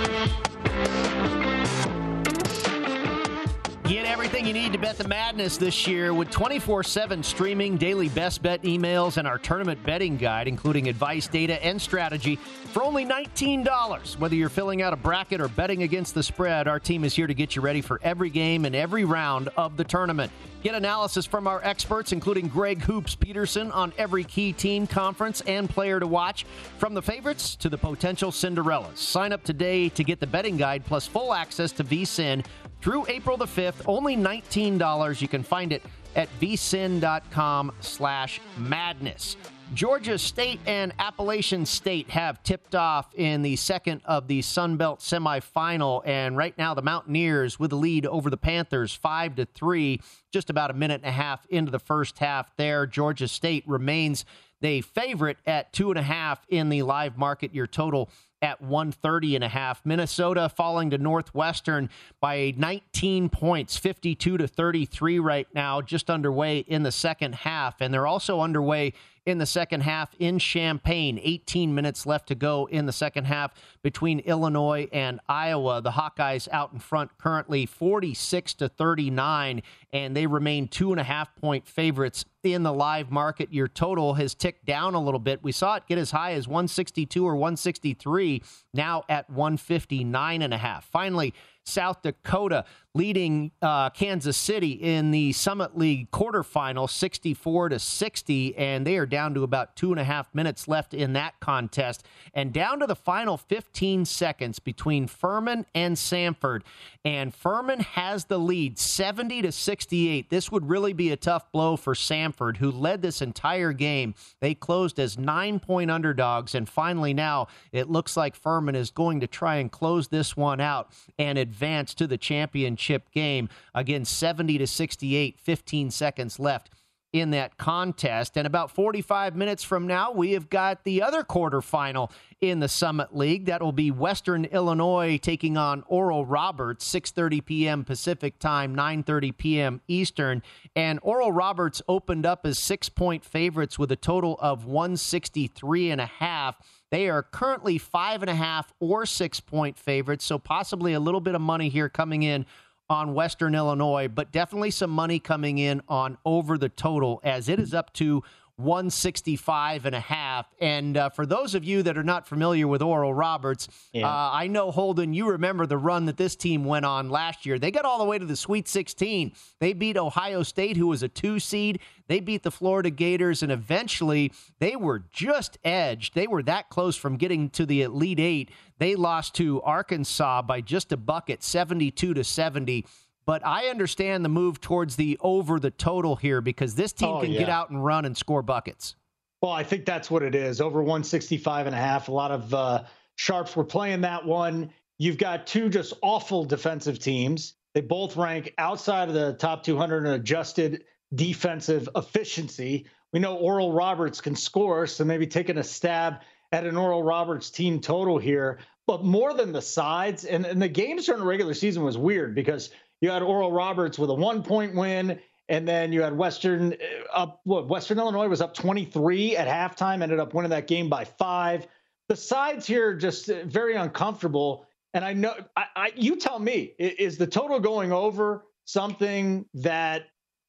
Get 3.84 4.06
everything 4.06 4.46
you 4.46 4.54
need 4.54 4.74
to 4.74 4.80
bet 4.80 4.98
the 4.98 5.08
madness 5.08 5.58
this 5.58 5.86
year 5.86 6.14
with 6.14 6.32
24 6.32 6.84
7 6.84 7.22
streaming, 7.22 7.78
daily 7.78 8.10
best 8.10 8.42
bet 8.42 8.64
emails, 8.64 9.18
and 9.18 9.28
our 9.28 9.38
tournament 9.38 9.82
betting 9.84 10.18
guide, 10.18 10.48
including 10.48 10.90
advice, 10.90 11.28
data, 11.28 11.64
and 11.64 11.82
strategy 11.82 12.38
for 12.38 12.84
only 12.84 13.06
$19. 13.06 14.18
Whether 14.18 14.36
you're 14.36 14.50
filling 14.50 14.82
out 14.82 14.94
a 14.94 14.98
bracket 14.98 15.40
or 15.40 15.48
betting 15.48 15.84
against 15.84 16.16
the 16.16 16.24
spread, 16.24 16.68
our 16.68 16.80
team 16.80 17.04
is 17.04 17.16
here 17.16 17.28
to 17.28 17.34
get 17.34 17.56
you 17.56 17.62
ready 17.62 17.82
for 17.82 18.00
every 18.04 18.30
game 18.30 18.66
and 18.66 18.76
every 18.76 19.06
round 19.06 19.50
of 19.58 19.78
the 19.78 19.84
tournament. 19.84 20.32
Get 20.64 20.76
analysis 20.76 21.26
from 21.26 21.48
our 21.48 21.64
experts, 21.64 22.12
including 22.12 22.48
Greg 22.48 22.82
Hoops 22.82 23.16
Peterson, 23.16 23.72
on 23.72 23.94
every 23.98 24.24
key 24.24 24.54
team, 24.54 24.88
conference, 24.88 25.42
and 25.42 25.70
player 25.70 26.00
to 26.00 26.08
watch, 26.08 26.46
from 26.78 26.94
the 26.94 27.02
favorites 27.02 27.56
to 27.58 27.70
the 27.70 27.78
potential 27.78 28.32
Cinderellas. 28.32 28.98
Sign 28.98 29.34
up 29.34 29.44
today 29.44 29.90
to 29.90 30.04
get 30.04 30.20
the 30.20 30.28
betting 30.28 30.58
guide 30.58 30.84
plus 30.86 31.08
full 31.08 31.34
access 31.34 31.72
to 31.74 31.84
VSIN 31.84 32.46
through 32.82 33.06
April 33.08 33.38
the 33.38 33.46
5th. 33.46 33.82
Only 33.86 34.16
$19. 34.16 35.22
You 35.22 35.28
can 35.28 35.44
find 35.44 35.72
it 35.72 35.84
at 36.16 36.28
vsin.com 36.40 37.72
slash 37.80 38.42
madness. 38.58 39.38
Georgia 39.74 40.18
State 40.18 40.60
and 40.66 40.94
Appalachian 40.98 41.66
State 41.66 42.10
have 42.10 42.42
tipped 42.42 42.74
off 42.74 43.14
in 43.14 43.42
the 43.42 43.56
second 43.58 44.02
of 44.06 44.28
the 44.28 44.42
Sun 44.42 44.78
Belt 44.78 45.02
semifinal, 45.02 46.02
and 46.06 46.38
right 46.38 46.58
now 46.58 46.74
the 46.74 46.82
Mountaineers 46.82 47.60
with 47.60 47.72
the 47.72 47.76
lead 47.76 48.06
over 48.06 48.30
the 48.30 48.38
Panthers, 48.38 48.94
five 48.94 49.36
to 49.36 49.46
three, 49.46 50.00
just 50.32 50.50
about 50.50 50.72
a 50.72 50.74
minute 50.74 51.02
and 51.04 51.10
a 51.10 51.12
half 51.12 51.46
into 51.48 51.70
the 51.70 51.80
first 51.80 52.18
half. 52.20 52.56
There, 52.56 52.88
Georgia 52.88 53.28
State 53.28 53.66
remains 53.68 54.24
the 54.62 54.82
favorite 54.82 55.38
at 55.46 55.74
two 55.74 55.90
and 55.92 56.00
a 56.00 56.04
half 56.04 56.46
in 56.48 56.70
the 56.70 56.84
live 56.84 57.18
market. 57.18 57.54
Your 57.54 57.68
total 57.68 58.10
at 58.42 58.62
130 58.62 59.36
and 59.36 59.44
a 59.44 59.48
half. 59.48 59.82
Minnesota 59.84 60.50
falling 60.50 60.92
to 60.92 60.98
Northwestern 60.98 61.90
by 62.20 62.54
19 62.56 63.30
points, 63.30 63.78
52 63.78 64.38
to 64.38 64.48
33 64.48 65.20
right 65.20 65.48
now, 65.54 65.82
just 65.82 66.10
underway 66.10 66.60
in 66.60 66.84
the 66.84 66.92
second 66.92 67.36
half. 67.36 67.82
And 67.82 67.94
they're 67.94 68.08
also 68.08 68.42
underway 68.42 68.94
in 69.28 69.40
the 69.40 69.46
second 69.46 69.82
half 69.82 70.16
in 70.20 70.40
Champaign. 70.40 71.20
18 71.22 71.76
minutes 71.76 72.06
left 72.06 72.30
to 72.30 72.36
go 72.36 72.66
in 72.72 72.86
the 72.86 72.94
second 72.94 73.26
half 73.26 73.54
between 73.84 74.20
Illinois 74.20 74.88
and 74.94 75.20
Iowa. 75.28 75.82
The 75.82 75.92
Hawkeyes 75.92 76.48
out 76.50 76.72
in 76.72 76.80
front 76.80 77.18
currently 77.18 77.66
46 77.66 78.54
to 78.56 78.70
39, 78.70 79.64
and 79.92 80.16
they 80.16 80.28
remain 80.28 80.70
two 80.70 80.92
and 80.92 81.02
a 81.02 81.04
half 81.04 81.36
point 81.36 81.68
favorites 81.68 82.24
in 82.42 82.64
the 82.64 82.72
live 82.72 83.12
market. 83.12 83.52
Your 83.52 83.68
total 83.68 84.14
has 84.14 84.34
ticked 84.34 84.66
down 84.66 84.94
a 84.94 85.04
little 85.04 85.20
bit. 85.20 85.44
We 85.44 85.52
saw 85.52 85.76
it 85.76 85.84
get 85.88 85.98
as 85.98 86.12
high 86.12 86.32
as 86.32 86.48
162 86.48 87.26
or 87.26 87.36
163, 87.36 88.42
now 88.74 89.04
at 89.10 89.30
159 89.30 90.42
and 90.42 90.54
a 90.54 90.58
half. 90.58 90.86
Finally, 90.86 91.34
South 91.66 92.02
Dakota 92.02 92.64
leading 92.98 93.52
uh, 93.62 93.92
Kansas 93.92 94.36
City 94.36 94.72
in 94.72 95.12
the 95.12 95.32
Summit 95.32 95.78
League 95.78 96.10
quarterfinal, 96.10 96.90
64 96.90 97.70
to 97.70 97.78
60, 97.80 98.58
and 98.58 98.88
they 98.88 98.98
are 98.98 99.06
down 99.06 99.36
to 99.36 99.44
about 99.44 99.76
two 99.76 99.92
and 99.92 100.00
a 100.00 100.04
half 100.04 100.34
minutes 100.34 100.68
left 100.68 100.96
in 100.96 101.14
that 101.14 101.40
contest, 101.40 102.04
and 102.34 102.52
down 102.52 102.80
to 102.80 102.88
the 102.88 102.96
final 102.96 103.38
15 103.38 104.04
seconds 104.06 104.58
between 104.58 105.06
Furman 105.06 105.68
and 105.76 105.96
Samford, 105.96 106.64
And 107.06 107.34
Furman 107.34 107.82
has 107.82 108.26
the 108.26 108.40
lead, 108.40 108.80
70 108.80 109.44
to 109.44 109.52
68. 109.52 110.32
This 110.32 110.52
would 110.52 110.68
really 110.68 110.94
be 110.94 111.12
a 111.12 111.16
tough 111.16 111.52
blow 111.52 111.78
for 111.78 111.94
Samford, 111.94 112.58
who 112.58 112.72
led 112.72 113.04
this 113.04 113.22
entire 113.22 113.74
game. 113.74 114.16
They 114.42 114.56
closed 114.56 115.00
as 115.00 115.20
nine 115.20 115.60
point 115.60 115.92
underdogs, 115.92 116.56
and 116.56 116.68
finally 116.68 117.14
now 117.14 117.48
it 117.72 117.92
looks 117.92 118.18
like 118.18 118.36
Furman 118.36 118.76
is 118.76 118.90
going 118.90 119.20
to 119.20 119.28
try 119.28 119.58
and 119.58 119.72
close 119.72 120.08
this 120.08 120.36
one 120.36 120.60
out 120.60 120.92
and 121.20 121.38
advance 121.38 121.94
to 121.94 122.08
the 122.08 122.18
championship 122.18 122.87
game. 123.12 123.50
Again, 123.74 124.06
70 124.06 124.58
to 124.60 124.68
68, 124.68 125.40
15 125.40 125.92
seconds 125.92 126.40
left 126.40 126.70
in 127.14 127.32
that 127.32 127.58
contest. 127.58 128.38
And 128.38 128.46
about 128.46 128.72
45 128.72 129.36
minutes 129.36 129.64
from 129.64 129.88
now, 129.88 130.12
we 130.12 130.34
have 130.34 130.50
got 130.50 130.84
the 130.84 131.02
other 131.02 131.24
quarterfinal 131.24 132.12
in 132.42 132.60
the 132.60 132.68
Summit 132.68 133.16
League. 133.16 133.46
That 133.46 133.62
will 133.62 133.72
be 133.72 133.92
Western 133.92 134.46
Illinois 134.46 135.18
taking 135.18 135.58
on 135.58 135.84
Oral 135.88 136.26
Roberts, 136.26 136.86
6:30 136.92 137.46
p.m. 137.46 137.84
Pacific 137.84 138.40
Time, 138.40 138.76
9:30 138.76 139.38
p.m. 139.38 139.82
Eastern. 139.88 140.44
And 140.76 141.00
Oral 141.02 141.32
Roberts 141.32 141.82
opened 141.88 142.26
up 142.26 142.46
as 142.46 142.60
six-point 142.60 143.24
favorites 143.24 143.80
with 143.80 143.92
a 143.92 143.96
total 143.96 144.38
of 144.40 144.66
163 144.66 145.92
and 145.92 146.02
a 146.02 146.06
half. 146.06 146.58
They 146.90 147.10
are 147.10 147.24
currently 147.24 147.78
five 147.78 148.22
and 148.22 148.30
a 148.30 148.36
half 148.36 148.74
or 148.80 149.06
six 149.06 149.40
point 149.40 149.78
favorites, 149.78 150.26
so 150.26 150.38
possibly 150.38 150.94
a 150.94 151.00
little 151.00 151.20
bit 151.20 151.36
of 151.36 151.42
money 151.42 151.70
here 151.70 151.90
coming 151.90 152.24
in 152.24 152.46
on 152.90 153.14
Western 153.14 153.54
Illinois, 153.54 154.08
but 154.08 154.32
definitely 154.32 154.72
some 154.72 154.90
money 154.90 155.20
coming 155.20 155.58
in 155.58 155.82
on 155.90 156.18
over 156.26 156.58
the 156.58 156.70
total 156.70 157.20
as 157.24 157.50
it 157.50 157.60
is 157.60 157.74
up 157.74 157.92
to 157.94 158.24
165 158.58 159.86
and 159.86 159.96
a 159.96 160.00
half. 160.00 160.48
And 160.60 160.98
uh, 160.98 161.10
for 161.10 161.28
those 161.28 161.54
of 161.54 161.64
you 161.64 161.84
that 161.84 161.96
are 161.96 162.04
not 162.04 162.28
familiar 162.28 162.68
with 162.68 162.82
Oral 162.82 163.14
Roberts, 163.14 163.68
yeah. 163.94 164.08
uh, 164.08 164.32
I 164.34 164.48
know 164.48 164.72
Holden, 164.72 165.14
you 165.14 165.30
remember 165.30 165.68
the 165.68 165.78
run 165.78 166.06
that 166.08 166.18
this 166.18 166.36
team 166.36 166.66
went 166.66 166.84
on 166.84 167.10
last 167.10 167.46
year. 167.46 167.60
They 167.60 167.70
got 167.70 167.86
all 167.86 168.00
the 168.00 168.06
way 168.06 168.18
to 168.18 168.26
the 168.26 168.36
Sweet 168.36 168.68
16. 168.68 169.32
They 169.60 169.74
beat 169.74 169.96
Ohio 169.96 170.42
State, 170.42 170.76
who 170.76 170.88
was 170.88 171.04
a 171.04 171.08
two 171.08 171.40
seed. 171.40 171.80
They 172.08 172.20
beat 172.20 172.42
the 172.42 172.52
Florida 172.52 172.90
Gators, 172.90 173.44
and 173.44 173.52
eventually 173.52 174.32
they 174.60 174.76
were 174.76 175.04
just 175.12 175.60
edged. 175.64 176.16
They 176.16 176.26
were 176.26 176.42
that 176.44 176.70
close 176.70 176.96
from 176.96 177.18
getting 177.18 177.50
to 177.52 177.66
the 177.66 177.84
Elite 177.84 178.20
Eight. 178.20 178.52
They 178.80 178.96
lost 178.96 179.36
to 179.36 179.62
Arkansas 179.62 180.42
by 180.42 180.62
just 180.62 180.92
a 180.92 180.98
bucket, 180.98 181.44
72 181.44 182.14
to 182.14 182.24
70 182.24 182.86
but 183.28 183.46
I 183.46 183.68
understand 183.68 184.24
the 184.24 184.30
move 184.30 184.62
towards 184.62 184.96
the 184.96 185.18
over 185.22 185.60
the 185.60 185.70
total 185.70 186.16
here 186.16 186.40
because 186.40 186.76
this 186.76 186.94
team 186.94 187.10
oh, 187.10 187.22
can 187.22 187.32
yeah. 187.32 187.40
get 187.40 187.50
out 187.50 187.70
and 187.70 187.84
run 187.84 188.06
and 188.06 188.16
score 188.16 188.42
buckets. 188.42 188.96
Well, 189.42 189.52
I 189.52 189.64
think 189.64 189.86
that's 189.86 190.10
what 190.10 190.24
it 190.24 190.34
is. 190.34 190.62
Over 190.62 190.80
165 190.80 191.68
and 191.68 191.76
a 191.76 191.78
half. 191.78 192.08
A 192.08 192.12
lot 192.12 192.32
of 192.32 192.54
uh, 192.54 192.84
sharps 193.18 193.56
were 193.56 193.66
playing 193.66 194.02
that 194.02 194.26
one. 194.26 194.72
You've 194.98 195.18
got 195.18 195.46
two 195.46 195.70
just 195.70 195.94
awful 196.02 196.46
defensive 196.46 197.00
teams. 197.00 197.54
They 197.76 197.82
both 197.82 198.16
rank 198.16 198.54
outside 198.58 199.10
of 199.10 199.14
the 199.14 199.34
top 199.34 199.62
200 199.62 200.06
in 200.06 200.14
adjusted 200.14 200.86
defensive 201.14 201.90
efficiency. 201.96 202.88
We 203.12 203.20
know 203.20 203.36
Oral 203.36 203.74
Roberts 203.74 204.22
can 204.22 204.36
score, 204.36 204.88
so 204.88 205.04
maybe 205.04 205.28
taking 205.28 205.58
a 205.58 205.64
stab 205.64 206.22
at 206.54 206.66
an 206.66 206.78
Oral 206.78 207.04
Roberts 207.04 207.52
team 207.52 207.82
total 207.82 208.18
here. 208.18 208.60
But 208.88 209.04
more 209.04 209.34
than 209.34 209.52
the 209.52 209.62
sides, 209.62 210.24
and, 210.24 210.46
and 210.46 210.62
the 210.62 210.70
games 210.70 211.06
during 211.06 211.20
the 211.20 211.28
regular 211.28 211.54
season 211.54 211.84
was 211.84 211.98
weird 211.98 212.34
because 212.34 212.72
you 213.02 213.10
had 213.10 213.22
Oral 213.22 213.52
Roberts 213.52 214.00
with 214.00 214.10
a 214.10 214.14
one 214.14 214.44
point 214.44 214.76
win, 214.76 215.20
and 215.50 215.68
then 215.68 215.94
you 215.94 216.02
had 216.02 216.18
Western 216.18 216.74
uh, 216.74 217.14
up. 217.14 217.42
What 217.44 217.68
Western 217.68 218.00
Illinois 218.00 218.28
was 218.28 218.42
up 218.42 218.54
23 218.54 219.36
at 219.38 219.48
halftime, 219.48 220.02
ended 220.02 220.20
up 220.20 220.34
winning 220.34 220.52
that 220.52 220.68
game 220.68 220.90
by 220.90 221.06
five. 221.06 221.68
The 222.10 222.16
sides 222.16 222.66
here 222.66 222.96
just 222.96 223.30
uh, 223.30 223.44
very 223.46 223.76
uncomfortable. 223.76 224.66
And 224.94 225.06
I 225.06 225.14
know, 225.14 225.34
I, 225.56 225.66
I 225.76 225.92
you 225.96 226.16
tell 226.16 226.40
me, 226.40 226.74
is 226.80 227.18
the 227.18 227.28
total 227.28 227.60
going 227.60 227.92
over 227.92 228.46
something 228.66 229.46
that 229.56 230.04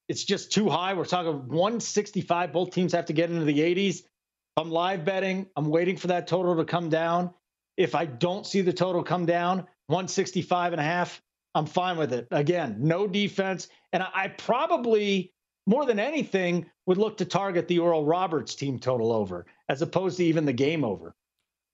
it's 0.09 0.25
just 0.25 0.53
too 0.53 0.69
high? 0.69 0.95
We're 0.95 1.05
talking 1.05 1.49
165. 1.49 2.53
Both 2.53 2.71
teams 2.71 2.93
have 2.93 3.07
to 3.07 3.13
get 3.13 3.31
into 3.31 3.45
the 3.45 3.59
80s. 3.59 4.03
I'm 4.57 4.71
live 4.71 5.05
betting. 5.05 5.47
I'm 5.55 5.69
waiting 5.69 5.97
for 5.97 6.09
that 6.09 6.27
total 6.27 6.57
to 6.57 6.65
come 6.65 6.89
down. 6.89 7.35
If 7.77 7.95
I 7.95 8.07
don't 8.07 8.45
see 8.45 8.61
the 8.63 8.73
total 8.73 9.05
come 9.05 9.27
down, 9.27 9.59
165 9.87 10.73
and 10.73 10.81
a 10.81 10.85
half, 10.85 11.23
I'm 11.55 11.67
fine 11.67 11.97
with 11.97 12.13
it. 12.13 12.29
Again, 12.31 12.77
no 12.79 13.07
defense. 13.07 13.69
And 13.93 14.03
I 14.03 14.29
probably, 14.29 15.33
more 15.67 15.87
than 15.87 15.99
anything, 15.99 16.67
would 16.87 16.99
look 16.99 17.17
to 17.19 17.25
target 17.25 17.69
the 17.69 17.79
Oral 17.79 18.05
Roberts 18.05 18.55
team 18.55 18.79
total 18.79 19.13
over 19.13 19.47
as 19.69 19.83
opposed 19.83 20.19
to 20.19 20.25
even 20.25 20.45
the 20.45 20.53
game 20.53 20.85
over. 20.85 21.15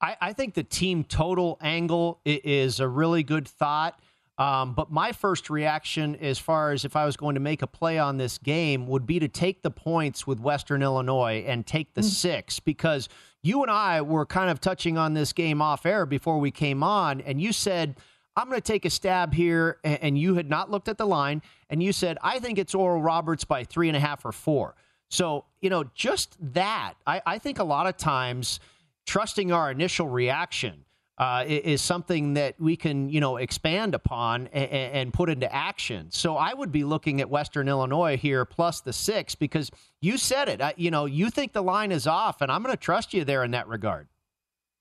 I, 0.00 0.16
I 0.20 0.32
think 0.32 0.54
the 0.54 0.64
team 0.64 1.04
total 1.04 1.58
angle 1.60 2.20
is 2.24 2.80
a 2.80 2.88
really 2.88 3.22
good 3.22 3.48
thought. 3.48 4.00
Um, 4.36 4.74
but 4.74 4.90
my 4.90 5.12
first 5.12 5.48
reaction, 5.48 6.16
as 6.16 6.40
far 6.40 6.72
as 6.72 6.84
if 6.84 6.96
I 6.96 7.06
was 7.06 7.16
going 7.16 7.34
to 7.34 7.40
make 7.40 7.62
a 7.62 7.68
play 7.68 7.98
on 7.98 8.16
this 8.16 8.36
game, 8.36 8.88
would 8.88 9.06
be 9.06 9.20
to 9.20 9.28
take 9.28 9.62
the 9.62 9.70
points 9.70 10.26
with 10.26 10.40
Western 10.40 10.82
Illinois 10.82 11.44
and 11.46 11.64
take 11.64 11.94
the 11.94 12.00
mm. 12.00 12.04
six 12.04 12.58
because 12.58 13.08
you 13.44 13.62
and 13.62 13.70
I 13.70 14.02
were 14.02 14.26
kind 14.26 14.50
of 14.50 14.60
touching 14.60 14.98
on 14.98 15.14
this 15.14 15.32
game 15.32 15.62
off 15.62 15.86
air 15.86 16.04
before 16.04 16.40
we 16.40 16.50
came 16.50 16.82
on, 16.82 17.20
and 17.20 17.40
you 17.40 17.52
said 17.52 17.96
I'm 18.36 18.48
going 18.48 18.60
to 18.60 18.72
take 18.72 18.84
a 18.84 18.90
stab 18.90 19.32
here, 19.32 19.78
and 19.84 20.18
you 20.18 20.34
had 20.34 20.50
not 20.50 20.70
looked 20.70 20.88
at 20.88 20.98
the 20.98 21.06
line, 21.06 21.40
and 21.70 21.82
you 21.82 21.92
said, 21.92 22.18
I 22.22 22.40
think 22.40 22.58
it's 22.58 22.74
Oral 22.74 23.00
Roberts 23.00 23.44
by 23.44 23.64
three 23.64 23.88
and 23.88 23.96
a 23.96 24.00
half 24.00 24.24
or 24.24 24.32
four. 24.32 24.74
So, 25.08 25.44
you 25.60 25.70
know, 25.70 25.84
just 25.94 26.36
that, 26.54 26.94
I, 27.06 27.22
I 27.24 27.38
think 27.38 27.60
a 27.60 27.64
lot 27.64 27.86
of 27.86 27.96
times 27.96 28.58
trusting 29.06 29.52
our 29.52 29.70
initial 29.70 30.08
reaction 30.08 30.84
uh, 31.18 31.44
is 31.46 31.80
something 31.80 32.34
that 32.34 32.60
we 32.60 32.74
can, 32.74 33.08
you 33.08 33.20
know, 33.20 33.36
expand 33.36 33.94
upon 33.94 34.48
and, 34.48 34.70
and, 34.70 35.12
put 35.12 35.30
into 35.30 35.52
action. 35.54 36.10
So 36.10 36.36
I 36.36 36.52
would 36.52 36.72
be 36.72 36.82
looking 36.82 37.20
at 37.20 37.30
Western 37.30 37.68
Illinois 37.68 38.16
here 38.16 38.44
plus 38.44 38.80
the 38.80 38.92
six 38.92 39.36
because 39.36 39.70
you 40.00 40.18
said 40.18 40.48
it. 40.48 40.60
I, 40.60 40.74
you 40.76 40.90
know, 40.90 41.04
you 41.04 41.30
think 41.30 41.52
the 41.52 41.62
line 41.62 41.92
is 41.92 42.08
off, 42.08 42.40
and 42.40 42.50
I'm 42.50 42.64
going 42.64 42.74
to 42.74 42.80
trust 42.80 43.14
you 43.14 43.24
there 43.24 43.44
in 43.44 43.52
that 43.52 43.68
regard. 43.68 44.08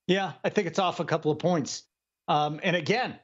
Yeah, 0.07 0.31
I 0.43 0.49
think 0.49 0.65
it's 0.65 0.79
off 0.79 0.99
a 0.99 1.05
couple 1.05 1.31
of 1.31 1.37
points. 1.37 1.83
Um, 2.27 2.59
and 2.63 2.75
again, 2.75 3.19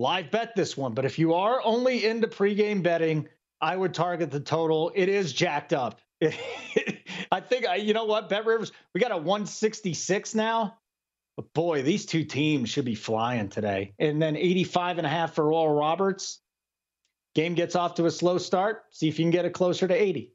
live 0.00 0.30
bet 0.30 0.56
this 0.56 0.76
one. 0.76 0.94
But 0.94 1.04
if 1.04 1.18
you 1.18 1.34
are 1.34 1.60
only 1.62 2.06
into 2.06 2.26
pregame 2.26 2.82
betting, 2.82 3.28
I 3.60 3.76
would 3.76 3.92
target 3.92 4.30
the 4.30 4.40
total. 4.40 4.90
It 4.94 5.08
is 5.08 5.32
jacked 5.32 5.72
up. 5.72 6.00
I 7.32 7.40
think 7.40 7.66
I, 7.66 7.76
you 7.76 7.92
know 7.92 8.06
what, 8.06 8.28
Bet 8.28 8.46
Rivers, 8.46 8.72
we 8.94 9.00
got 9.00 9.12
a 9.12 9.16
166 9.16 10.34
now. 10.34 10.78
But 11.36 11.52
boy, 11.52 11.82
these 11.82 12.06
two 12.06 12.24
teams 12.24 12.70
should 12.70 12.86
be 12.86 12.94
flying 12.94 13.50
today. 13.50 13.92
And 13.98 14.20
then 14.20 14.36
85 14.36 14.98
and 14.98 15.06
a 15.06 15.10
half 15.10 15.34
for 15.34 15.52
Oral 15.52 15.74
Roberts. 15.74 16.40
Game 17.34 17.54
gets 17.54 17.76
off 17.76 17.94
to 17.94 18.06
a 18.06 18.10
slow 18.10 18.38
start. 18.38 18.82
See 18.90 19.08
if 19.08 19.18
you 19.18 19.24
can 19.24 19.30
get 19.30 19.44
it 19.44 19.52
closer 19.52 19.86
to 19.86 19.94
80. 19.94 20.32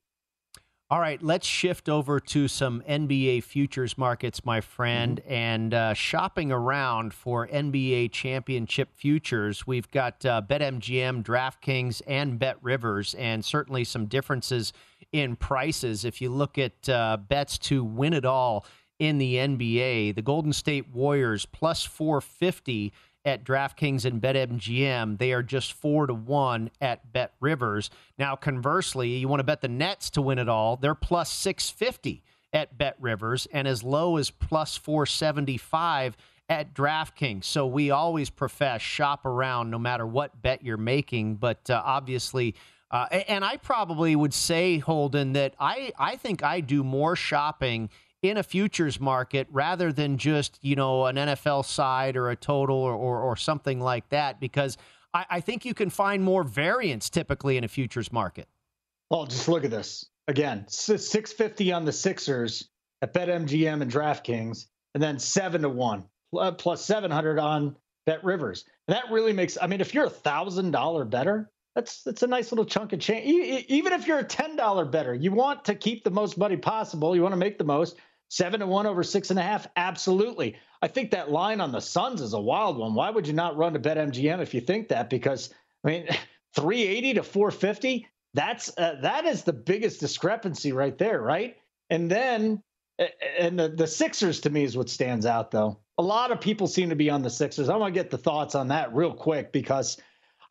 All 0.87 0.99
right, 0.99 1.19
let's 1.23 1.47
shift 1.47 1.89
over 1.89 2.19
to 2.19 2.47
some 2.47 2.83
NBA 2.87 3.43
futures 3.43 3.97
markets, 3.97 4.45
my 4.45 4.61
friend, 4.61 5.19
mm-hmm. 5.19 5.33
and 5.33 5.73
uh, 5.73 5.93
shopping 5.95 6.51
around 6.51 7.11
for 7.11 7.47
NBA 7.47 8.11
championship 8.11 8.89
futures. 8.93 9.65
We've 9.65 9.89
got 9.89 10.23
uh, 10.23 10.43
BetMGM, 10.47 11.23
DraftKings, 11.23 12.03
and 12.05 12.37
Bet 12.37 12.57
Rivers, 12.61 13.15
and 13.15 13.43
certainly 13.43 13.83
some 13.83 14.05
differences 14.05 14.73
in 15.11 15.35
prices. 15.35 16.05
If 16.05 16.21
you 16.21 16.29
look 16.29 16.59
at 16.59 16.87
uh, 16.87 17.17
bets 17.17 17.57
to 17.59 17.83
win 17.83 18.13
it 18.13 18.23
all 18.23 18.63
in 18.99 19.17
the 19.17 19.37
NBA, 19.37 20.13
the 20.13 20.21
Golden 20.21 20.53
State 20.53 20.93
Warriors 20.93 21.47
plus 21.47 21.83
450 21.83 22.93
at 23.25 23.43
DraftKings 23.43 24.05
and 24.05 24.21
BetMGM. 24.21 25.17
They 25.17 25.33
are 25.33 25.43
just 25.43 25.73
four 25.73 26.07
to 26.07 26.13
one 26.13 26.69
at 26.79 27.11
Bet 27.11 27.33
Rivers. 27.39 27.89
Now, 28.17 28.35
conversely, 28.35 29.09
you 29.17 29.27
want 29.27 29.39
to 29.39 29.43
bet 29.43 29.61
the 29.61 29.67
Nets 29.67 30.11
to 30.11 30.21
win 30.21 30.39
it 30.39 30.47
all. 30.47 30.77
They're 30.77 30.95
plus 30.95 31.31
six 31.31 31.69
fifty 31.69 32.23
at 32.53 32.77
Bet 32.77 32.95
Rivers 32.99 33.47
and 33.51 33.67
as 33.67 33.83
low 33.83 34.17
as 34.17 34.29
plus 34.29 34.77
four 34.77 35.05
seventy 35.05 35.57
five 35.57 36.15
at 36.47 36.75
DraftKings. 36.75 37.43
So 37.43 37.65
we 37.65 37.89
always 37.89 38.29
profess 38.29 38.81
shop 38.81 39.25
around 39.25 39.71
no 39.71 39.79
matter 39.79 40.05
what 40.05 40.41
bet 40.41 40.63
you're 40.63 40.77
making. 40.77 41.35
But 41.35 41.67
uh, 41.69 41.81
obviously, 41.83 42.53
uh, 42.91 43.07
and 43.27 43.43
I 43.43 43.57
probably 43.57 44.15
would 44.15 44.33
say, 44.33 44.77
Holden, 44.77 45.33
that 45.33 45.55
I, 45.59 45.91
I 45.97 46.17
think 46.17 46.43
I 46.43 46.61
do 46.61 46.83
more 46.83 47.15
shopping 47.15 47.89
in 48.29 48.37
a 48.37 48.43
futures 48.43 48.99
market 48.99 49.47
rather 49.51 49.91
than 49.91 50.17
just, 50.17 50.59
you 50.61 50.75
know, 50.75 51.05
an 51.05 51.15
NFL 51.15 51.65
side 51.65 52.15
or 52.15 52.29
a 52.29 52.35
total 52.35 52.77
or, 52.77 52.93
or, 52.93 53.21
or 53.21 53.35
something 53.35 53.79
like 53.79 54.09
that, 54.09 54.39
because 54.39 54.77
I, 55.13 55.25
I 55.29 55.39
think 55.39 55.65
you 55.65 55.73
can 55.73 55.89
find 55.89 56.23
more 56.23 56.43
variance 56.43 57.09
typically 57.09 57.57
in 57.57 57.63
a 57.63 57.67
futures 57.67 58.11
market. 58.11 58.47
Well, 59.09 59.25
just 59.25 59.47
look 59.47 59.63
at 59.63 59.71
this 59.71 60.05
again 60.27 60.65
650 60.67 61.71
on 61.71 61.85
the 61.85 61.91
Sixers 61.91 62.69
at 63.01 63.13
BetMGM 63.13 63.81
and 63.81 63.91
DraftKings, 63.91 64.67
and 64.93 65.03
then 65.03 65.19
seven 65.19 65.61
to 65.61 65.69
one 65.69 66.05
uh, 66.37 66.51
plus 66.51 66.83
700 66.83 67.39
on 67.39 67.75
Bet 68.05 68.23
Rivers. 68.23 68.65
And 68.87 68.95
that 68.95 69.11
really 69.11 69.33
makes, 69.33 69.57
I 69.61 69.67
mean, 69.67 69.81
if 69.81 69.93
you're 69.93 70.05
a 70.05 70.09
thousand 70.09 70.71
dollar 70.71 71.05
better, 71.05 71.51
that's 71.75 72.03
that's 72.03 72.23
a 72.23 72.27
nice 72.27 72.51
little 72.51 72.65
chunk 72.65 72.93
of 72.93 72.99
change. 72.99 73.25
Even 73.67 73.93
if 73.93 74.07
you're 74.07 74.19
a 74.19 74.23
ten 74.23 74.55
dollar 74.55 74.85
better, 74.85 75.13
you 75.13 75.31
want 75.31 75.65
to 75.65 75.75
keep 75.75 76.03
the 76.03 76.09
most 76.09 76.37
money 76.37 76.55
possible. 76.55 77.15
You 77.15 77.21
want 77.21 77.33
to 77.33 77.37
make 77.37 77.57
the 77.57 77.65
most. 77.65 77.97
Seven 78.29 78.59
to 78.59 78.67
one 78.67 78.87
over 78.87 79.03
six 79.03 79.29
and 79.29 79.39
a 79.39 79.43
half, 79.43 79.67
absolutely. 79.75 80.55
I 80.81 80.87
think 80.87 81.11
that 81.11 81.31
line 81.31 81.61
on 81.61 81.71
the 81.71 81.79
Suns 81.79 82.21
is 82.21 82.33
a 82.33 82.39
wild 82.39 82.77
one. 82.77 82.95
Why 82.95 83.09
would 83.09 83.27
you 83.27 83.33
not 83.33 83.57
run 83.57 83.73
to 83.73 83.79
BetMGM 83.79 84.41
if 84.41 84.53
you 84.53 84.61
think 84.61 84.89
that? 84.89 85.09
Because 85.09 85.53
I 85.83 85.87
mean, 85.87 86.07
380 86.55 87.15
to 87.15 87.23
450, 87.23 88.07
that's 88.33 88.75
uh, 88.77 88.95
that 89.01 89.25
is 89.25 89.43
the 89.43 89.53
biggest 89.53 89.99
discrepancy 89.99 90.71
right 90.71 90.97
there, 90.97 91.21
right? 91.21 91.55
And 91.89 92.09
then 92.09 92.61
and 93.39 93.59
the, 93.59 93.69
the 93.69 93.87
Sixers 93.87 94.41
to 94.41 94.49
me 94.49 94.63
is 94.63 94.77
what 94.77 94.89
stands 94.89 95.25
out 95.25 95.51
though. 95.51 95.79
A 95.97 96.03
lot 96.03 96.31
of 96.31 96.41
people 96.41 96.67
seem 96.67 96.89
to 96.89 96.95
be 96.95 97.09
on 97.09 97.21
the 97.21 97.29
Sixers. 97.29 97.69
I 97.69 97.75
want 97.75 97.93
to 97.93 97.99
get 97.99 98.09
the 98.09 98.17
thoughts 98.17 98.55
on 98.55 98.69
that 98.69 98.93
real 98.93 99.13
quick 99.13 99.51
because 99.51 99.97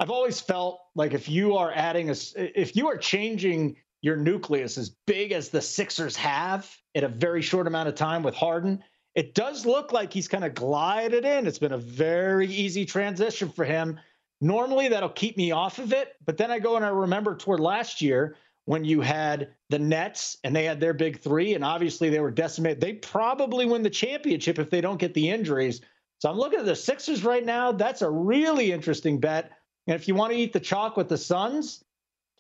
I've 0.01 0.11
always 0.11 0.41
felt 0.41 0.81
like 0.95 1.15
if 1.15 1.29
you 1.29 1.57
are 1.57 1.73
adding 1.75 2.11
a 2.11 2.15
if 2.37 2.77
you 2.77 2.89
are 2.89 2.97
changing 2.97 3.77
your 4.05 4.17
nucleus 4.17 4.77
as 4.77 4.91
big 5.07 5.33
as 5.33 5.49
the 5.49 5.63
Sixers 5.63 6.15
have 6.15 6.71
in 6.95 7.05
a 7.05 7.09
very 7.09 7.41
short 7.41 7.67
amount 7.67 7.89
of 7.89 7.95
time 7.95 8.23
with 8.23 8.35
Harden, 8.35 8.85
it 9.15 9.35
does 9.35 9.65
look 9.65 9.93
like 9.93 10.13
he's 10.13 10.29
kind 10.29 10.45
of 10.45 10.55
glided 10.55 11.25
in. 11.25 11.47
It's 11.47 11.59
been 11.59 11.73
a 11.73 11.79
very 11.79 12.47
easy 12.47 12.85
transition 12.85 13.49
for 13.49 13.65
him. 13.65 13.99
Normally 14.43 14.89
that'll 14.89 15.09
keep 15.09 15.39
me 15.39 15.53
off 15.53 15.79
of 15.79 15.95
it, 15.95 16.17
but 16.27 16.37
then 16.37 16.51
I 16.51 16.59
go 16.59 16.77
and 16.77 16.85
I 16.85 16.89
remember 16.89 17.35
toward 17.35 17.61
last 17.61 18.03
year 18.03 18.37
when 18.67 18.85
you 18.85 19.01
had 19.01 19.55
the 19.71 19.79
Nets 19.79 20.37
and 20.45 20.55
they 20.55 20.65
had 20.65 20.81
their 20.81 20.93
big 20.93 21.21
three, 21.21 21.55
and 21.55 21.65
obviously 21.65 22.11
they 22.11 22.21
were 22.21 22.31
decimated. 22.31 22.83
They 22.83 22.93
probably 22.93 23.65
win 23.65 23.83
the 23.83 23.89
championship 23.89 24.59
if 24.59 24.69
they 24.69 24.83
don't 24.83 25.01
get 25.01 25.15
the 25.15 25.31
injuries. 25.31 25.81
So 26.19 26.29
I'm 26.29 26.37
looking 26.37 26.59
at 26.59 26.67
the 26.67 26.77
Sixers 26.77 27.25
right 27.25 27.45
now. 27.45 27.73
That's 27.73 28.03
a 28.03 28.11
really 28.11 28.71
interesting 28.71 29.19
bet. 29.19 29.53
And 29.87 29.95
if 29.95 30.09
you 30.09 30.15
want 30.15 30.35
to 30.35 30.39
eat 30.39 30.53
the 30.53 30.61
chalk 30.61 30.99
with 30.99 31.09
the 31.09 31.17
Suns, 31.17 31.83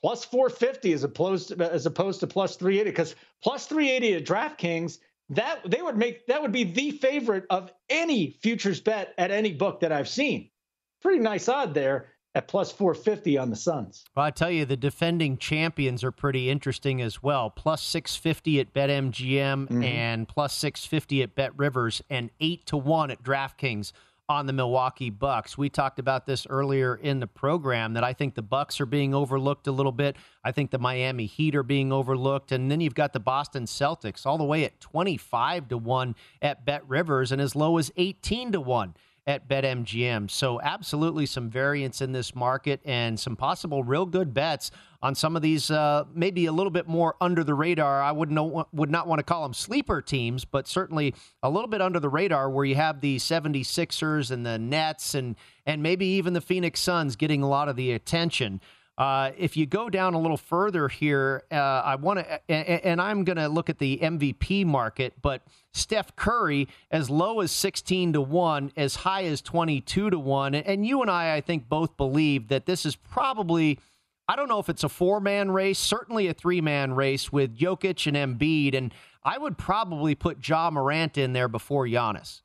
plus 0.04 0.22
450 0.22 0.92
as 0.92 1.02
opposed 1.02 1.48
to, 1.48 1.72
as 1.72 1.86
opposed 1.86 2.20
to 2.20 2.26
plus 2.26 2.56
380, 2.56 2.90
because 2.90 3.14
plus 3.42 3.66
380 3.66 4.16
at 4.16 4.26
DraftKings, 4.26 4.98
that 5.30 5.60
they 5.66 5.80
would 5.80 5.96
make 5.96 6.26
that 6.26 6.42
would 6.42 6.52
be 6.52 6.62
the 6.62 6.90
favorite 6.90 7.46
of 7.48 7.72
any 7.88 8.36
futures 8.42 8.82
bet 8.82 9.14
at 9.16 9.30
any 9.30 9.54
book 9.54 9.80
that 9.80 9.92
I've 9.92 10.10
seen. 10.10 10.50
Pretty 11.00 11.20
nice 11.20 11.48
odd 11.48 11.72
there 11.72 12.08
at 12.34 12.48
plus 12.48 12.70
450 12.70 13.38
on 13.38 13.48
the 13.48 13.56
Suns. 13.56 14.04
Well, 14.14 14.26
I 14.26 14.30
tell 14.30 14.50
you, 14.50 14.66
the 14.66 14.76
defending 14.76 15.38
champions 15.38 16.04
are 16.04 16.12
pretty 16.12 16.50
interesting 16.50 17.00
as 17.00 17.22
well. 17.22 17.48
Plus 17.48 17.82
650 17.82 18.60
at 18.60 18.74
BetMGM 18.74 19.68
mm-hmm. 19.68 19.82
and 19.82 20.28
plus 20.28 20.52
650 20.52 21.22
at 21.22 21.34
Bet 21.34 21.56
Rivers 21.56 22.02
and 22.10 22.28
8 22.40 22.66
to 22.66 22.76
1 22.76 23.10
at 23.10 23.22
DraftKings 23.22 23.92
on 24.28 24.46
the 24.46 24.52
Milwaukee 24.52 25.10
Bucks. 25.10 25.58
We 25.58 25.68
talked 25.68 25.98
about 25.98 26.26
this 26.26 26.46
earlier 26.48 26.94
in 26.96 27.20
the 27.20 27.26
program 27.26 27.92
that 27.94 28.04
I 28.04 28.12
think 28.12 28.34
the 28.34 28.42
Bucks 28.42 28.80
are 28.80 28.86
being 28.86 29.14
overlooked 29.14 29.66
a 29.66 29.72
little 29.72 29.92
bit. 29.92 30.16
I 30.42 30.52
think 30.52 30.70
the 30.70 30.78
Miami 30.78 31.26
Heat 31.26 31.54
are 31.54 31.62
being 31.62 31.92
overlooked 31.92 32.50
and 32.52 32.70
then 32.70 32.80
you've 32.80 32.94
got 32.94 33.12
the 33.12 33.20
Boston 33.20 33.64
Celtics 33.64 34.24
all 34.24 34.38
the 34.38 34.44
way 34.44 34.64
at 34.64 34.80
25 34.80 35.68
to 35.68 35.78
1 35.78 36.14
at 36.40 36.64
Bet 36.64 36.88
Rivers 36.88 37.32
and 37.32 37.40
as 37.40 37.54
low 37.54 37.76
as 37.78 37.92
18 37.96 38.52
to 38.52 38.60
1 38.60 38.94
at 39.26 39.48
BetMGM. 39.48 40.30
So, 40.30 40.60
absolutely 40.60 41.26
some 41.26 41.48
variance 41.48 42.00
in 42.00 42.12
this 42.12 42.34
market 42.34 42.80
and 42.84 43.18
some 43.18 43.36
possible 43.36 43.82
real 43.82 44.04
good 44.04 44.34
bets 44.34 44.70
on 45.02 45.14
some 45.14 45.36
of 45.36 45.42
these, 45.42 45.70
uh, 45.70 46.04
maybe 46.14 46.46
a 46.46 46.52
little 46.52 46.70
bit 46.70 46.88
more 46.88 47.14
under 47.20 47.44
the 47.44 47.54
radar. 47.54 48.02
I 48.02 48.12
would, 48.12 48.30
know, 48.30 48.66
would 48.72 48.90
not 48.90 49.06
want 49.06 49.18
to 49.18 49.22
call 49.22 49.42
them 49.42 49.54
sleeper 49.54 50.02
teams, 50.02 50.44
but 50.44 50.66
certainly 50.66 51.14
a 51.42 51.50
little 51.50 51.68
bit 51.68 51.80
under 51.80 52.00
the 52.00 52.08
radar 52.08 52.50
where 52.50 52.64
you 52.64 52.74
have 52.74 53.00
the 53.00 53.16
76ers 53.16 54.30
and 54.30 54.44
the 54.44 54.58
Nets 54.58 55.14
and, 55.14 55.36
and 55.66 55.82
maybe 55.82 56.06
even 56.06 56.32
the 56.32 56.40
Phoenix 56.40 56.80
Suns 56.80 57.16
getting 57.16 57.42
a 57.42 57.48
lot 57.48 57.68
of 57.68 57.76
the 57.76 57.92
attention. 57.92 58.60
Uh, 58.96 59.32
if 59.36 59.56
you 59.56 59.66
go 59.66 59.90
down 59.90 60.14
a 60.14 60.20
little 60.20 60.36
further 60.36 60.86
here, 60.86 61.42
uh, 61.50 61.56
I 61.56 61.96
want 61.96 62.20
to, 62.20 62.40
and, 62.48 62.80
and, 62.84 63.00
I'm 63.00 63.24
going 63.24 63.38
to 63.38 63.48
look 63.48 63.68
at 63.68 63.78
the 63.78 63.98
MVP 64.00 64.64
market, 64.64 65.14
but 65.20 65.42
Steph 65.72 66.14
Curry 66.14 66.68
as 66.92 67.10
low 67.10 67.40
as 67.40 67.50
16 67.50 68.12
to 68.12 68.20
1, 68.20 68.72
as 68.76 68.94
high 68.94 69.24
as 69.24 69.40
22 69.42 70.10
to 70.10 70.18
1. 70.18 70.54
And 70.54 70.86
you 70.86 71.02
and 71.02 71.10
I, 71.10 71.34
I 71.34 71.40
think, 71.40 71.68
both 71.68 71.96
believe 71.96 72.46
that 72.48 72.66
this 72.66 72.86
is 72.86 72.94
probably, 72.94 73.80
I 74.28 74.36
don't 74.36 74.48
know 74.48 74.60
if 74.60 74.68
it's 74.68 74.84
a 74.84 74.88
four 74.88 75.20
man 75.20 75.50
race, 75.50 75.80
certainly 75.80 76.28
a 76.28 76.34
three 76.34 76.60
man 76.60 76.94
race 76.94 77.32
with 77.32 77.58
Jokic 77.58 78.06
and 78.06 78.16
Embiid. 78.16 78.76
And 78.76 78.94
I 79.24 79.38
would 79.38 79.58
probably 79.58 80.14
put 80.14 80.46
Ja 80.48 80.70
Morant 80.70 81.18
in 81.18 81.32
there 81.32 81.48
before 81.48 81.86
Giannis. 81.86 82.42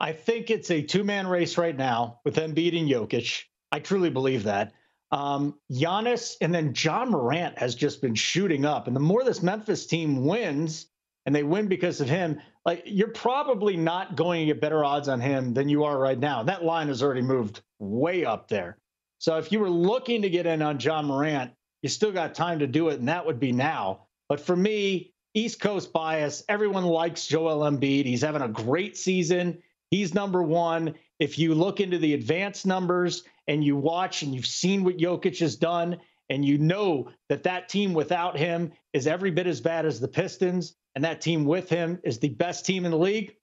I 0.00 0.14
think 0.14 0.50
it's 0.50 0.70
a 0.72 0.82
two 0.82 1.04
man 1.04 1.28
race 1.28 1.56
right 1.56 1.76
now 1.76 2.18
with 2.24 2.36
Embiid 2.36 2.76
and 2.76 2.88
Jokic. 2.88 3.44
I 3.70 3.78
truly 3.78 4.10
believe 4.10 4.42
that. 4.44 4.72
Um, 5.12 5.58
Giannis 5.72 6.36
and 6.40 6.54
then 6.54 6.72
John 6.72 7.10
Morant 7.10 7.58
has 7.58 7.74
just 7.74 8.00
been 8.00 8.14
shooting 8.14 8.64
up. 8.64 8.86
And 8.86 8.94
the 8.94 9.00
more 9.00 9.24
this 9.24 9.42
Memphis 9.42 9.86
team 9.86 10.24
wins, 10.24 10.86
and 11.26 11.34
they 11.34 11.42
win 11.42 11.68
because 11.68 12.00
of 12.00 12.08
him, 12.08 12.40
like 12.64 12.82
you're 12.86 13.08
probably 13.08 13.76
not 13.76 14.16
going 14.16 14.40
to 14.40 14.46
get 14.46 14.60
better 14.60 14.84
odds 14.84 15.08
on 15.08 15.20
him 15.20 15.52
than 15.54 15.68
you 15.68 15.84
are 15.84 15.98
right 15.98 16.18
now. 16.18 16.42
That 16.42 16.64
line 16.64 16.88
has 16.88 17.02
already 17.02 17.22
moved 17.22 17.60
way 17.78 18.24
up 18.24 18.48
there. 18.48 18.78
So 19.18 19.36
if 19.36 19.52
you 19.52 19.60
were 19.60 19.70
looking 19.70 20.22
to 20.22 20.30
get 20.30 20.46
in 20.46 20.62
on 20.62 20.78
John 20.78 21.04
Morant, 21.06 21.52
you 21.82 21.88
still 21.88 22.12
got 22.12 22.34
time 22.34 22.60
to 22.60 22.66
do 22.66 22.88
it, 22.88 22.98
and 22.98 23.08
that 23.08 23.26
would 23.26 23.40
be 23.40 23.52
now. 23.52 24.06
But 24.28 24.40
for 24.40 24.56
me, 24.56 25.12
East 25.34 25.60
Coast 25.60 25.92
bias, 25.92 26.42
everyone 26.48 26.84
likes 26.84 27.26
Joel 27.26 27.70
Embiid. 27.70 28.06
He's 28.06 28.22
having 28.22 28.42
a 28.42 28.48
great 28.48 28.96
season. 28.96 29.62
He's 29.90 30.14
number 30.14 30.42
one. 30.42 30.94
If 31.20 31.38
you 31.38 31.54
look 31.54 31.80
into 31.80 31.98
the 31.98 32.14
advanced 32.14 32.66
numbers 32.66 33.22
and 33.46 33.62
you 33.62 33.76
watch 33.76 34.22
and 34.22 34.34
you've 34.34 34.46
seen 34.46 34.82
what 34.82 34.96
Jokic 34.96 35.38
has 35.40 35.54
done, 35.54 35.98
and 36.30 36.44
you 36.44 36.58
know 36.58 37.10
that 37.28 37.42
that 37.42 37.68
team 37.68 37.92
without 37.92 38.38
him 38.38 38.72
is 38.92 39.06
every 39.06 39.30
bit 39.30 39.46
as 39.46 39.60
bad 39.60 39.84
as 39.84 40.00
the 40.00 40.08
Pistons, 40.08 40.76
and 40.94 41.04
that 41.04 41.20
team 41.20 41.44
with 41.44 41.68
him 41.68 41.98
is 42.04 42.18
the 42.18 42.30
best 42.30 42.64
team 42.64 42.84
in 42.84 42.92
the 42.92 42.96
league, 42.96 43.34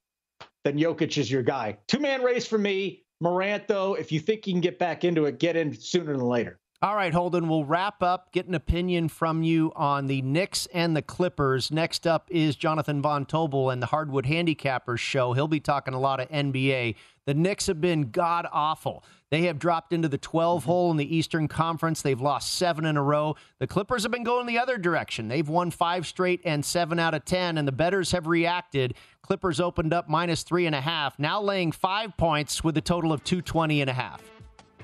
then 0.63 0.77
Jokic 0.77 1.17
is 1.17 1.29
your 1.29 1.43
guy. 1.43 1.77
Two 1.87 1.99
man 1.99 2.23
race 2.23 2.47
for 2.47 2.57
me. 2.57 3.03
Morant, 3.19 3.67
though, 3.67 3.95
if 3.95 4.11
you 4.11 4.19
think 4.19 4.47
you 4.47 4.53
can 4.53 4.61
get 4.61 4.79
back 4.79 5.03
into 5.03 5.25
it, 5.25 5.39
get 5.39 5.55
in 5.55 5.73
sooner 5.73 6.15
than 6.15 6.25
later. 6.25 6.59
All 6.79 6.95
right, 6.95 7.11
Holden, 7.11 7.49
we'll 7.49 7.65
wrap 7.65 8.03
up, 8.03 8.31
get 8.31 8.45
an 8.45 8.53
opinion 8.53 9.09
from 9.09 9.41
you 9.41 9.73
on 9.75 10.05
the 10.05 10.21
Knicks 10.21 10.67
and 10.67 10.95
the 10.95 11.01
Clippers. 11.01 11.71
Next 11.71 12.05
up 12.05 12.27
is 12.29 12.55
Jonathan 12.55 13.01
Von 13.01 13.25
Tobel 13.25 13.71
and 13.71 13.81
the 13.81 13.87
Hardwood 13.87 14.25
Handicappers 14.25 14.99
show. 14.99 15.33
He'll 15.33 15.47
be 15.47 15.59
talking 15.59 15.95
a 15.95 15.99
lot 15.99 16.19
of 16.19 16.29
NBA. 16.29 16.93
The 17.25 17.33
Knicks 17.33 17.65
have 17.65 17.81
been 17.81 18.11
god 18.11 18.45
awful. 18.51 19.03
They 19.31 19.41
have 19.45 19.57
dropped 19.57 19.91
into 19.91 20.07
the 20.07 20.19
12 20.19 20.61
mm-hmm. 20.61 20.69
hole 20.69 20.91
in 20.91 20.97
the 20.97 21.15
Eastern 21.15 21.47
Conference. 21.47 22.03
They've 22.03 22.21
lost 22.21 22.53
seven 22.53 22.85
in 22.85 22.95
a 22.95 23.01
row. 23.01 23.37
The 23.57 23.65
Clippers 23.65 24.03
have 24.03 24.11
been 24.11 24.23
going 24.23 24.45
the 24.45 24.59
other 24.59 24.77
direction. 24.77 25.29
They've 25.29 25.49
won 25.49 25.71
five 25.71 26.05
straight 26.05 26.41
and 26.45 26.63
seven 26.63 26.99
out 26.99 27.15
of 27.15 27.25
10, 27.25 27.57
and 27.57 27.67
the 27.67 27.71
betters 27.71 28.11
have 28.11 28.27
reacted. 28.27 28.93
Clippers 29.23 29.59
opened 29.59 29.93
up 29.93 30.09
minus 30.09 30.43
three 30.43 30.67
and 30.67 30.75
a 30.75 30.81
half, 30.81 31.17
now 31.17 31.41
laying 31.41 31.71
five 31.71 32.15
points 32.17 32.63
with 32.63 32.77
a 32.77 32.81
total 32.81 33.11
of 33.11 33.23
220 33.23 33.81
and 33.81 33.89
a 33.89 33.93
half. 33.93 34.21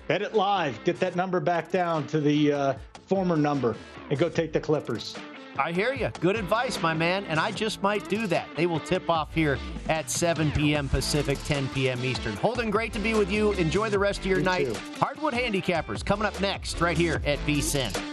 Bet 0.07 0.21
it 0.21 0.33
live. 0.33 0.83
Get 0.83 0.99
that 0.99 1.15
number 1.15 1.39
back 1.39 1.71
down 1.71 2.07
to 2.07 2.19
the 2.19 2.51
uh, 2.51 2.73
former 3.07 3.37
number 3.37 3.75
and 4.09 4.19
go 4.19 4.29
take 4.29 4.53
the 4.53 4.59
Clippers. 4.59 5.15
I 5.57 5.71
hear 5.71 5.93
you. 5.93 6.09
Good 6.19 6.35
advice, 6.35 6.81
my 6.81 6.93
man. 6.93 7.25
And 7.25 7.39
I 7.39 7.51
just 7.51 7.81
might 7.83 8.09
do 8.09 8.25
that. 8.27 8.47
They 8.55 8.65
will 8.65 8.79
tip 8.79 9.09
off 9.09 9.33
here 9.33 9.59
at 9.87 10.09
7 10.09 10.51
p.m. 10.51 10.89
Pacific, 10.89 11.37
10 11.45 11.69
p.m. 11.69 12.03
Eastern. 12.03 12.33
Holden, 12.33 12.71
great 12.71 12.91
to 12.93 12.99
be 12.99 13.13
with 13.13 13.31
you. 13.31 13.51
Enjoy 13.53 13.89
the 13.89 13.99
rest 13.99 14.21
of 14.21 14.25
your 14.25 14.41
night. 14.41 14.73
Too. 14.73 14.79
Hardwood 14.99 15.33
Handicappers 15.33 16.03
coming 16.03 16.25
up 16.25 16.39
next, 16.41 16.81
right 16.81 16.97
here 16.97 17.21
at 17.25 17.37
VSIN. 17.39 18.12